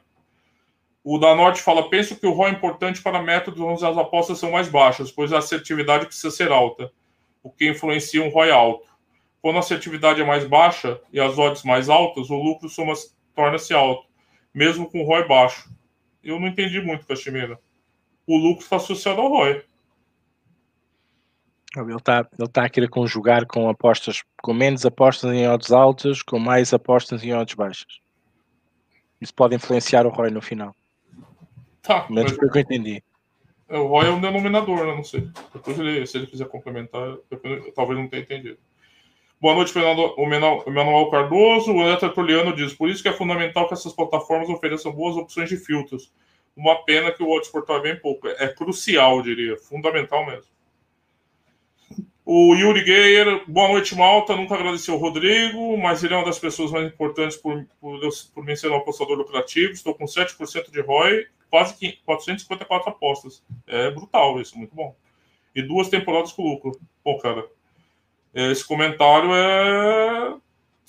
O 1.03 1.17
da 1.19 1.35
Norte 1.35 1.63
fala: 1.63 1.89
penso 1.89 2.17
que 2.17 2.27
o 2.27 2.33
ROI 2.33 2.51
é 2.51 2.53
importante 2.53 3.01
para 3.01 3.23
métodos 3.23 3.61
onde 3.61 3.87
as 3.87 3.97
apostas 3.97 4.39
são 4.39 4.51
mais 4.51 4.69
baixas, 4.69 5.11
pois 5.11 5.33
a 5.33 5.39
assertividade 5.39 6.05
precisa 6.05 6.31
ser 6.31 6.53
alta, 6.53 6.93
o 7.43 7.51
que 7.51 7.71
influencia 7.71 8.23
um 8.23 8.29
ROI 8.29 8.51
alto. 8.51 8.87
Quando 9.41 9.57
a 9.57 9.61
assertividade 9.61 10.21
é 10.21 10.25
mais 10.25 10.45
baixa 10.45 11.01
e 11.11 11.21
as 11.21 11.39
odds 11.39 11.63
mais 11.63 11.89
altas, 11.89 12.29
o 12.29 12.35
lucro 12.35 12.69
torna-se 13.35 13.73
alto, 13.73 14.07
mesmo 14.53 14.91
com 14.91 15.01
o 15.01 15.07
ROI 15.07 15.27
baixo. 15.27 15.71
Eu 16.23 16.41
não 16.41 16.49
entendi 16.49 16.83
muito, 16.83 17.07
Caximira. 17.07 17.59
O 18.27 18.37
lucro 18.37 18.65
está 18.65 18.77
associado 18.77 19.21
ao 19.21 19.29
ROI. 19.29 19.65
Ele 21.77 21.95
está 21.95 22.27
ele 22.39 22.49
tá 22.49 22.65
a 22.65 22.69
querer 22.69 22.89
conjugar 22.89 23.47
com 23.47 23.69
apostas, 23.69 24.23
com 24.43 24.55
menos 24.55 24.87
apostas 24.87 25.33
em 25.33 25.47
odds 25.47 25.71
altas, 25.71 26.23
com 26.23 26.39
mais 26.39 26.73
apostas 26.73 27.23
em 27.23 27.35
odds 27.35 27.55
baixas. 27.55 28.01
Isso 29.21 29.35
pode 29.35 29.55
influenciar 29.55 30.07
o 30.07 30.11
ROI 30.11 30.31
no 30.31 30.41
final. 30.41 30.75
Tá. 31.83 32.07
Menos 32.11 32.33
mas... 32.37 32.51
que 32.51 32.59
eu 32.59 32.63
entendi. 32.63 33.03
É, 33.69 33.79
o 33.79 33.87
ROI 33.87 34.07
é 34.07 34.11
um 34.11 34.21
denominador, 34.21 34.87
né? 34.87 34.95
Não 34.95 35.05
sei. 35.05 35.29
Depois, 35.53 35.79
ele, 35.79 36.07
se 36.07 36.17
ele 36.17 36.27
quiser 36.27 36.49
complementar, 36.49 37.03
eu, 37.03 37.73
talvez 37.75 37.99
não 37.99 38.09
tenha 38.09 38.23
entendido. 38.23 38.59
Boa 39.39 39.55
noite, 39.55 39.73
Fernando, 39.73 40.15
o 40.17 40.27
Manuel 40.27 41.11
Cardoso. 41.11 41.71
O 41.71 41.83
André 41.83 41.97
Tertuliano 41.97 42.57
diz: 42.57 42.73
por 42.73 42.89
isso 42.89 43.03
que 43.03 43.09
é 43.09 43.13
fundamental 43.13 43.69
que 43.69 43.75
essas 43.75 43.93
plataformas 43.93 44.49
ofereçam 44.49 44.93
boas 44.93 45.17
opções 45.17 45.49
de 45.49 45.59
filtros. 45.59 46.11
Uma 46.57 46.83
pena 46.85 47.13
que 47.13 47.23
o 47.23 47.31
Odds 47.31 47.51
Portal 47.51 47.77
é 47.77 47.83
bem 47.83 48.01
pouco. 48.01 48.27
É 48.29 48.49
crucial, 48.49 49.21
diria. 49.21 49.59
Fundamental 49.59 50.25
mesmo. 50.25 50.57
O 52.25 52.57
Yuri 52.57 52.85
Geyer, 52.85 53.45
boa 53.47 53.69
noite, 53.69 53.95
Malta. 53.95 54.35
Nunca 54.35 54.55
agradeceu 54.55 54.95
o 54.95 54.99
Rodrigo, 54.99 55.77
mas 55.77 56.03
ele 56.03 56.15
é 56.15 56.17
uma 56.17 56.27
das 56.27 56.39
pessoas 56.39 56.73
mais 56.73 56.87
importantes 56.87 57.37
por, 57.37 57.65
por, 57.81 58.01
por 58.35 58.45
mim 58.45 58.57
ser 58.57 58.69
um 58.69 58.77
apostador 58.77 59.17
lucrativo. 59.17 59.73
Estou 59.73 59.95
com 59.95 60.07
7% 60.07 60.73
de 60.73 60.81
ROI, 60.81 61.27
quase 61.49 61.75
454 62.05 62.91
apostas. 62.91 63.45
É 63.67 63.91
brutal 63.91 64.41
isso, 64.41 64.59
muito 64.59 64.75
bom. 64.75 64.97
E 65.55 65.63
duas 65.63 65.89
temporadas 65.89 66.33
com 66.33 66.43
lucro. 66.43 66.73
Pô, 67.05 67.19
cara, 67.19 67.47
esse 68.35 68.67
comentário 68.67 69.33
é, 69.33 70.35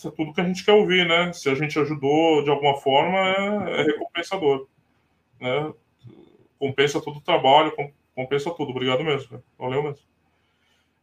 é 0.06 0.10
tudo 0.12 0.34
que 0.34 0.42
a 0.42 0.44
gente 0.44 0.66
quer 0.66 0.74
ouvir, 0.74 1.06
né? 1.08 1.32
Se 1.34 1.50
a 1.50 1.56
gente 1.56 1.78
ajudou 1.78 2.44
de 2.44 2.50
alguma 2.50 2.78
forma, 2.78 3.18
é, 3.70 3.82
é 3.82 3.84
recompensador. 3.84 4.68
Né? 5.40 5.74
Compensa 6.60 7.02
todo 7.02 7.18
o 7.18 7.22
trabalho, 7.22 7.74
compensa 8.16 8.52
tudo. 8.52 8.72
Obrigado 8.72 9.04
mesmo. 9.04 9.44
Valeu 9.58 9.84
mesmo. 9.84 10.06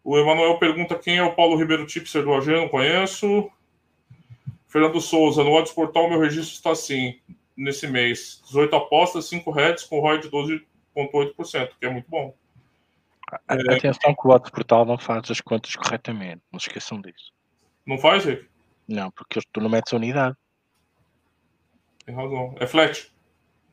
O 0.02 0.18
Emanuel 0.18 0.58
pergunta 0.58 0.98
quem 0.98 1.16
é 1.16 1.22
o 1.22 1.34
Paulo 1.34 1.56
Ribeiro 1.56 1.86
Tipser 1.86 2.22
do 2.22 2.34
AG, 2.34 2.50
não 2.50 2.68
conheço. 2.68 3.50
Fernando 4.66 5.00
Souza, 5.00 5.42
no 5.42 5.52
Odds 5.52 5.72
Portal, 5.72 6.10
meu 6.10 6.20
registro 6.20 6.52
está 6.52 6.72
assim, 6.72 7.18
nesse 7.56 7.86
mês. 7.86 8.42
18 8.46 8.74
apostas, 8.76 9.26
5 9.26 9.50
heads, 9.52 9.84
com 9.84 10.00
ROI 10.00 10.20
de 10.20 10.28
12,8%, 10.28 11.70
que 11.80 11.86
é 11.86 11.90
muito 11.90 12.10
bom. 12.10 12.34
É... 13.48 13.74
Atenção 13.76 14.14
que 14.14 14.26
o 14.26 14.30
Odds 14.30 14.50
Portal 14.50 14.84
não 14.84 14.98
faz 14.98 15.30
as 15.30 15.40
contas 15.40 15.74
corretamente, 15.74 16.42
não 16.52 16.58
esqueçam 16.58 17.00
disso. 17.00 17.32
Não 17.86 17.96
faz, 17.96 18.24
Rick? 18.24 18.46
Não, 18.86 19.10
porque 19.10 19.40
tu 19.52 19.60
não 19.60 19.70
metes 19.70 19.92
a 19.92 19.96
unidade. 19.96 20.36
Tem 22.04 22.14
razão. 22.14 22.54
É 22.58 22.66
flat? 22.66 23.13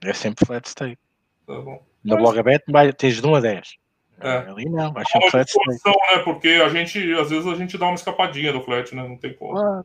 É 0.03 0.13
sempre 0.13 0.45
flat 0.45 0.67
stake. 0.67 0.97
Tá 1.45 1.59
bom. 1.59 1.83
Na 2.03 2.15
Mas... 2.15 2.23
Blogabet 2.23 2.63
tens 2.97 3.15
de 3.15 3.25
1 3.25 3.35
a 3.35 3.39
10. 3.39 3.75
É. 4.19 4.37
Ali 4.37 4.65
não, 4.65 4.93
vai 4.93 5.05
sempre 5.05 5.29
flat 5.29 5.49
stake. 5.49 5.67
Né? 5.85 6.23
Porque 6.23 6.47
a 6.49 6.69
gente, 6.69 7.13
às 7.13 7.29
vezes, 7.29 7.47
a 7.47 7.55
gente 7.55 7.77
dá 7.77 7.85
uma 7.85 7.95
escapadinha 7.95 8.51
do 8.51 8.61
flat, 8.61 8.95
né? 8.95 9.07
Não 9.07 9.17
tem 9.17 9.33
como. 9.33 9.57
Ah. 9.57 9.83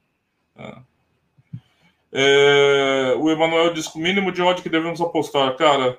É. 0.58 0.96
É, 2.18 3.14
o 3.18 3.30
Emanuel 3.30 3.74
diz 3.74 3.88
que 3.88 3.98
o 3.98 4.02
mínimo 4.02 4.32
de 4.32 4.40
ódio 4.40 4.62
que 4.62 4.70
devemos 4.70 5.02
apostar, 5.02 5.54
cara. 5.56 5.98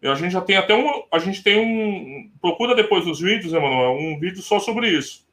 A 0.00 0.14
gente 0.14 0.30
já 0.30 0.40
tem 0.40 0.56
até 0.56 0.74
um. 0.74 1.02
A 1.10 1.18
gente 1.18 1.42
tem 1.42 1.58
um. 1.58 2.30
Procura 2.40 2.76
depois 2.76 3.04
dos 3.04 3.20
vídeos, 3.20 3.52
Emanuel, 3.52 3.96
um 3.98 4.18
vídeo 4.20 4.40
só 4.40 4.60
sobre 4.60 4.88
isso. 4.88 5.26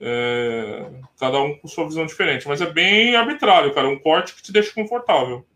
É, 0.00 0.90
cada 1.18 1.40
um 1.40 1.56
com 1.56 1.68
sua 1.68 1.86
visão 1.86 2.06
diferente, 2.06 2.48
mas 2.48 2.60
é 2.60 2.66
bem 2.66 3.14
arbitrário, 3.14 3.72
cara. 3.72 3.88
Um 3.88 3.98
corte 3.98 4.34
que 4.34 4.42
te 4.42 4.52
deixa 4.52 4.74
confortável. 4.74 5.46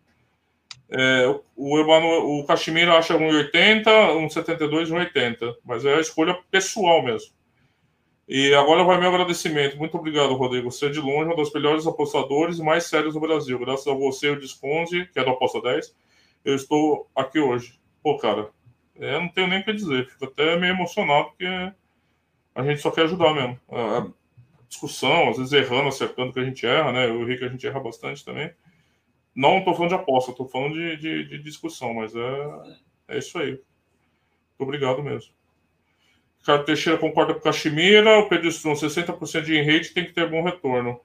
É, 0.95 1.41
o 1.57 1.79
Emanuel, 1.79 2.29
o 2.29 2.45
Cachemira 2.45 2.99
acha 2.99 3.19
1,80, 3.19 3.85
1,72, 3.85 4.89
1,80, 4.89 5.57
mas 5.65 5.87
é 5.87 5.95
a 5.95 6.01
escolha 6.01 6.39
pessoal 6.51 7.03
mesmo. 7.03 7.33
E 8.29 8.55
agora 8.55 8.85
vai 8.85 8.99
meu 9.01 9.09
agradecimento. 9.09 9.79
Muito 9.79 9.97
obrigado, 9.97 10.35
Rodrigo. 10.35 10.71
Você 10.71 10.87
é 10.87 10.89
de 10.91 11.01
longe 11.01 11.31
um 11.31 11.35
dos 11.35 11.53
melhores 11.53 11.87
apostadores 11.87 12.59
e 12.59 12.63
mais 12.63 12.85
sérios 12.85 13.15
do 13.15 13.21
Brasil. 13.21 13.59
Graças 13.59 13.87
a 13.87 13.95
você, 13.95 14.31
o 14.31 14.39
Desconze, 14.39 15.07
que 15.13 15.19
é 15.19 15.25
do 15.25 15.31
Aposta 15.31 15.63
10, 15.63 15.95
eu 16.45 16.55
estou 16.55 17.09
aqui 17.17 17.41
hoje. 17.41 17.79
Pô, 18.03 18.19
cara, 18.19 18.51
é, 18.97 19.19
não 19.19 19.29
tenho 19.29 19.49
nem 19.49 19.61
o 19.61 19.65
que 19.65 19.73
dizer. 19.73 20.09
Fico 20.09 20.27
até 20.27 20.59
meio 20.59 20.75
emocionado, 20.75 21.29
porque 21.29 21.47
a 22.55 22.63
gente 22.63 22.83
só 22.83 22.91
quer 22.91 23.05
ajudar 23.05 23.35
mesmo. 23.35 23.59
A 23.71 24.07
discussão, 24.69 25.31
às 25.31 25.39
vezes 25.39 25.53
errando, 25.53 25.89
acertando 25.89 26.33
que 26.33 26.41
a 26.41 26.45
gente 26.45 26.67
erra, 26.67 26.93
né? 26.93 27.09
Eu 27.09 27.25
vi 27.25 27.39
que 27.39 27.45
a 27.45 27.49
gente 27.49 27.67
erra 27.67 27.81
bastante 27.81 28.25
também. 28.25 28.53
Não 29.35 29.59
estou 29.59 29.75
falando 29.75 29.91
de 29.91 29.95
aposta, 29.97 30.31
estou 30.31 30.49
falando 30.49 30.75
de, 30.75 30.97
de, 30.97 31.25
de, 31.25 31.39
discussão, 31.39 31.95
mas 31.95 32.15
é, 32.15 32.79
é 33.09 33.19
isso 33.19 33.39
aí. 33.39 33.51
Muito 33.51 34.61
obrigado 34.61 35.03
mesmo. 35.03 35.33
Ricardo 36.39 36.65
Teixeira 36.65 36.99
concorda 36.99 37.33
com 37.33 37.41
o 37.41 37.43
Cachimira. 37.43 38.19
O 38.19 38.29
Pedro 38.29 38.49
Strum, 38.49 38.73
60% 38.73 39.43
de 39.43 39.63
rate 39.63 39.95
tem 39.95 40.05
que 40.05 40.13
ter 40.13 40.29
bom 40.29 40.43
retorno. 40.43 41.01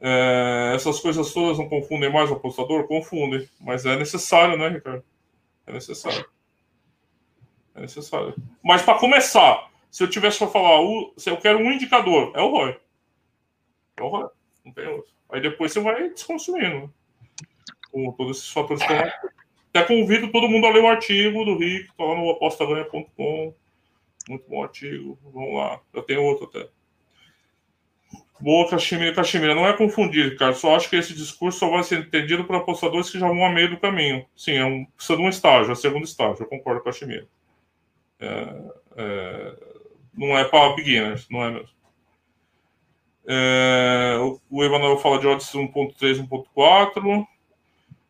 É, 0.00 0.72
essas 0.74 1.00
coisas 1.00 1.32
todas 1.32 1.58
não 1.58 1.68
confundem 1.68 2.12
mais 2.12 2.30
o 2.30 2.34
apostador? 2.34 2.86
Confundem. 2.86 3.48
Mas 3.60 3.86
é 3.86 3.96
necessário, 3.96 4.58
né, 4.58 4.68
Ricardo? 4.68 5.04
É 5.66 5.72
necessário. 5.72 6.28
É 7.74 7.80
necessário. 7.80 8.34
Mas 8.62 8.82
para 8.82 8.98
começar, 8.98 9.70
se 9.90 10.02
eu 10.02 10.10
tivesse 10.10 10.38
para 10.38 10.48
falar, 10.48 10.78
se 11.16 11.30
eu 11.30 11.36
quero 11.36 11.58
um 11.58 11.70
indicador, 11.70 12.32
é 12.34 12.42
o 12.42 12.50
ROI. 12.50 12.80
É 13.96 14.02
o 14.02 14.08
ROI. 14.08 14.28
Não 14.68 14.74
tem 14.74 14.86
outro. 14.86 15.10
Aí 15.30 15.40
depois 15.40 15.72
você 15.72 15.80
vai 15.80 16.10
desconsumindo. 16.10 16.92
Com 17.90 18.12
todos 18.12 18.38
esses 18.38 18.52
fatores 18.52 18.84
que 18.86 18.92
eu 18.92 18.98
até 18.98 19.82
convido 19.84 20.30
todo 20.30 20.48
mundo 20.48 20.66
a 20.66 20.70
ler 20.70 20.82
o 20.82 20.88
artigo 20.88 21.44
do 21.44 21.56
Rick, 21.56 21.88
tá 21.96 22.04
lá 22.04 22.16
no 22.16 22.30
apostaganha.com. 22.30 23.54
Muito 24.28 24.48
bom 24.48 24.62
artigo. 24.62 25.18
Vamos 25.32 25.54
lá. 25.54 25.80
Eu 25.94 26.02
tenho 26.02 26.22
outro 26.22 26.46
até. 26.46 26.68
Boa, 28.38 28.68
Caximira. 28.68 29.14
Caximira, 29.14 29.54
não 29.54 29.66
é 29.66 29.72
confundir, 29.74 30.36
cara. 30.36 30.52
Só 30.52 30.76
acho 30.76 30.90
que 30.90 30.96
esse 30.96 31.14
discurso 31.14 31.58
só 31.58 31.70
vai 31.70 31.82
ser 31.82 32.00
entendido 32.00 32.44
por 32.44 32.56
apostadores 32.56 33.10
que 33.10 33.18
já 33.18 33.26
vão 33.26 33.44
a 33.44 33.50
meio 33.50 33.70
do 33.70 33.80
caminho. 33.80 34.26
Sim, 34.36 34.52
é 34.52 34.64
um, 34.64 34.84
precisa 34.84 35.16
de 35.16 35.24
um 35.24 35.28
estágio, 35.30 35.72
é 35.72 35.74
segundo 35.74 36.04
estágio. 36.04 36.42
Eu 36.42 36.46
concordo 36.46 36.84
Caximira. 36.84 37.26
É, 38.20 38.62
é, 38.96 39.56
não 40.14 40.36
é 40.36 40.44
para 40.44 40.76
beginners, 40.76 41.26
não 41.30 41.42
é 41.42 41.50
mesmo. 41.52 41.77
É, 43.30 44.16
o, 44.48 44.64
Emanuel 44.64 44.96
fala 44.96 45.18
de 45.18 45.26
odds 45.26 45.52
1.3, 45.52 46.26
1.4. 46.26 47.26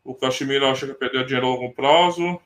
O 0.05 0.15
Caximira 0.15 0.71
acha 0.71 0.87
que 0.87 0.93
perder 0.93 1.25
dinheiro 1.25 1.47
a 1.47 1.49
longo 1.49 1.73
prazo. 1.73 2.39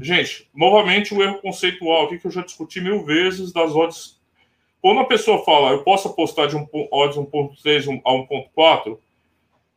Gente, 0.00 0.48
novamente 0.54 1.14
o 1.14 1.22
erro 1.22 1.42
conceitual 1.42 2.06
aqui 2.06 2.18
que 2.18 2.26
eu 2.26 2.30
já 2.30 2.42
discuti 2.42 2.80
mil 2.80 3.04
vezes 3.04 3.52
das 3.52 3.74
odds. 3.76 4.18
Quando 4.80 5.00
a 5.00 5.04
pessoa 5.04 5.44
fala, 5.44 5.72
eu 5.72 5.84
posso 5.84 6.08
apostar 6.08 6.48
de 6.48 6.56
um 6.56 6.66
odds 6.90 7.18
1.3 7.18 8.00
a 8.02 8.10
1.4, 8.10 8.94
a 8.94 8.98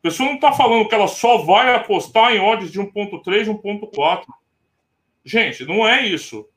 pessoa 0.01 0.29
não 0.29 0.35
está 0.35 0.53
falando 0.53 0.87
que 0.87 0.95
ela 0.95 1.07
só 1.07 1.39
vai 1.39 1.75
apostar 1.75 2.33
em 2.33 2.39
odds 2.39 2.71
de 2.71 2.79
1.3, 2.79 3.47
1.4. 3.47 4.25
Gente, 5.25 5.65
não 5.65 5.85
é 5.85 6.05
isso. 6.05 6.47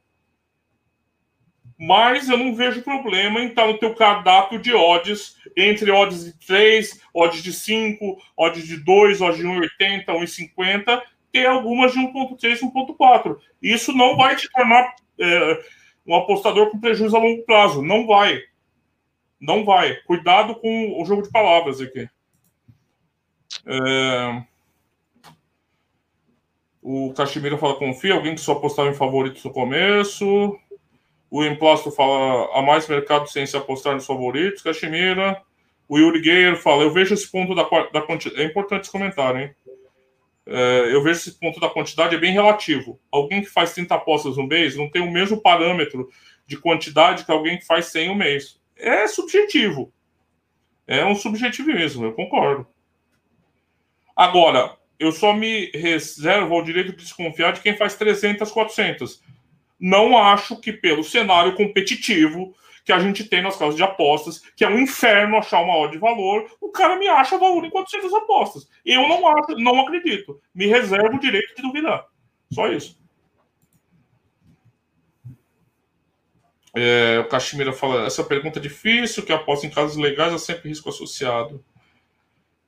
Mas 1.79 2.29
eu 2.29 2.39
não 2.39 2.55
vejo 2.55 2.83
problema 2.83 3.41
em 3.41 3.49
estar 3.49 3.67
no 3.67 3.79
teu 3.79 3.95
cardápio 3.95 4.59
de 4.59 4.73
odds, 4.73 5.37
entre 5.57 5.91
odds 5.91 6.25
de 6.25 6.33
3, 6.47 7.01
odds 7.13 7.43
de 7.43 7.53
5, 7.53 8.19
odds 8.37 8.67
de 8.67 8.79
2, 8.79 9.21
odds 9.21 9.39
de 9.39 9.45
1,80, 9.45 10.07
1,50, 10.07 11.03
ter 11.31 11.47
algumas 11.47 11.93
de 11.93 11.99
1.3, 11.99 12.61
1.4. 12.61 13.37
Isso 13.61 13.93
não 13.93 14.17
vai 14.17 14.37
te 14.37 14.51
tornar 14.51 14.95
é, 15.19 15.65
um 16.07 16.15
apostador 16.15 16.71
com 16.71 16.81
prejuízo 16.81 17.17
a 17.17 17.21
longo 17.21 17.43
prazo. 17.43 17.83
Não 17.83 18.07
vai. 18.07 18.41
Não 19.41 19.65
vai. 19.65 19.97
Cuidado 20.07 20.55
com 20.55 21.01
o 21.01 21.05
jogo 21.05 21.23
de 21.23 21.31
palavras 21.31 21.81
aqui. 21.81 22.09
É... 23.67 24.43
O 26.81 27.13
Cachimira 27.15 27.59
fala 27.59 27.75
confia, 27.75 28.15
alguém 28.15 28.35
que 28.35 28.41
só 28.41 28.53
apostava 28.53 28.89
em 28.89 28.95
favoritos 28.95 29.43
no 29.45 29.53
começo. 29.53 30.57
O 31.37 31.45
Emplasto 31.45 31.91
fala 31.91 32.49
há 32.59 32.63
mais 32.63 32.89
mercado 32.89 33.29
sem 33.29 33.47
se 33.47 33.55
apostar 33.55 33.93
nos 33.93 34.07
favoritos. 34.07 34.63
Cachimira. 34.63 35.39
O 35.87 35.99
Yuri 35.99 36.25
Geyer 36.25 36.57
fala, 36.57 36.83
eu 36.83 36.91
vejo 36.91 37.13
esse 37.13 37.31
ponto 37.31 37.55
da, 37.55 37.63
da 37.93 38.01
quantidade. 38.01 38.41
É 38.41 38.47
importante 38.47 38.85
esse 38.85 38.91
comentário, 38.91 39.43
hein? 39.43 39.55
É, 40.47 40.95
eu 40.95 41.03
vejo 41.03 41.19
esse 41.19 41.39
ponto 41.39 41.61
da 41.61 41.69
quantidade 41.69 42.15
é 42.15 42.19
bem 42.19 42.33
relativo. 42.33 42.99
Alguém 43.13 43.43
que 43.43 43.51
faz 43.51 43.75
30 43.75 43.95
apostas 43.95 44.39
no 44.39 44.47
mês 44.47 44.77
não 44.77 44.89
tem 44.89 45.03
o 45.03 45.13
mesmo 45.13 45.39
parâmetro 45.39 46.09
de 46.47 46.57
quantidade 46.57 47.27
que 47.27 47.31
alguém 47.31 47.59
que 47.59 47.67
faz 47.67 47.85
100 47.89 48.09
no 48.09 48.15
mês. 48.15 48.59
É 48.75 49.07
subjetivo. 49.07 49.93
É 50.87 51.05
um 51.05 51.15
subjetivismo, 51.15 52.07
eu 52.07 52.15
concordo. 52.15 52.67
Agora, 54.17 54.75
eu 54.99 55.13
só 55.13 55.35
me 55.35 55.71
reservo 55.75 56.55
ao 56.55 56.65
direito 56.65 56.93
de 56.93 57.05
desconfiar 57.05 57.53
de 57.53 57.61
quem 57.61 57.77
faz 57.77 57.95
300, 57.95 58.51
400. 58.51 59.23
Não 59.79 60.17
acho 60.17 60.61
que 60.61 60.73
pelo 60.73 61.05
cenário 61.05 61.55
competitivo 61.55 62.55
que 62.85 62.93
a 62.93 63.01
gente 63.01 63.25
tem 63.25 63.43
nas 63.43 63.57
casas 63.57 63.75
de 63.75 63.83
apostas, 63.83 64.41
que 64.57 64.65
é 64.65 64.69
um 64.69 64.79
inferno 64.79 65.37
achar 65.37 65.61
uma 65.61 65.77
odd 65.77 65.93
de 65.93 65.99
valor, 65.99 66.49
o 66.61 66.71
cara 66.71 66.97
me 66.97 67.09
acha 67.09 67.37
valor 67.37 67.65
em 67.65 67.71
400 67.71 68.15
apostas. 68.15 68.69
Eu 68.85 69.09
não 69.09 69.27
acho, 69.27 69.57
não 69.59 69.81
acredito. 69.81 70.41
Me 70.55 70.67
reservo 70.67 71.17
o 71.17 71.21
direito 71.21 71.57
de 71.57 71.63
duvidar. 71.63 72.07
Só 72.53 72.69
isso. 72.69 72.97
É, 76.77 77.19
o 77.19 77.29
Cachimira 77.29 77.73
fala: 77.73 78.07
essa 78.07 78.23
pergunta 78.23 78.61
é 78.61 78.63
difícil, 78.63 79.25
que 79.25 79.33
aposta 79.33 79.67
em 79.67 79.71
casos 79.71 79.97
legais 79.97 80.33
é 80.33 80.39
sempre 80.39 80.69
risco 80.69 80.89
associado. 80.89 81.65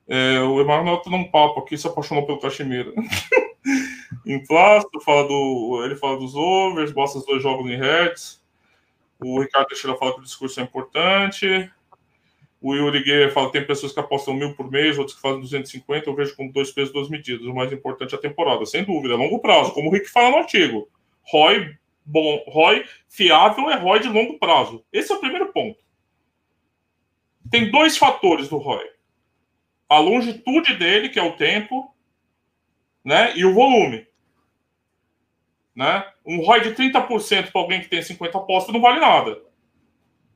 É, 0.08 0.40
o 0.40 0.60
Emanuel 0.60 0.96
tá 0.96 1.10
num 1.10 1.30
papo 1.30 1.60
aqui, 1.60 1.78
se 1.78 1.86
apaixonou 1.86 2.26
pelo 2.26 2.40
Cachimira. 2.40 2.92
em 4.32 4.44
plástico, 4.44 5.00
fala 5.00 5.26
do, 5.26 5.82
ele 5.84 5.96
fala 5.96 6.18
dos 6.18 6.34
overs, 6.34 6.92
gosta 6.92 7.18
dos 7.18 7.26
dois 7.26 7.42
jogos 7.42 7.70
em 7.70 7.76
heads. 7.76 8.42
O 9.18 9.40
Ricardo 9.40 9.68
Teixeira 9.68 9.96
fala 9.96 10.14
que 10.14 10.20
o 10.20 10.22
discurso 10.22 10.60
é 10.60 10.62
importante. 10.62 11.70
O 12.60 12.74
Yuri 12.74 13.02
Guerra 13.02 13.32
fala 13.32 13.50
tem 13.50 13.66
pessoas 13.66 13.92
que 13.92 14.00
apostam 14.00 14.34
mil 14.34 14.54
por 14.54 14.70
mês, 14.70 14.98
outros 14.98 15.16
que 15.16 15.22
fazem 15.22 15.40
250. 15.40 16.08
Eu 16.08 16.14
vejo 16.14 16.36
como 16.36 16.52
dois 16.52 16.70
pesos, 16.70 16.92
duas 16.92 17.08
medidas. 17.08 17.46
O 17.46 17.54
mais 17.54 17.72
importante 17.72 18.14
é 18.14 18.18
a 18.18 18.20
temporada, 18.20 18.66
sem 18.66 18.84
dúvida, 18.84 19.14
a 19.14 19.16
longo 19.16 19.38
prazo, 19.40 19.72
como 19.72 19.88
o 19.88 19.92
Rick 19.92 20.08
fala 20.08 20.30
no 20.30 20.36
artigo. 20.38 20.88
ROI 21.22 21.78
bom, 22.08 22.42
ROI 22.48 22.84
fiável 23.08 23.70
é 23.70 23.76
ROI 23.76 24.00
de 24.00 24.08
longo 24.08 24.38
prazo. 24.38 24.84
Esse 24.92 25.12
é 25.12 25.16
o 25.16 25.20
primeiro 25.20 25.52
ponto. 25.52 25.78
Tem 27.50 27.70
dois 27.70 27.96
fatores 27.96 28.48
do 28.48 28.56
ROI: 28.56 28.90
a 29.88 29.98
longitude 29.98 30.74
dele, 30.76 31.10
que 31.10 31.18
é 31.18 31.22
o 31.22 31.36
tempo, 31.36 31.94
né, 33.04 33.36
e 33.36 33.44
o 33.44 33.54
volume. 33.54 34.06
Né? 35.78 36.04
Um 36.26 36.40
ROI 36.40 36.60
de 36.62 36.70
30% 36.70 37.52
para 37.52 37.60
alguém 37.60 37.80
que 37.80 37.88
tem 37.88 38.02
50 38.02 38.36
apostas 38.36 38.74
não 38.74 38.80
vale 38.80 38.98
nada. 38.98 39.40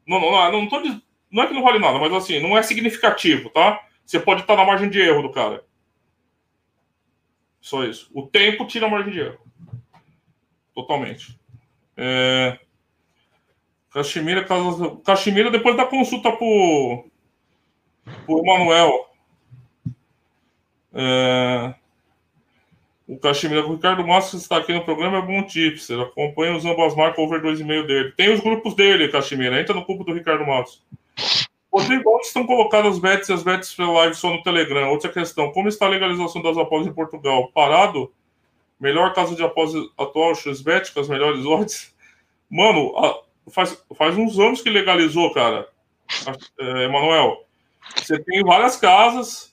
Não, 0.06 0.20
não, 0.20 0.30
não, 0.30 0.52
não, 0.52 1.02
não 1.32 1.42
é 1.42 1.46
que 1.48 1.52
não 1.52 1.64
vale 1.64 1.80
nada, 1.80 1.98
mas 1.98 2.12
assim, 2.12 2.38
não 2.38 2.56
é 2.56 2.62
significativo, 2.62 3.50
tá? 3.50 3.84
Você 4.06 4.20
pode 4.20 4.42
estar 4.42 4.54
na 4.54 4.64
margem 4.64 4.88
de 4.88 5.00
erro 5.00 5.20
do 5.20 5.32
cara. 5.32 5.64
Só 7.60 7.82
isso. 7.82 8.08
O 8.14 8.24
tempo 8.24 8.68
tira 8.68 8.86
a 8.86 8.88
margem 8.88 9.12
de 9.12 9.18
erro. 9.18 9.40
Totalmente. 10.72 11.36
É... 11.96 12.60
Caximira, 13.90 14.46
Caximira, 15.04 15.50
depois 15.50 15.76
da 15.76 15.86
consulta 15.86 16.30
por 16.30 17.10
Por 18.26 18.44
Manuel. 18.44 19.10
É... 20.94 21.74
O 23.12 23.18
Caximira, 23.18 23.66
o 23.66 23.74
Ricardo 23.74 24.06
Massa 24.06 24.38
está 24.38 24.56
aqui 24.56 24.72
no 24.72 24.86
programa, 24.86 25.18
é 25.18 25.20
bom 25.20 25.42
tipster. 25.42 26.00
Acompanha 26.00 26.56
os 26.56 26.64
ambas 26.64 26.96
marcas 26.96 27.18
over 27.22 27.42
2,5 27.42 27.86
dele. 27.86 28.12
Tem 28.12 28.32
os 28.32 28.40
grupos 28.40 28.74
dele, 28.74 29.08
Caximira. 29.08 29.60
Entra 29.60 29.74
no 29.74 29.84
grupo 29.84 30.02
do 30.02 30.14
Ricardo 30.14 30.46
Massa. 30.46 30.78
Rodrigo, 31.70 32.10
onde 32.10 32.26
estão 32.26 32.46
colocadas 32.46 32.94
as 32.94 32.98
bets 32.98 33.28
e 33.28 33.32
as 33.34 33.42
bets 33.42 33.76
live 33.76 34.14
só 34.14 34.30
no 34.30 34.42
Telegram? 34.42 34.88
Outra 34.88 35.12
questão, 35.12 35.52
como 35.52 35.68
está 35.68 35.84
a 35.84 35.90
legalização 35.90 36.40
das 36.40 36.56
apostas 36.56 36.88
em 36.90 36.94
Portugal? 36.94 37.48
Parado? 37.48 38.10
Melhor 38.80 39.12
casa 39.12 39.36
de 39.36 39.42
apostas 39.42 39.84
atual, 39.98 40.34
XBet, 40.34 40.90
com 40.94 41.00
as 41.00 41.08
melhores 41.08 41.44
odds? 41.44 41.94
Mano, 42.48 42.94
faz, 43.50 43.84
faz 43.94 44.16
uns 44.16 44.38
anos 44.38 44.62
que 44.62 44.70
legalizou, 44.70 45.34
cara. 45.34 45.68
É, 46.58 46.84
Emanuel. 46.84 47.44
Você 47.94 48.18
tem 48.18 48.42
várias 48.42 48.76
casas. 48.78 49.51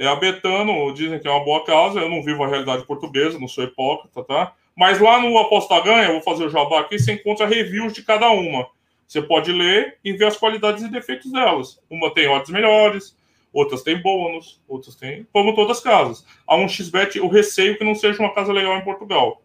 É, 0.00 0.06
a 0.06 0.16
Betano 0.16 0.94
dizem 0.94 1.18
que 1.18 1.28
é 1.28 1.30
uma 1.30 1.44
boa 1.44 1.62
casa. 1.62 2.00
Eu 2.00 2.08
não 2.08 2.22
vivo 2.22 2.42
a 2.42 2.48
realidade 2.48 2.86
portuguesa, 2.86 3.38
não 3.38 3.46
sou 3.46 3.64
hipócrita, 3.64 4.24
tá? 4.24 4.54
Mas 4.74 4.98
lá 4.98 5.20
no 5.20 5.36
Aposta 5.36 5.78
Ganha, 5.78 6.06
eu 6.06 6.12
vou 6.12 6.22
fazer 6.22 6.46
o 6.46 6.48
jabá 6.48 6.80
aqui, 6.80 6.98
você 6.98 7.12
encontra 7.12 7.46
reviews 7.46 7.92
de 7.92 8.02
cada 8.02 8.30
uma. 8.30 8.66
Você 9.06 9.20
pode 9.20 9.52
ler 9.52 9.98
e 10.02 10.14
ver 10.14 10.24
as 10.24 10.38
qualidades 10.38 10.82
e 10.82 10.90
defeitos 10.90 11.30
delas. 11.30 11.78
Uma 11.90 12.14
tem 12.14 12.28
odds 12.28 12.48
melhores, 12.48 13.14
outras 13.52 13.82
tem 13.82 14.00
bônus, 14.00 14.58
outras 14.66 14.94
tem. 14.96 15.26
Como 15.34 15.54
todas 15.54 15.76
as 15.76 15.82
casas. 15.82 16.24
Há 16.46 16.56
um 16.56 16.66
XBET, 16.66 17.20
o 17.20 17.28
receio 17.28 17.76
que 17.76 17.84
não 17.84 17.94
seja 17.94 18.22
uma 18.22 18.32
casa 18.32 18.54
legal 18.54 18.78
em 18.78 18.84
Portugal. 18.84 19.42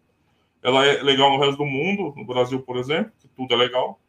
Ela 0.62 0.86
é 0.86 1.02
legal 1.02 1.30
no 1.30 1.38
resto 1.38 1.58
do 1.58 1.66
mundo, 1.66 2.14
no 2.16 2.24
Brasil, 2.24 2.62
por 2.62 2.78
exemplo, 2.78 3.12
que 3.20 3.28
tudo 3.28 3.52
é 3.52 3.58
legal. 3.58 4.00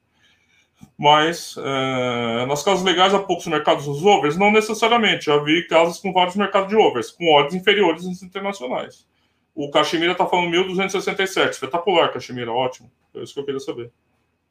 Mas 0.98 1.56
é, 1.58 2.46
nas 2.46 2.64
casas 2.64 2.84
legais 2.84 3.14
há 3.14 3.20
poucos 3.20 3.46
mercados 3.48 3.86
dos 3.86 4.04
overs? 4.04 4.38
Não 4.38 4.52
necessariamente. 4.52 5.26
Já 5.26 5.38
vi 5.38 5.68
casas 5.68 6.00
com 6.00 6.12
vários 6.12 6.36
mercados 6.36 6.70
de 6.70 6.76
overs, 6.76 7.12
com 7.12 7.34
odds 7.36 7.56
inferiores 7.56 8.04
nos 8.06 8.24
internacionais. 8.24 9.08
O 9.54 9.70
Caxemira 9.72 10.12
está 10.12 10.26
falando 10.26 10.52
1.267. 10.52 11.50
Espetacular, 11.50 12.12
Caxemira, 12.12 12.52
ótimo. 12.52 12.92
É 13.16 13.22
isso 13.22 13.34
que 13.34 13.40
eu 13.40 13.46
queria 13.46 13.60
saber. 13.60 13.92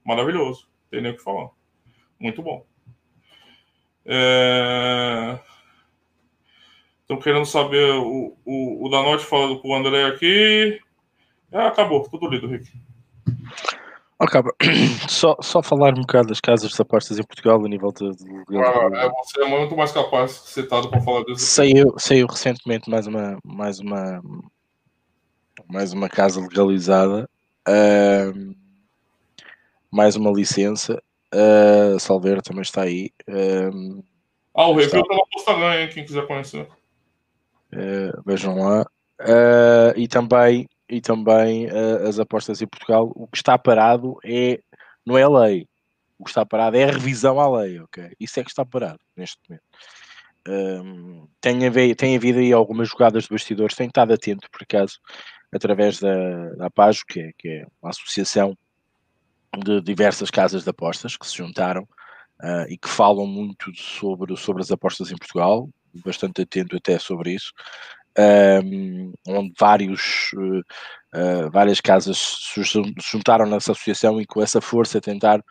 Maravilhoso 0.05 0.69
tem 0.91 1.01
nem 1.01 1.13
o 1.13 1.17
que 1.17 1.23
falar. 1.23 1.51
Muito 2.19 2.43
bom. 2.43 2.65
É... 4.05 5.39
Estão 7.03 7.19
querendo 7.19 7.47
saber 7.47 7.93
o, 7.95 8.37
o, 8.45 8.87
o 8.87 8.89
da 8.89 9.03
Norte 9.03 9.25
falando 9.25 9.61
com 9.61 9.69
o 9.69 9.75
André 9.75 10.07
aqui. 10.07 10.81
É, 11.53 11.59
acabou, 11.59 12.03
tudo 12.09 12.29
lido, 12.29 12.49
Rick. 12.49 12.69
Acaba. 14.19 14.55
Só, 15.09 15.37
só 15.41 15.63
falar 15.63 15.95
um 15.95 16.01
bocado 16.01 16.29
das 16.29 16.41
casas 16.41 16.71
de 16.71 16.83
apostas 16.83 17.19
em 17.19 17.23
Portugal 17.23 17.63
a 17.65 17.69
nível 17.69 17.93
de. 17.93 18.11
de... 18.11 18.59
Ah, 18.59 18.91
é, 18.93 19.09
você 19.11 19.43
é 19.43 19.49
muito 19.49 19.77
mais 19.77 19.93
capaz 19.93 20.33
citado 20.33 20.89
para 20.89 21.01
falar 21.01 21.23
disso. 21.25 21.45
Saiu, 21.45 21.95
saiu 21.99 22.27
recentemente 22.27 22.91
mais 22.91 23.07
uma, 23.07 23.39
mais 23.45 23.79
uma, 23.79 24.23
mais 25.69 25.93
uma 25.93 26.09
casa 26.09 26.41
legalizada. 26.41 27.29
Uh, 27.69 28.55
mais 29.91 30.17
uma 30.17 30.31
licença. 30.31 31.03
Uh, 31.35 31.99
Salveiro 31.99 32.43
também 32.43 32.63
está 32.63 32.83
aí. 32.83 33.11
Uh, 33.29 34.03
ah, 34.55 34.69
o 34.69 34.75
review 34.75 35.03
está 35.03 35.15
na 35.15 35.23
posta 35.31 35.55
ganha, 35.55 35.89
quem 35.89 36.05
quiser 36.05 36.27
conhecer. 36.27 36.67
Uh, 37.73 38.23
vejam 38.25 38.59
lá. 38.59 38.87
Uh, 39.21 39.93
e 39.97 40.09
também, 40.09 40.69
e 40.89 41.01
também 41.01 41.67
uh, 41.67 42.07
as 42.09 42.19
apostas 42.19 42.63
em 42.63 42.67
Portugal. 42.67 43.11
O 43.15 43.27
que 43.27 43.37
está 43.37 43.59
parado 43.59 44.19
é 44.25 44.61
não 45.05 45.17
é 45.17 45.23
a 45.23 45.29
lei. 45.29 45.69
O 46.19 46.25
que 46.25 46.31
está 46.31 46.45
parado 46.47 46.77
é 46.77 46.85
a 46.85 46.93
revisão 46.93 47.39
à 47.39 47.61
lei, 47.61 47.79
ok? 47.81 48.13
Isso 48.19 48.41
é 48.41 48.45
que 48.45 48.51
está 48.51 48.65
parado 48.65 49.01
neste 49.17 49.39
momento. 49.49 49.65
Um, 50.49 51.27
tem, 51.41 51.67
havido, 51.67 51.95
tem 51.97 52.17
havido 52.17 52.39
aí 52.39 52.53
algumas 52.53 52.89
jogadas 52.89 53.25
de 53.25 53.31
bastidores, 53.31 53.75
tenho 53.75 53.89
estado 53.89 54.15
atento, 54.15 54.49
por 54.51 54.63
acaso, 54.63 54.99
através 55.53 55.99
da, 55.99 56.51
da 56.55 56.71
PAJO, 56.71 57.05
que 57.07 57.21
é, 57.21 57.33
que 57.37 57.49
é 57.49 57.67
uma 57.83 57.91
associação 57.91 58.57
de 59.59 59.81
diversas 59.81 60.31
casas 60.31 60.63
de 60.63 60.71
apostas 60.71 61.17
que 61.17 61.27
se 61.27 61.37
juntaram 61.37 61.83
uh, 62.43 62.67
e 62.69 62.79
que 62.79 62.89
falam 62.89 63.27
muito 63.27 63.75
sobre, 63.75 64.37
sobre 64.37 64.63
as 64.63 64.71
apostas 64.71 65.11
em 65.11 65.17
Portugal, 65.17 65.69
bastante 66.05 66.43
atento 66.43 66.77
até 66.77 66.99
sobre 66.99 67.33
isso, 67.33 67.53
um, 68.19 69.13
onde 69.29 69.53
vários, 69.59 70.31
uh, 70.35 71.51
várias 71.51 71.81
casas 71.81 72.19
se 72.19 72.63
juntaram 73.11 73.47
nessa 73.47 73.73
associação 73.73 74.21
e 74.21 74.27
com 74.27 74.43
essa 74.43 74.61
força 74.61 75.01
tentar 75.01 75.43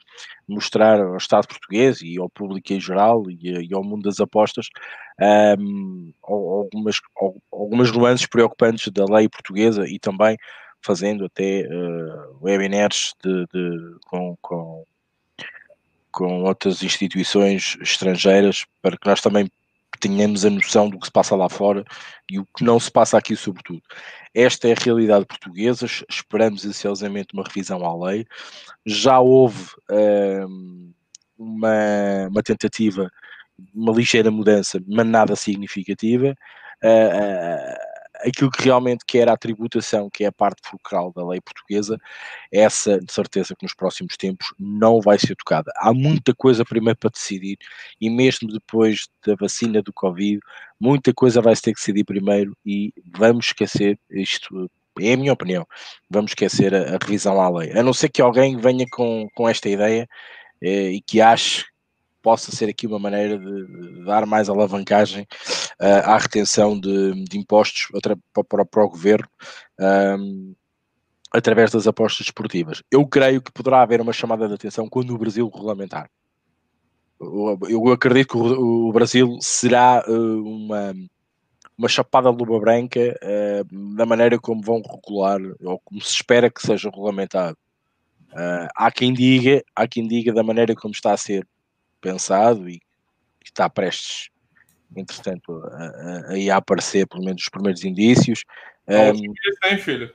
mostrar 0.47 0.99
ao 0.99 1.17
Estado 1.17 1.47
português 1.47 2.01
e 2.01 2.19
ao 2.19 2.29
público 2.29 2.73
em 2.73 2.79
geral 2.79 3.23
e, 3.29 3.67
e 3.67 3.73
ao 3.73 3.83
mundo 3.83 4.03
das 4.03 4.19
apostas 4.19 4.67
um, 5.59 6.11
algumas, 6.23 6.97
algumas 7.51 7.91
nuances 7.91 8.27
preocupantes 8.27 8.91
da 8.91 9.05
lei 9.05 9.29
portuguesa 9.29 9.87
e 9.87 9.99
também 9.99 10.37
fazendo 10.81 11.25
até 11.25 11.67
uh, 11.67 12.37
webinars 12.41 13.13
de, 13.23 13.45
de, 13.47 13.95
com, 14.05 14.37
com, 14.41 14.85
com 16.11 16.43
outras 16.43 16.83
instituições 16.83 17.75
estrangeiras 17.81 18.65
para 18.81 18.95
que 18.95 19.07
nós 19.07 19.19
também 19.19 19.49
tenhamos 19.99 20.45
a 20.45 20.49
noção 20.49 20.89
do 20.89 20.99
que 20.99 21.07
se 21.07 21.11
passa 21.11 21.35
lá 21.35 21.49
fora 21.49 21.83
e 22.29 22.39
o 22.39 22.45
que 22.55 22.63
não 22.63 22.79
se 22.79 22.91
passa 22.91 23.17
aqui, 23.17 23.35
sobretudo. 23.35 23.81
Esta 24.33 24.67
é 24.67 24.73
a 24.73 24.79
realidade 24.79 25.25
portuguesa, 25.25 25.85
esperamos 26.09 26.65
ansiosamente 26.65 27.33
uma 27.33 27.43
revisão 27.43 27.83
à 27.85 28.07
lei. 28.07 28.25
Já 28.85 29.19
houve 29.19 29.71
uh, 29.89 30.93
uma, 31.37 32.27
uma 32.29 32.43
tentativa, 32.43 33.09
uma 33.73 33.93
ligeira 33.93 34.29
mudança, 34.29 34.79
mas 34.87 35.05
nada 35.07 35.35
significativa. 35.35 36.35
Uh, 36.83 37.94
aquilo 38.25 38.51
que 38.51 38.63
realmente 38.63 39.05
quer 39.05 39.29
a 39.29 39.37
tributação, 39.37 40.09
que 40.09 40.23
é 40.23 40.27
a 40.27 40.31
parte 40.31 40.67
fulcral 40.67 41.13
da 41.13 41.25
lei 41.25 41.39
portuguesa, 41.39 41.99
essa 42.51 42.99
de 42.99 43.11
certeza 43.11 43.55
que 43.55 43.63
nos 43.63 43.73
próximos 43.73 44.17
tempos 44.17 44.47
não 44.59 44.99
vai 44.99 45.19
ser 45.19 45.35
tocada. 45.35 45.71
Há 45.77 45.93
muita 45.93 46.33
coisa 46.33 46.65
primeiro 46.65 46.97
para 46.97 47.11
decidir 47.11 47.57
e 47.99 48.09
mesmo 48.09 48.51
depois 48.51 49.07
da 49.25 49.35
vacina 49.35 49.81
do 49.81 49.93
Covid, 49.93 50.39
muita 50.79 51.13
coisa 51.13 51.41
vai 51.41 51.55
se 51.55 51.61
ter 51.61 51.73
que 51.73 51.79
decidir 51.79 52.03
primeiro 52.03 52.55
e 52.65 52.93
vamos 53.17 53.47
esquecer 53.47 53.99
isto. 54.09 54.69
É 54.99 55.13
a 55.13 55.17
minha 55.17 55.33
opinião. 55.33 55.67
Vamos 56.09 56.31
esquecer 56.31 56.73
a, 56.73 56.95
a 56.95 56.97
revisão 57.01 57.39
à 57.39 57.49
lei. 57.49 57.77
A 57.77 57.83
não 57.83 57.93
ser 57.93 58.09
que 58.09 58.21
alguém 58.21 58.57
venha 58.57 58.85
com, 58.89 59.27
com 59.35 59.47
esta 59.47 59.69
ideia 59.69 60.07
eh, 60.61 60.91
e 60.91 61.01
que 61.01 61.19
ache 61.21 61.65
possa 62.25 62.51
ser 62.51 62.67
aqui 62.67 62.87
uma 62.87 62.97
maneira 62.97 63.37
de, 63.37 64.03
dar 64.03 64.25
mais 64.25 64.49
alavancagem 64.49 65.27
uh, 65.79 66.09
à 66.09 66.17
retenção 66.17 66.79
de, 66.79 67.23
de 67.23 67.37
impostos 67.37 67.87
para, 68.33 68.65
para, 68.65 68.83
o 68.83 68.89
governo 68.89 69.27
um, 69.79 70.55
através 71.31 71.69
das 71.69 71.85
apostas 71.85 72.25
esportivas. 72.25 72.81
Eu 72.89 73.05
creio 73.05 73.43
que 73.43 73.51
poderá 73.51 73.83
haver 73.83 74.01
uma 74.01 74.11
chamada 74.11 74.47
de 74.47 74.55
atenção 74.55 74.89
quando 74.89 75.13
o 75.13 75.19
Brasil 75.19 75.47
regulamentar. 75.53 76.09
Eu, 77.21 77.91
acredito 77.91 78.29
que 78.29 78.37
o, 78.37 78.91
Brasil 78.91 79.37
será 79.39 80.03
uh, 80.07 80.43
uma, 80.43 80.95
uma 81.77 81.87
chapada 81.87 82.31
de 82.31 82.37
luva 82.43 82.59
branca 82.59 82.99
uh, 83.21 83.95
da 83.95 84.05
maneira 84.07 84.39
como 84.39 84.63
vão 84.63 84.81
regular, 84.81 85.39
ou 85.61 85.79
como 85.85 86.01
se 86.01 86.11
espera 86.11 86.49
que 86.49 86.65
seja 86.65 86.89
regulamentado. 86.89 87.55
Há 88.75 88.91
quem 88.91 89.13
diga, 89.13 89.63
há 89.73 89.87
quem 89.87 90.05
diga 90.05 90.33
da 90.33 90.43
maneira 90.43 90.75
como 90.75 90.93
está 90.93 91.13
a 91.13 91.17
ser 91.17 91.47
pensado 92.05 92.69
e 92.69 92.79
que 93.39 93.49
está 93.49 93.67
prestes, 93.67 94.29
entretanto, 94.95 95.59
a, 95.65 96.33
a, 96.33 96.53
a, 96.53 96.57
aparecer 96.57 97.07
pelo 97.07 97.25
menos 97.25 97.41
os 97.41 97.49
primeiros 97.49 97.83
indícios. 97.83 98.43
Filho? 99.79 100.13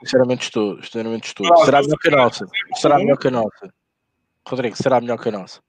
Sinceramente 0.00 0.44
estou, 0.44 0.82
sinceramente 0.82 1.26
estou. 1.28 1.52
Ah, 1.52 1.64
será 1.64 1.82
melhor 1.82 1.98
que 1.98 2.08
a 2.08 2.10
nossa. 2.10 2.46
Será 2.74 2.98
melhor 2.98 3.18
que 3.18 3.28
a 3.28 3.30
nossa. 3.30 3.74
Rodrigo, 4.48 4.76
será 4.76 5.00
melhor 5.00 5.18
que 5.18 5.28
a 5.28 5.32
nossa. 5.32 5.60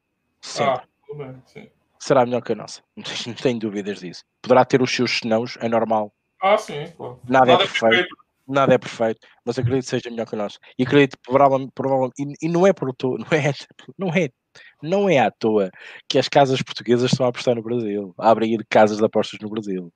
Ah, 0.59 0.83
tudo 1.05 1.17
bem, 1.19 1.41
sim. 1.45 1.69
Será 1.99 2.25
melhor 2.25 2.41
que 2.41 2.53
a 2.53 2.55
nossa. 2.55 2.81
Não 2.95 3.03
tenho, 3.05 3.19
não 3.27 3.33
tenho 3.33 3.59
dúvidas 3.59 3.99
disso. 3.99 4.23
Poderá 4.41 4.65
ter 4.65 4.81
os 4.81 4.91
seus 4.91 5.19
senãos, 5.19 5.57
é 5.59 5.69
normal. 5.69 6.13
Ah, 6.41 6.57
sim, 6.57 6.87
pô. 6.95 7.19
Nada, 7.27 7.51
é 7.51 7.51
Nada 7.51 7.53
é 7.53 7.57
perfeito. 7.57 7.89
perfeito 7.89 8.27
nada 8.47 8.73
é 8.73 8.77
perfeito, 8.77 9.27
mas 9.43 9.59
acredito 9.59 9.83
que 9.83 9.89
seja 9.89 10.09
melhor 10.09 10.25
que 10.25 10.35
nossa. 10.35 10.57
E 10.79 10.83
acredito 10.83 11.17
provavelmente, 11.21 11.71
provavelmente 11.75 12.13
e, 12.19 12.45
e, 12.45 12.49
não 12.49 12.65
é 12.65 12.73
por 12.73 12.87
não 13.19 13.27
é, 13.31 13.53
não 13.97 14.09
é 14.09 14.29
não 14.81 15.09
é 15.09 15.19
à 15.19 15.31
toa 15.31 15.71
que 16.07 16.17
as 16.17 16.27
casas 16.27 16.61
portuguesas 16.61 17.11
estão 17.11 17.25
a 17.25 17.29
apostar 17.29 17.55
no 17.55 17.63
Brasil, 17.63 18.13
a 18.17 18.29
abrir 18.29 18.65
casas 18.69 18.97
de 18.97 19.05
apostas 19.05 19.39
no 19.39 19.49
Brasil. 19.49 19.91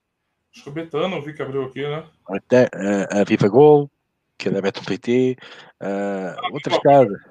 Acho 0.54 0.64
que 0.64 0.70
o 0.70 0.74
Betano, 0.74 1.22
vi 1.22 1.34
que 1.34 1.42
abriu 1.42 1.64
aqui, 1.64 1.82
né? 1.82 2.04
Até, 2.28 2.70
a, 2.74 3.22
a 3.22 3.24
Viva 3.24 3.48
Gol, 3.48 3.90
que 4.38 4.50
é 4.50 4.52
da 4.52 4.62
Beton 4.62 4.84
PT, 4.84 5.38
uh, 5.82 5.86
ah, 5.86 6.36
outras 6.52 6.78
casas. 6.80 7.22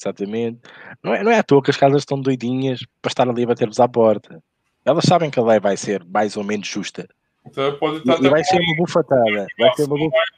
Exatamente. 0.00 0.60
Não 1.02 1.14
é, 1.14 1.22
não 1.22 1.30
é 1.30 1.38
à 1.38 1.42
toa 1.42 1.62
que 1.62 1.70
as 1.70 1.76
casas 1.76 2.02
estão 2.02 2.20
doidinhas 2.20 2.80
para 3.02 3.10
estar 3.10 3.28
ali 3.28 3.42
a 3.42 3.46
bater-vos 3.46 3.80
à 3.80 3.88
porta. 3.88 4.42
Elas 4.84 5.04
sabem 5.04 5.30
que 5.30 5.38
a 5.38 5.42
lei 5.42 5.58
vai 5.58 5.76
ser 5.76 6.04
mais 6.04 6.36
ou 6.36 6.44
menos 6.44 6.68
justa. 6.68 7.08
Então 7.44 7.76
pode 7.78 7.98
estar 7.98 8.22
e, 8.22 8.26
e 8.26 8.30
vai 8.30 8.44
ser 8.44 8.60
uma 8.60 8.76
bufatada. 8.76 9.46
Vai 9.58 9.74
ser 9.74 9.84
uma 9.84 9.98
bufatada. 9.98 10.36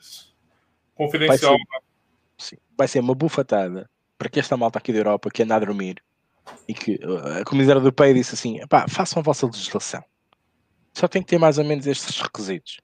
Confidencial. 0.95 1.53
Vai 1.53 1.59
ser, 1.59 1.85
sim, 2.39 2.57
vai 2.77 2.89
ser 2.89 3.01
uma 3.01 3.15
bufatada 3.15 3.91
para 4.19 4.29
que 4.29 4.41
esta 4.41 4.57
malta 4.57 4.79
aqui 4.79 4.93
da 4.93 4.99
Europa 4.99 5.31
que 5.31 5.43
anda 5.43 5.55
a 5.55 5.59
dormir 5.61 6.03
e 6.67 6.75
que 6.75 6.99
a 7.41 7.45
comunidade 7.45 7.79
europeia 7.79 8.13
disse 8.13 8.35
assim: 8.35 8.59
pá, 8.69 8.87
façam 8.89 9.21
a 9.21 9.23
vossa 9.23 9.47
legislação. 9.47 10.03
Só 10.93 11.07
tem 11.07 11.23
que 11.23 11.29
ter 11.29 11.39
mais 11.39 11.59
ou 11.59 11.65
menos 11.65 11.87
estes 11.87 12.21
requisitos. 12.21 12.81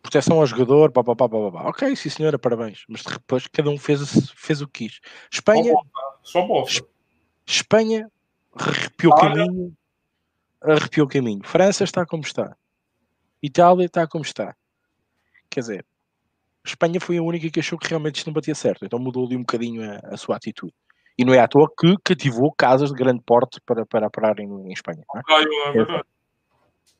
Proteção 0.00 0.38
ao 0.38 0.46
jogador, 0.46 0.92
pá, 0.92 1.02
pá, 1.02 1.16
pá, 1.16 1.28
pá, 1.28 1.50
pá. 1.50 1.68
ok, 1.68 1.96
sim 1.96 2.10
senhora, 2.10 2.38
parabéns. 2.38 2.84
Mas 2.88 3.02
depois 3.02 3.46
cada 3.48 3.70
um 3.70 3.78
fez, 3.78 4.30
fez 4.36 4.60
o 4.60 4.68
que 4.68 4.86
quis. 4.86 5.00
Espanha. 5.32 5.74
Só 6.22 6.46
bosta. 6.46 6.86
Espanha 7.46 8.10
arrepiou 8.54 9.12
o 9.12 9.16
caminho. 9.16 9.76
Arrepiou 10.60 11.06
o 11.06 11.10
caminho. 11.10 11.42
França 11.44 11.84
está 11.84 12.06
como 12.06 12.22
está. 12.22 12.56
Itália 13.42 13.86
está 13.86 14.06
como 14.06 14.24
está. 14.24 14.54
Quer 15.50 15.60
dizer, 15.60 15.86
Espanha 16.64 17.00
foi 17.00 17.18
a 17.18 17.22
única 17.22 17.50
que 17.50 17.60
achou 17.60 17.78
que 17.78 17.88
realmente 17.88 18.16
isto 18.16 18.26
não 18.26 18.34
batia 18.34 18.54
certo. 18.54 18.84
Então 18.84 18.98
mudou 18.98 19.26
ali 19.26 19.36
um 19.36 19.40
bocadinho 19.40 19.82
a, 19.82 20.14
a 20.14 20.16
sua 20.16 20.36
atitude. 20.36 20.72
E 21.16 21.24
não 21.24 21.34
é 21.34 21.38
à 21.38 21.46
toa 21.46 21.68
que 21.78 21.94
cativou 22.02 22.52
casas 22.52 22.90
de 22.90 22.96
grande 22.96 23.22
porte 23.24 23.60
para, 23.64 23.86
para 23.86 24.10
pararem 24.10 24.48
em 24.48 24.72
Espanha. 24.72 25.02
Não 25.12 25.20
é? 25.20 25.42
é 25.68 25.72
verdade. 25.72 26.04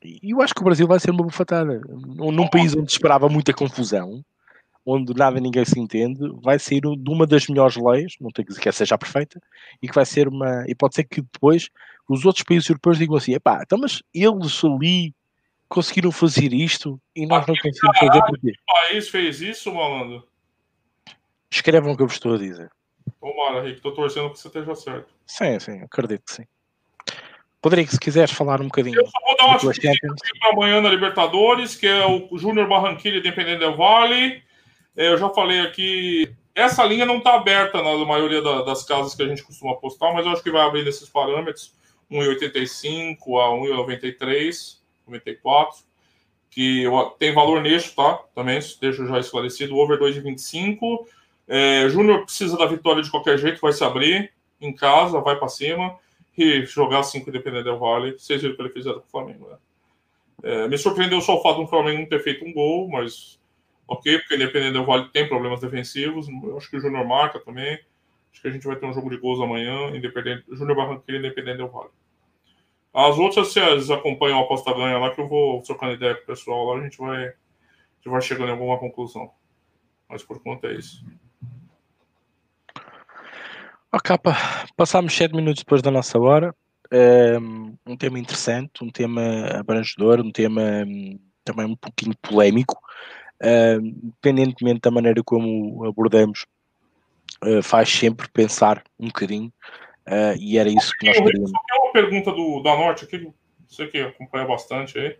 E 0.03 0.33
eu 0.33 0.41
acho 0.41 0.53
que 0.53 0.61
o 0.61 0.63
Brasil 0.63 0.87
vai 0.87 0.99
ser 0.99 1.11
uma 1.11 1.23
bufatada. 1.23 1.81
Num 1.89 2.47
país 2.47 2.75
onde 2.75 2.91
se 2.91 2.97
esperava 2.97 3.27
muita 3.27 3.53
confusão, 3.53 4.23
onde 4.85 5.13
nada 5.15 5.39
ninguém 5.39 5.65
se 5.65 5.79
entende, 5.79 6.19
vai 6.43 6.59
ser 6.59 6.81
de 6.81 7.09
uma 7.09 7.25
das 7.25 7.47
melhores 7.47 7.75
leis, 7.75 8.13
não 8.21 8.29
tenho 8.29 8.45
que 8.45 8.51
dizer 8.51 8.61
que 8.61 8.69
essa 8.69 8.79
seja 8.79 8.97
perfeita, 8.97 9.41
e 9.81 9.87
que 9.87 9.95
vai 9.95 10.05
ser 10.05 10.27
uma. 10.27 10.63
E 10.67 10.75
pode 10.75 10.95
ser 10.95 11.05
que 11.05 11.21
depois 11.21 11.69
os 12.07 12.23
outros 12.23 12.43
países 12.43 12.69
europeus 12.69 12.99
digam 12.99 13.15
assim: 13.15 13.33
epá, 13.33 13.61
então, 13.63 13.79
mas 13.79 14.03
eles 14.13 14.63
ali 14.63 15.13
conseguiram 15.67 16.11
fazer 16.11 16.53
isto 16.53 16.99
e 17.15 17.25
nós 17.25 17.45
não 17.47 17.55
conseguimos 17.55 17.97
fazer 17.97 18.21
porquê? 18.21 18.51
O 18.51 18.73
país 18.73 19.09
fez 19.09 19.41
isso, 19.41 19.73
malandro? 19.73 20.27
Escrevam 21.51 21.93
o 21.93 21.97
que 21.97 22.03
eu 22.03 22.07
vos 22.07 22.15
estou 22.15 22.35
a 22.35 22.37
dizer. 22.37 22.69
Tomara, 23.19 23.61
Rick, 23.61 23.77
estou 23.77 23.93
torcendo 23.93 24.31
que 24.31 24.39
você 24.39 24.47
esteja 24.47 24.75
certo. 24.75 25.13
Sim, 25.25 25.59
sim, 25.59 25.81
acredito 25.81 26.23
que 26.25 26.33
sim. 26.33 26.45
Rodrigo, 27.63 27.89
se 27.89 27.99
quiseres 27.99 28.31
falar 28.31 28.61
um 28.61 28.65
bocadinho. 28.65 28.99
Eu 28.99 29.07
só 29.07 29.19
vou 29.25 29.37
dar 29.37 29.45
uma 29.47 29.57
para 29.57 30.49
amanhã 30.51 30.81
na 30.81 30.89
Libertadores, 30.89 31.75
que 31.75 31.87
é 31.87 32.05
o 32.05 32.37
Júnior 32.37 32.67
Barranquilla 32.67 33.17
Independente 33.17 33.59
del 33.59 33.75
Vale. 33.75 34.43
É, 34.95 35.07
eu 35.07 35.17
já 35.17 35.29
falei 35.29 35.61
aqui, 35.61 36.31
essa 36.53 36.85
linha 36.85 37.05
não 37.05 37.17
está 37.17 37.33
aberta 37.33 37.81
na 37.81 38.05
maioria 38.05 38.41
das 38.41 38.83
casas 38.85 39.15
que 39.15 39.23
a 39.23 39.27
gente 39.27 39.43
costuma 39.43 39.73
apostar, 39.73 40.13
mas 40.13 40.25
eu 40.25 40.31
acho 40.31 40.43
que 40.43 40.51
vai 40.51 40.61
abrir 40.61 40.85
nesses 40.85 41.09
parâmetros, 41.09 41.73
1,85 42.11 43.17
a 43.41 43.49
1,93, 43.49 44.77
94, 45.07 45.83
que 46.49 46.85
tem 47.19 47.33
valor 47.33 47.61
nisso, 47.61 47.95
tá? 47.95 48.19
Também 48.33 48.59
deixo 48.79 49.05
já 49.07 49.19
esclarecido, 49.19 49.77
over 49.77 49.99
2,25. 49.99 51.05
É, 51.47 51.87
Júnior 51.89 52.23
precisa 52.23 52.57
da 52.57 52.65
vitória 52.65 53.03
de 53.03 53.11
qualquer 53.11 53.37
jeito, 53.37 53.61
vai 53.61 53.73
se 53.73 53.83
abrir 53.83 54.33
em 54.59 54.73
casa, 54.73 55.19
vai 55.19 55.35
para 55.37 55.49
cima 55.49 55.97
e 56.37 56.65
jogar 56.65 57.03
5 57.03 57.29
independente 57.29 57.65
do 57.65 57.77
Vale. 57.77 58.13
Vocês 58.13 58.41
viram 58.41 58.53
o 58.53 58.57
que 58.57 58.63
ele 58.63 58.73
fizeram 58.73 58.99
com 58.99 59.07
o 59.07 59.09
Flamengo, 59.09 59.49
né? 59.49 59.57
É, 60.43 60.67
me 60.67 60.77
surpreendeu 60.77 61.21
só 61.21 61.37
o 61.37 61.41
fato 61.41 61.61
do 61.61 61.67
Flamengo 61.67 62.01
não 62.01 62.09
ter 62.09 62.21
feito 62.21 62.45
um 62.45 62.53
gol, 62.53 62.89
mas 62.89 63.39
ok, 63.87 64.19
porque 64.19 64.35
independente 64.35 64.73
do 64.73 64.85
Vale 64.85 65.09
tem 65.09 65.27
problemas 65.27 65.59
defensivos. 65.59 66.27
Eu 66.27 66.57
acho 66.57 66.69
que 66.69 66.77
o 66.77 66.79
Júnior 66.79 67.05
marca 67.05 67.39
também. 67.39 67.79
Acho 68.31 68.41
que 68.41 68.47
a 68.47 68.51
gente 68.51 68.67
vai 68.67 68.75
ter 68.75 68.85
um 68.85 68.93
jogo 68.93 69.09
de 69.09 69.17
gols 69.17 69.39
amanhã, 69.39 69.95
independente, 69.95 70.43
Júnior 70.51 70.75
Barranquilla 70.75 71.19
independente 71.19 71.57
do 71.57 71.67
Vale. 71.67 71.89
As 72.95 73.17
outras, 73.17 73.49
vocês 73.51 73.91
acompanham 73.91 74.39
a 74.39 74.43
aposta 74.43 74.73
ganha 74.73 74.97
lá, 74.97 75.13
que 75.13 75.19
eu 75.19 75.27
vou 75.27 75.61
trocando 75.61 75.95
ideia 75.95 76.15
com 76.15 76.23
o 76.23 76.27
pessoal 76.27 76.63
lá, 76.63 76.79
a 76.79 76.83
gente 76.83 76.97
vai, 76.97 77.25
a 77.25 77.33
gente 77.97 78.09
vai 78.09 78.21
chegando 78.21 78.47
em 78.47 78.51
alguma 78.53 78.79
conclusão. 78.79 79.29
Mas 80.07 80.23
por 80.23 80.41
conta 80.41 80.67
é 80.67 80.75
isso. 80.75 81.05
Ok, 83.91 84.15
passámos 84.77 85.13
7 85.13 85.35
minutos 85.35 85.61
depois 85.63 85.81
da 85.81 85.91
nossa 85.91 86.17
hora. 86.17 86.55
Um, 87.41 87.75
um 87.85 87.97
tema 87.97 88.17
interessante, 88.17 88.81
um 88.81 88.89
tema 88.89 89.21
abrangedor, 89.59 90.21
um 90.21 90.31
tema 90.31 90.61
um, 90.87 91.19
também 91.43 91.65
um 91.65 91.75
pouquinho 91.75 92.15
polémico, 92.21 92.79
um, 93.43 93.87
independentemente 93.87 94.79
da 94.79 94.91
maneira 94.91 95.21
como 95.21 95.85
abordamos, 95.85 96.45
uh, 97.43 97.61
faz 97.61 97.89
sempre 97.89 98.29
pensar 98.29 98.83
um 98.97 99.07
bocadinho, 99.07 99.51
uh, 100.07 100.37
e 100.39 100.57
era 100.57 100.69
isso 100.69 100.91
que 100.97 101.07
nós 101.07 101.17
queríamos. 101.17 101.51
Pergunta 101.95 102.29
do, 102.29 102.61
da 102.61 102.75
Norte 102.75 103.05
aqui, 103.05 103.25
você 103.65 103.87
que 103.87 103.97
acompanha 103.99 104.45
bastante 104.45 104.99
aí. 104.99 105.17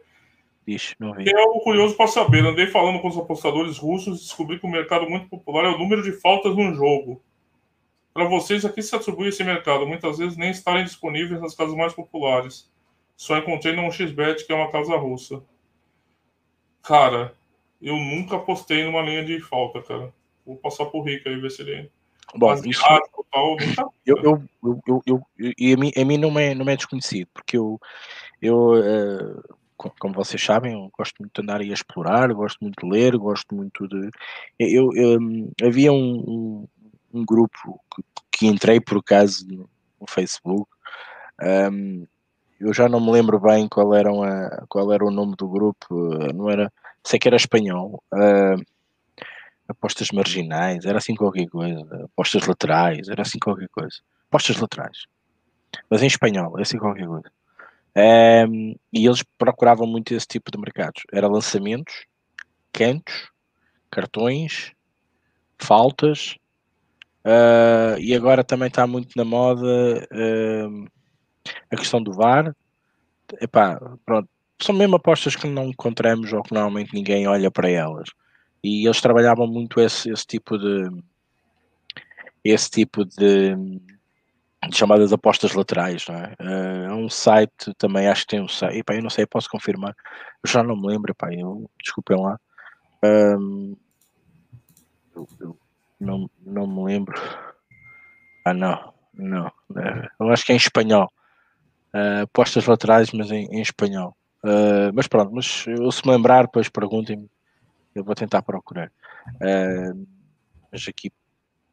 Vi. 0.65 0.77
É 1.25 1.39
algo 1.39 1.61
curioso 1.61 1.95
para 1.95 2.05
saber. 2.05 2.45
Andei 2.45 2.67
falando 2.67 2.99
com 2.99 3.07
os 3.07 3.17
apostadores 3.17 3.77
russos 3.77 4.19
e 4.19 4.23
descobri 4.23 4.59
que 4.59 4.65
o 4.65 4.69
mercado 4.69 5.09
muito 5.09 5.29
popular 5.29 5.63
é 5.63 5.69
o 5.69 5.77
número 5.77 6.03
de 6.03 6.11
faltas 6.11 6.53
no 6.53 6.73
jogo. 6.73 7.23
Para 8.13 8.25
vocês, 8.25 8.65
a 8.65 8.69
que 8.69 8.81
se 8.81 8.93
atribui 8.93 9.29
esse 9.29 9.41
mercado? 9.41 9.87
Muitas 9.87 10.17
vezes 10.17 10.35
nem 10.35 10.51
estarem 10.51 10.83
disponíveis 10.83 11.39
nas 11.39 11.55
casas 11.55 11.75
mais 11.75 11.93
populares. 11.93 12.69
Só 13.15 13.37
encontrei 13.37 13.73
no 13.73 13.89
XBet, 13.89 14.45
que 14.45 14.51
é 14.51 14.55
uma 14.55 14.69
casa 14.69 14.97
russa. 14.97 15.41
Cara, 16.83 17.33
eu 17.81 17.95
nunca 17.95 18.35
apostei 18.35 18.83
numa 18.83 19.01
linha 19.01 19.23
de 19.23 19.39
falta, 19.39 19.81
cara. 19.81 20.13
Vou 20.45 20.57
passar 20.57 20.87
pro 20.87 21.01
Rico 21.01 21.29
aí, 21.29 21.39
ver 21.39 21.51
se 21.51 21.61
ele. 21.61 21.89
Bom, 22.35 22.53
isso... 22.65 22.81
Nunca... 22.89 23.91
eu, 24.05 24.17
eu, 24.23 24.43
eu, 24.87 25.03
eu, 25.05 25.21
e 25.57 25.73
a 25.73 25.77
mim, 25.77 25.91
a 25.95 26.05
mim 26.05 26.17
não, 26.17 26.39
é, 26.39 26.55
não 26.55 26.69
é 26.69 26.75
desconhecido, 26.75 27.27
porque 27.33 27.57
eu, 27.57 27.79
eu 28.41 28.73
uh, 28.73 29.55
como 29.99 30.13
vocês 30.13 30.41
sabem, 30.43 30.89
gosto 30.97 31.15
muito 31.19 31.33
de 31.33 31.41
andar 31.41 31.61
e 31.61 31.69
a 31.69 31.73
explorar, 31.73 32.31
gosto 32.33 32.59
muito 32.61 32.81
de 32.81 32.89
ler, 32.89 33.17
gosto 33.17 33.53
muito 33.53 33.87
de. 33.87 34.09
Eu, 34.57 34.89
eu 34.93 35.19
um, 35.19 35.51
havia 35.61 35.91
um, 35.91 36.67
um 37.13 37.25
grupo 37.25 37.81
que, 38.31 38.47
entrei 38.47 38.79
por 38.79 38.99
acaso 38.99 39.45
no, 39.47 39.69
Facebook. 40.07 40.69
Um, 41.41 42.05
eu 42.59 42.73
já 42.73 42.87
não 42.87 43.01
me 43.01 43.11
lembro 43.11 43.39
bem 43.39 43.67
qual 43.67 43.93
era, 43.93 44.09
a, 44.09 44.65
qual 44.67 44.91
era 44.93 45.05
o 45.05 45.11
nome 45.11 45.35
do 45.35 45.47
grupo, 45.47 45.87
não 46.33 46.49
era, 46.49 46.71
sei 47.03 47.19
que 47.19 47.27
era 47.27 47.35
espanhol. 47.35 48.01
Apostas 49.67 50.09
marginais, 50.11 50.85
era 50.85 50.97
assim 50.97 51.15
qualquer 51.15 51.47
coisa. 51.47 52.05
Apostas 52.05 52.45
laterais, 52.45 53.07
era 53.09 53.21
assim 53.21 53.39
qualquer 53.39 53.69
coisa. 53.69 53.97
Apostas 54.29 54.57
laterais, 54.57 55.05
mas 55.89 56.03
em 56.03 56.07
espanhol, 56.07 56.53
era 56.53 56.61
assim 56.61 56.77
qualquer 56.77 57.07
coisa. 57.07 57.31
Um, 58.47 58.75
e 58.91 59.05
eles 59.05 59.23
procuravam 59.37 59.87
muito 59.87 60.13
esse 60.13 60.27
tipo 60.27 60.51
de 60.51 60.57
mercados. 60.57 61.03
Era 61.11 61.27
lançamentos, 61.27 62.05
cantos, 62.73 63.31
cartões, 63.89 64.73
faltas, 65.57 66.37
Uh, 67.25 67.97
e 67.99 68.13
agora 68.13 68.43
também 68.43 68.67
está 68.67 68.85
muito 68.85 69.09
na 69.15 69.25
moda 69.25 69.65
uh, 69.65 70.87
a 71.71 71.75
questão 71.75 72.01
do 72.01 72.13
VAR. 72.13 72.55
Epá, 73.41 73.79
pronto, 74.05 74.29
são 74.61 74.75
mesmo 74.75 74.97
apostas 74.97 75.35
que 75.35 75.47
não 75.47 75.69
encontramos 75.69 76.31
ou 76.31 76.43
que 76.43 76.53
normalmente 76.53 76.93
ninguém 76.93 77.27
olha 77.27 77.49
para 77.49 77.67
elas. 77.67 78.09
E 78.65 78.85
eles 78.85 78.99
trabalhavam 78.99 79.45
muito 79.45 79.79
esse, 79.79 80.09
esse 80.09 80.25
tipo 80.25 80.57
de 80.57 80.89
esse 82.43 82.69
tipo 82.69 83.05
de, 83.05 83.55
de 83.55 84.77
chamadas 84.77 85.13
apostas 85.13 85.53
laterais, 85.53 86.07
não 86.07 86.15
é? 86.15 86.35
Uh, 86.39 86.91
é 86.91 86.93
um 86.93 87.09
site 87.09 87.73
também, 87.77 88.07
acho 88.07 88.21
que 88.21 88.29
tem 88.29 88.41
um 88.41 88.47
site, 88.47 88.77
epá, 88.77 88.95
eu 88.95 89.03
não 89.03 89.09
sei, 89.09 89.25
posso 89.25 89.49
confirmar, 89.49 89.95
eu 90.43 90.49
já 90.49 90.63
não 90.63 90.75
me 90.75 90.87
lembro, 90.87 91.11
epá, 91.11 91.33
eu, 91.33 91.69
desculpem 91.81 92.19
lá. 92.19 92.39
Um, 93.03 93.75
eu, 95.15 95.27
eu, 95.39 95.57
não, 95.99 96.29
não 96.43 96.67
me 96.67 96.85
lembro. 96.85 97.15
Ah, 98.43 98.53
não, 98.53 98.93
não. 99.13 99.47
É, 99.75 100.07
eu 100.19 100.29
acho 100.29 100.45
que 100.45 100.51
é 100.51 100.55
em 100.55 100.57
espanhol. 100.57 101.11
Uh, 101.93 102.27
postas 102.33 102.65
laterais, 102.65 103.11
mas 103.11 103.31
em, 103.31 103.45
em 103.45 103.61
espanhol. 103.61 104.15
Uh, 104.43 104.93
mas 104.93 105.07
pronto, 105.07 105.33
mas 105.33 105.65
eu 105.67 105.91
se 105.91 106.05
me 106.05 106.13
lembrar, 106.13 106.43
depois 106.43 106.69
perguntem-me. 106.69 107.29
Eu 107.95 108.03
vou 108.03 108.13
tentar 108.13 108.41
procurar. 108.41 108.91
Uh, 109.35 110.05
mas 110.71 110.85
aqui 110.87 111.11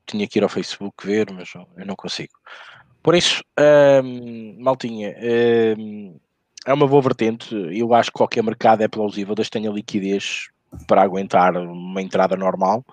tinha 0.06 0.26
que 0.26 0.38
ir 0.38 0.42
ao 0.42 0.48
Facebook 0.48 1.06
ver, 1.06 1.30
mas 1.32 1.52
eu 1.54 1.86
não 1.86 1.96
consigo. 1.96 2.32
Por 3.02 3.14
isso, 3.16 3.42
Maltinha, 4.58 5.12
é 5.18 6.72
uma 6.72 6.86
boa 6.86 7.02
vertente. 7.02 7.52
Eu 7.76 7.92
acho 7.94 8.10
que 8.10 8.18
qualquer 8.18 8.42
mercado 8.42 8.82
é 8.82 8.88
plausível, 8.88 9.34
desde 9.34 9.50
que 9.50 9.58
tenha 9.58 9.72
liquidez 9.72 10.48
para 10.86 11.02
aguentar 11.02 11.56
uma 11.56 12.00
entrada 12.00 12.36
normal. 12.36 12.84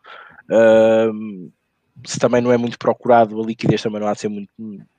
Uh, 0.49 1.51
se 2.05 2.19
também 2.19 2.41
não 2.41 2.51
é 2.51 2.57
muito 2.57 2.77
procurado, 2.77 3.39
a 3.39 3.45
liquidez 3.45 3.81
também 3.81 3.99
não 3.99 4.07
há 4.07 4.13
de 4.13 4.21
ser 4.21 4.29
muito, 4.29 4.51
muito 4.57 4.89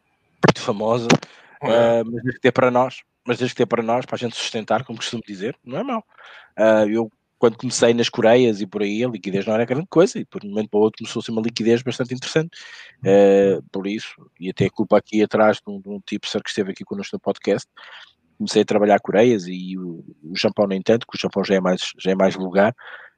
famosa, 0.58 1.08
uh, 1.62 2.04
mas 2.04 2.22
desde 2.22 2.32
que 2.34 2.40
ter 2.40 2.52
para 2.52 2.70
nós, 2.70 3.02
mas 3.26 3.38
desde 3.38 3.54
que 3.54 3.62
ter 3.62 3.66
para 3.66 3.82
nós, 3.82 4.06
para 4.06 4.16
a 4.16 4.18
gente 4.18 4.36
sustentar, 4.36 4.84
como 4.84 4.98
costumo 4.98 5.22
dizer, 5.26 5.56
não 5.64 5.78
é 5.78 5.82
mau. 5.82 6.04
Uh, 6.58 6.88
eu, 6.88 7.12
quando 7.40 7.56
comecei 7.56 7.94
nas 7.94 8.10
Coreias 8.10 8.60
e 8.60 8.66
por 8.66 8.82
aí, 8.82 9.02
a 9.02 9.08
liquidez 9.08 9.46
não 9.46 9.54
era 9.54 9.64
grande 9.64 9.86
coisa, 9.88 10.18
e 10.18 10.26
por 10.26 10.44
um 10.44 10.50
momento 10.50 10.68
para 10.68 10.78
o 10.78 10.82
outro 10.82 10.98
começou 10.98 11.20
a 11.20 11.22
ser 11.24 11.30
uma 11.32 11.40
liquidez 11.40 11.82
bastante 11.82 12.12
interessante. 12.12 12.50
Uh, 12.98 13.62
por 13.72 13.86
isso, 13.86 14.30
e 14.38 14.50
até 14.50 14.66
a 14.66 14.70
culpa 14.70 14.98
aqui 14.98 15.22
atrás 15.22 15.56
de 15.56 15.72
um, 15.72 15.80
de 15.80 15.88
um 15.88 15.98
tipo 16.00 16.28
que 16.28 16.50
esteve 16.50 16.72
aqui 16.72 16.84
connosco 16.84 17.16
no 17.16 17.20
podcast, 17.20 17.66
comecei 18.36 18.60
a 18.60 18.64
trabalhar 18.66 19.00
Coreias 19.00 19.46
e 19.46 19.78
o, 19.78 20.04
o 20.22 20.36
Japão 20.36 20.66
nem 20.66 20.82
tanto, 20.82 21.06
que 21.06 21.16
o 21.16 21.18
Japão 21.18 21.42
já 21.42 21.54
é 21.54 21.60
mais, 21.60 21.92
já 21.98 22.10
é 22.10 22.14
mais 22.14 22.36
lugar. 22.36 22.74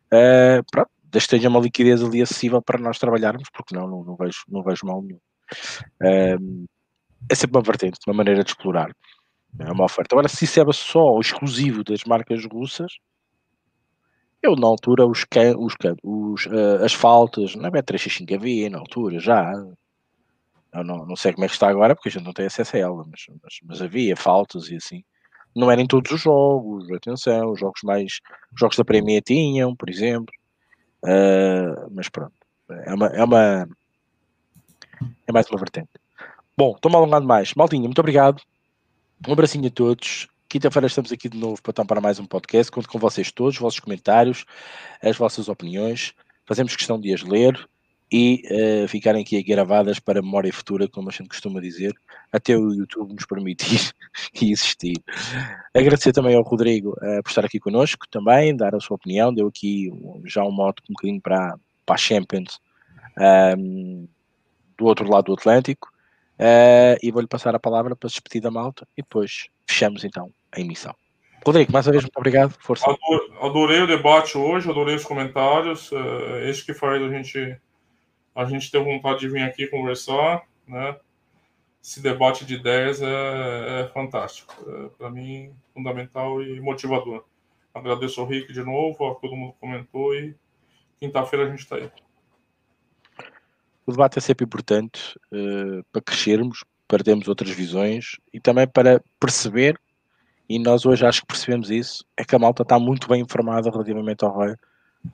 Uh, 0.06 0.62
pronto, 0.70 0.90
desde 1.02 1.28
que 1.28 1.36
tenha 1.36 1.50
uma 1.50 1.58
liquidez 1.58 2.00
ali 2.00 2.22
acessível 2.22 2.62
para 2.62 2.78
nós 2.78 3.00
trabalharmos, 3.00 3.48
porque 3.52 3.74
não, 3.74 3.88
não, 3.88 4.04
não 4.04 4.14
vejo, 4.14 4.38
não 4.48 4.62
vejo 4.62 4.86
mal 4.86 5.02
nenhum. 5.02 5.18
Um, 6.40 6.64
é 7.28 7.34
sempre 7.34 7.58
uma 7.58 7.64
vertente, 7.64 7.98
uma 8.06 8.14
maneira 8.14 8.44
de 8.44 8.50
explorar. 8.50 8.94
É 9.58 9.72
uma 9.72 9.84
oferta. 9.84 10.14
Agora, 10.14 10.28
se 10.28 10.44
isso 10.44 10.60
é 10.60 10.72
só 10.72 11.18
exclusivo 11.18 11.82
das 11.82 12.04
marcas 12.04 12.44
russas, 12.46 12.92
eu 14.42 14.56
na 14.56 14.66
altura 14.66 15.06
os, 15.06 15.24
os, 15.56 15.74
os 16.02 16.46
uh, 16.46 16.84
as 16.84 16.92
faltas 16.92 17.54
na 17.54 17.70
B365 17.70 18.34
havia 18.34 18.68
na 18.68 18.78
altura 18.78 19.18
já. 19.20 19.52
Eu 20.72 20.82
não, 20.84 21.06
não 21.06 21.16
sei 21.16 21.32
como 21.32 21.44
é 21.44 21.48
que 21.48 21.54
está 21.54 21.68
agora 21.68 21.94
porque 21.94 22.08
a 22.08 22.12
gente 22.12 22.24
não 22.24 22.32
tem 22.32 22.46
acesso 22.46 22.76
a 22.76 22.80
ela, 22.80 23.04
mas, 23.08 23.26
mas, 23.42 23.58
mas 23.62 23.82
havia 23.82 24.16
faltas 24.16 24.68
e 24.68 24.76
assim. 24.76 25.04
Não 25.54 25.70
eram 25.70 25.86
todos 25.86 26.10
os 26.10 26.20
jogos, 26.22 26.90
atenção, 26.90 27.52
os 27.52 27.60
jogos 27.60 27.80
mais. 27.84 28.20
Os 28.52 28.58
jogos 28.58 28.76
da 28.76 28.84
Premier 28.84 29.22
tinham, 29.22 29.76
por 29.76 29.90
exemplo. 29.90 30.32
Uh, 31.04 31.90
mas 31.90 32.08
pronto. 32.08 32.32
É 32.86 32.94
uma, 32.94 33.06
é 33.08 33.22
uma. 33.22 33.68
É 35.26 35.32
mais 35.32 35.46
uma 35.50 35.58
vertente. 35.58 35.90
Bom, 36.56 36.72
estou-me 36.74 36.96
alongando 36.96 37.26
mais. 37.26 37.52
Maldinha, 37.54 37.82
muito 37.82 37.98
obrigado. 37.98 38.42
Um 39.28 39.32
abracinho 39.32 39.66
a 39.66 39.70
todos. 39.70 40.26
Quinta-feira 40.52 40.86
estamos 40.86 41.10
aqui 41.10 41.30
de 41.30 41.38
novo 41.38 41.62
para 41.62 41.98
mais 41.98 42.18
um 42.18 42.26
podcast. 42.26 42.70
Conto 42.70 42.86
com 42.86 42.98
vocês 42.98 43.32
todos, 43.32 43.54
os 43.54 43.58
vossos 43.58 43.80
comentários, 43.80 44.44
as 45.02 45.16
vossas 45.16 45.48
opiniões. 45.48 46.12
Fazemos 46.44 46.76
questão 46.76 47.00
de 47.00 47.10
as 47.10 47.22
ler 47.22 47.58
e 48.12 48.42
uh, 48.50 48.86
ficarem 48.86 49.22
aqui 49.22 49.42
gravadas 49.42 49.98
para 49.98 50.20
memória 50.20 50.52
futura, 50.52 50.86
como 50.86 51.08
a 51.08 51.10
gente 51.10 51.30
costuma 51.30 51.58
dizer, 51.58 51.94
até 52.30 52.54
o 52.54 52.70
YouTube 52.70 53.14
nos 53.14 53.24
permitir 53.24 53.94
existir. 54.42 55.02
Agradecer 55.72 56.12
também 56.12 56.36
ao 56.36 56.42
Rodrigo 56.42 56.90
uh, 56.98 57.22
por 57.22 57.30
estar 57.30 57.46
aqui 57.46 57.58
connosco 57.58 58.06
também, 58.10 58.54
dar 58.54 58.74
a 58.74 58.80
sua 58.80 58.96
opinião. 58.96 59.32
Deu 59.32 59.46
aqui 59.46 59.90
já 60.26 60.44
um 60.44 60.52
modo 60.52 60.82
um 60.82 60.92
bocadinho 60.92 61.22
para, 61.22 61.58
para 61.86 61.94
a 61.94 61.98
Champions 61.98 62.60
um, 63.18 63.22
ehm, 63.24 64.08
do 64.76 64.84
outro 64.84 65.10
lado 65.10 65.24
do 65.24 65.32
Atlântico. 65.32 65.90
Uh, 66.38 67.00
e 67.02 67.10
vou-lhe 67.10 67.26
passar 67.26 67.54
a 67.54 67.58
palavra 67.58 67.96
para 67.96 68.10
se 68.10 68.16
despedir 68.16 68.42
da 68.42 68.50
malta 68.50 68.86
e 68.98 69.00
depois 69.00 69.46
fechamos 69.66 70.04
então 70.04 70.30
a 70.52 70.60
emissão. 70.60 70.94
Rodrigo, 71.44 71.72
mais 71.72 71.86
uma 71.86 71.92
vez, 71.92 72.04
muito 72.04 72.16
obrigado. 72.16 72.54
Força. 72.60 72.86
Adorei 73.40 73.80
o 73.80 73.86
debate 73.86 74.38
hoje, 74.38 74.70
adorei 74.70 74.94
os 74.94 75.04
comentários. 75.04 75.90
Uh, 75.90 76.38
esse 76.44 76.64
que 76.64 76.72
faz 76.72 77.02
a 77.02 77.08
gente, 77.08 77.58
a 78.34 78.44
gente 78.44 78.70
ter 78.70 78.78
vontade 78.78 79.20
de 79.20 79.28
vir 79.28 79.42
aqui 79.42 79.66
conversar. 79.66 80.42
Né? 80.68 80.96
Esse 81.82 82.00
debate 82.00 82.44
de 82.44 82.54
ideias 82.54 83.02
é, 83.02 83.80
é 83.80 83.90
fantástico. 83.92 84.54
É, 84.68 84.88
Para 84.96 85.10
mim, 85.10 85.52
fundamental 85.74 86.40
e 86.40 86.60
motivador. 86.60 87.24
Agradeço 87.74 88.20
ao 88.20 88.26
Rick 88.26 88.52
de 88.52 88.62
novo, 88.62 89.10
a 89.10 89.14
todo 89.16 89.34
mundo 89.34 89.54
comentou 89.58 90.14
e 90.14 90.36
quinta-feira 91.00 91.46
a 91.46 91.50
gente 91.50 91.60
está 91.60 91.76
aí. 91.76 91.90
O 93.84 93.90
debate 93.90 94.18
é 94.18 94.20
sempre 94.20 94.44
importante 94.44 95.18
uh, 95.32 95.82
para 95.90 96.02
crescermos, 96.02 96.64
para 96.86 97.02
termos 97.02 97.26
outras 97.26 97.50
visões 97.50 98.20
e 98.32 98.38
também 98.38 98.68
para 98.68 99.02
perceber, 99.18 99.76
e 100.48 100.58
nós 100.58 100.84
hoje 100.84 101.06
acho 101.06 101.22
que 101.22 101.28
percebemos 101.28 101.70
isso, 101.70 102.04
é 102.16 102.24
que 102.24 102.34
a 102.34 102.38
malta 102.38 102.62
está 102.62 102.78
muito 102.78 103.08
bem 103.08 103.22
informada 103.22 103.70
relativamente 103.70 104.24
ao 104.24 104.32
ROI. 104.32 104.54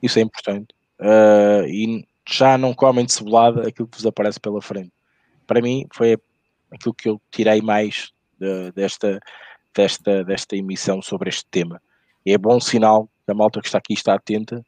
Isso 0.01 0.19
é 0.19 0.21
importante. 0.21 0.73
Uh, 0.99 1.65
e 1.67 2.05
já 2.27 2.57
não 2.57 2.73
comem 2.73 3.05
de 3.05 3.13
cebolada 3.13 3.67
aquilo 3.67 3.87
que 3.87 3.97
vos 3.97 4.05
aparece 4.05 4.39
pela 4.39 4.61
frente. 4.61 4.91
Para 5.47 5.61
mim, 5.61 5.87
foi 5.93 6.17
aquilo 6.71 6.93
que 6.93 7.09
eu 7.09 7.21
tirei 7.31 7.61
mais 7.61 8.11
de, 8.39 8.71
desta, 8.71 9.19
desta, 9.73 10.23
desta 10.23 10.55
emissão 10.55 11.01
sobre 11.01 11.29
este 11.29 11.45
tema. 11.49 11.81
É 12.25 12.37
bom 12.37 12.59
sinal 12.59 13.09
que 13.25 13.31
a 13.31 13.33
malta 13.33 13.61
que 13.61 13.67
está 13.67 13.77
aqui 13.77 13.93
está 13.93 14.13
atenta, 14.13 14.63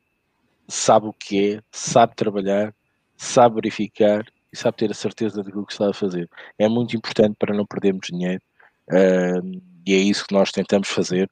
sabe 0.68 1.08
o 1.08 1.14
que 1.14 1.56
é, 1.56 1.62
sabe 1.72 2.16
trabalhar, 2.16 2.74
sabe 3.18 3.56
verificar 3.56 4.26
e 4.52 4.58
sabe 4.58 4.78
ter 4.78 4.92
a 4.92 4.96
certeza 4.96 5.44
daquilo 5.44 5.66
que 5.66 5.74
está 5.74 5.90
a 5.90 5.94
fazer. 5.94 6.30
É 6.58 6.68
muito 6.68 6.96
importante 6.96 7.36
para 7.38 7.54
não 7.54 7.66
perdermos 7.66 8.08
dinheiro 8.08 8.42
uh, 8.90 9.62
e 9.86 9.94
é 9.94 9.98
isso 9.98 10.26
que 10.28 10.34
nós 10.34 10.52
tentamos 10.52 10.90
fazer 10.90 11.30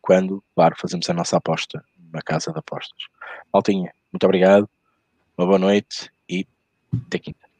quando, 0.00 0.42
claro, 0.54 0.74
fazemos 0.78 1.08
a 1.08 1.14
nossa 1.14 1.36
aposta 1.36 1.84
na 2.12 2.20
casa 2.20 2.52
de 2.52 2.58
apostas. 2.58 2.98
Maltinha, 3.52 3.92
muito 4.12 4.24
obrigado, 4.24 4.68
uma 5.38 5.46
boa 5.46 5.58
noite 5.58 6.10
e 6.28 6.46
até 7.06 7.18
quinta. 7.18 7.51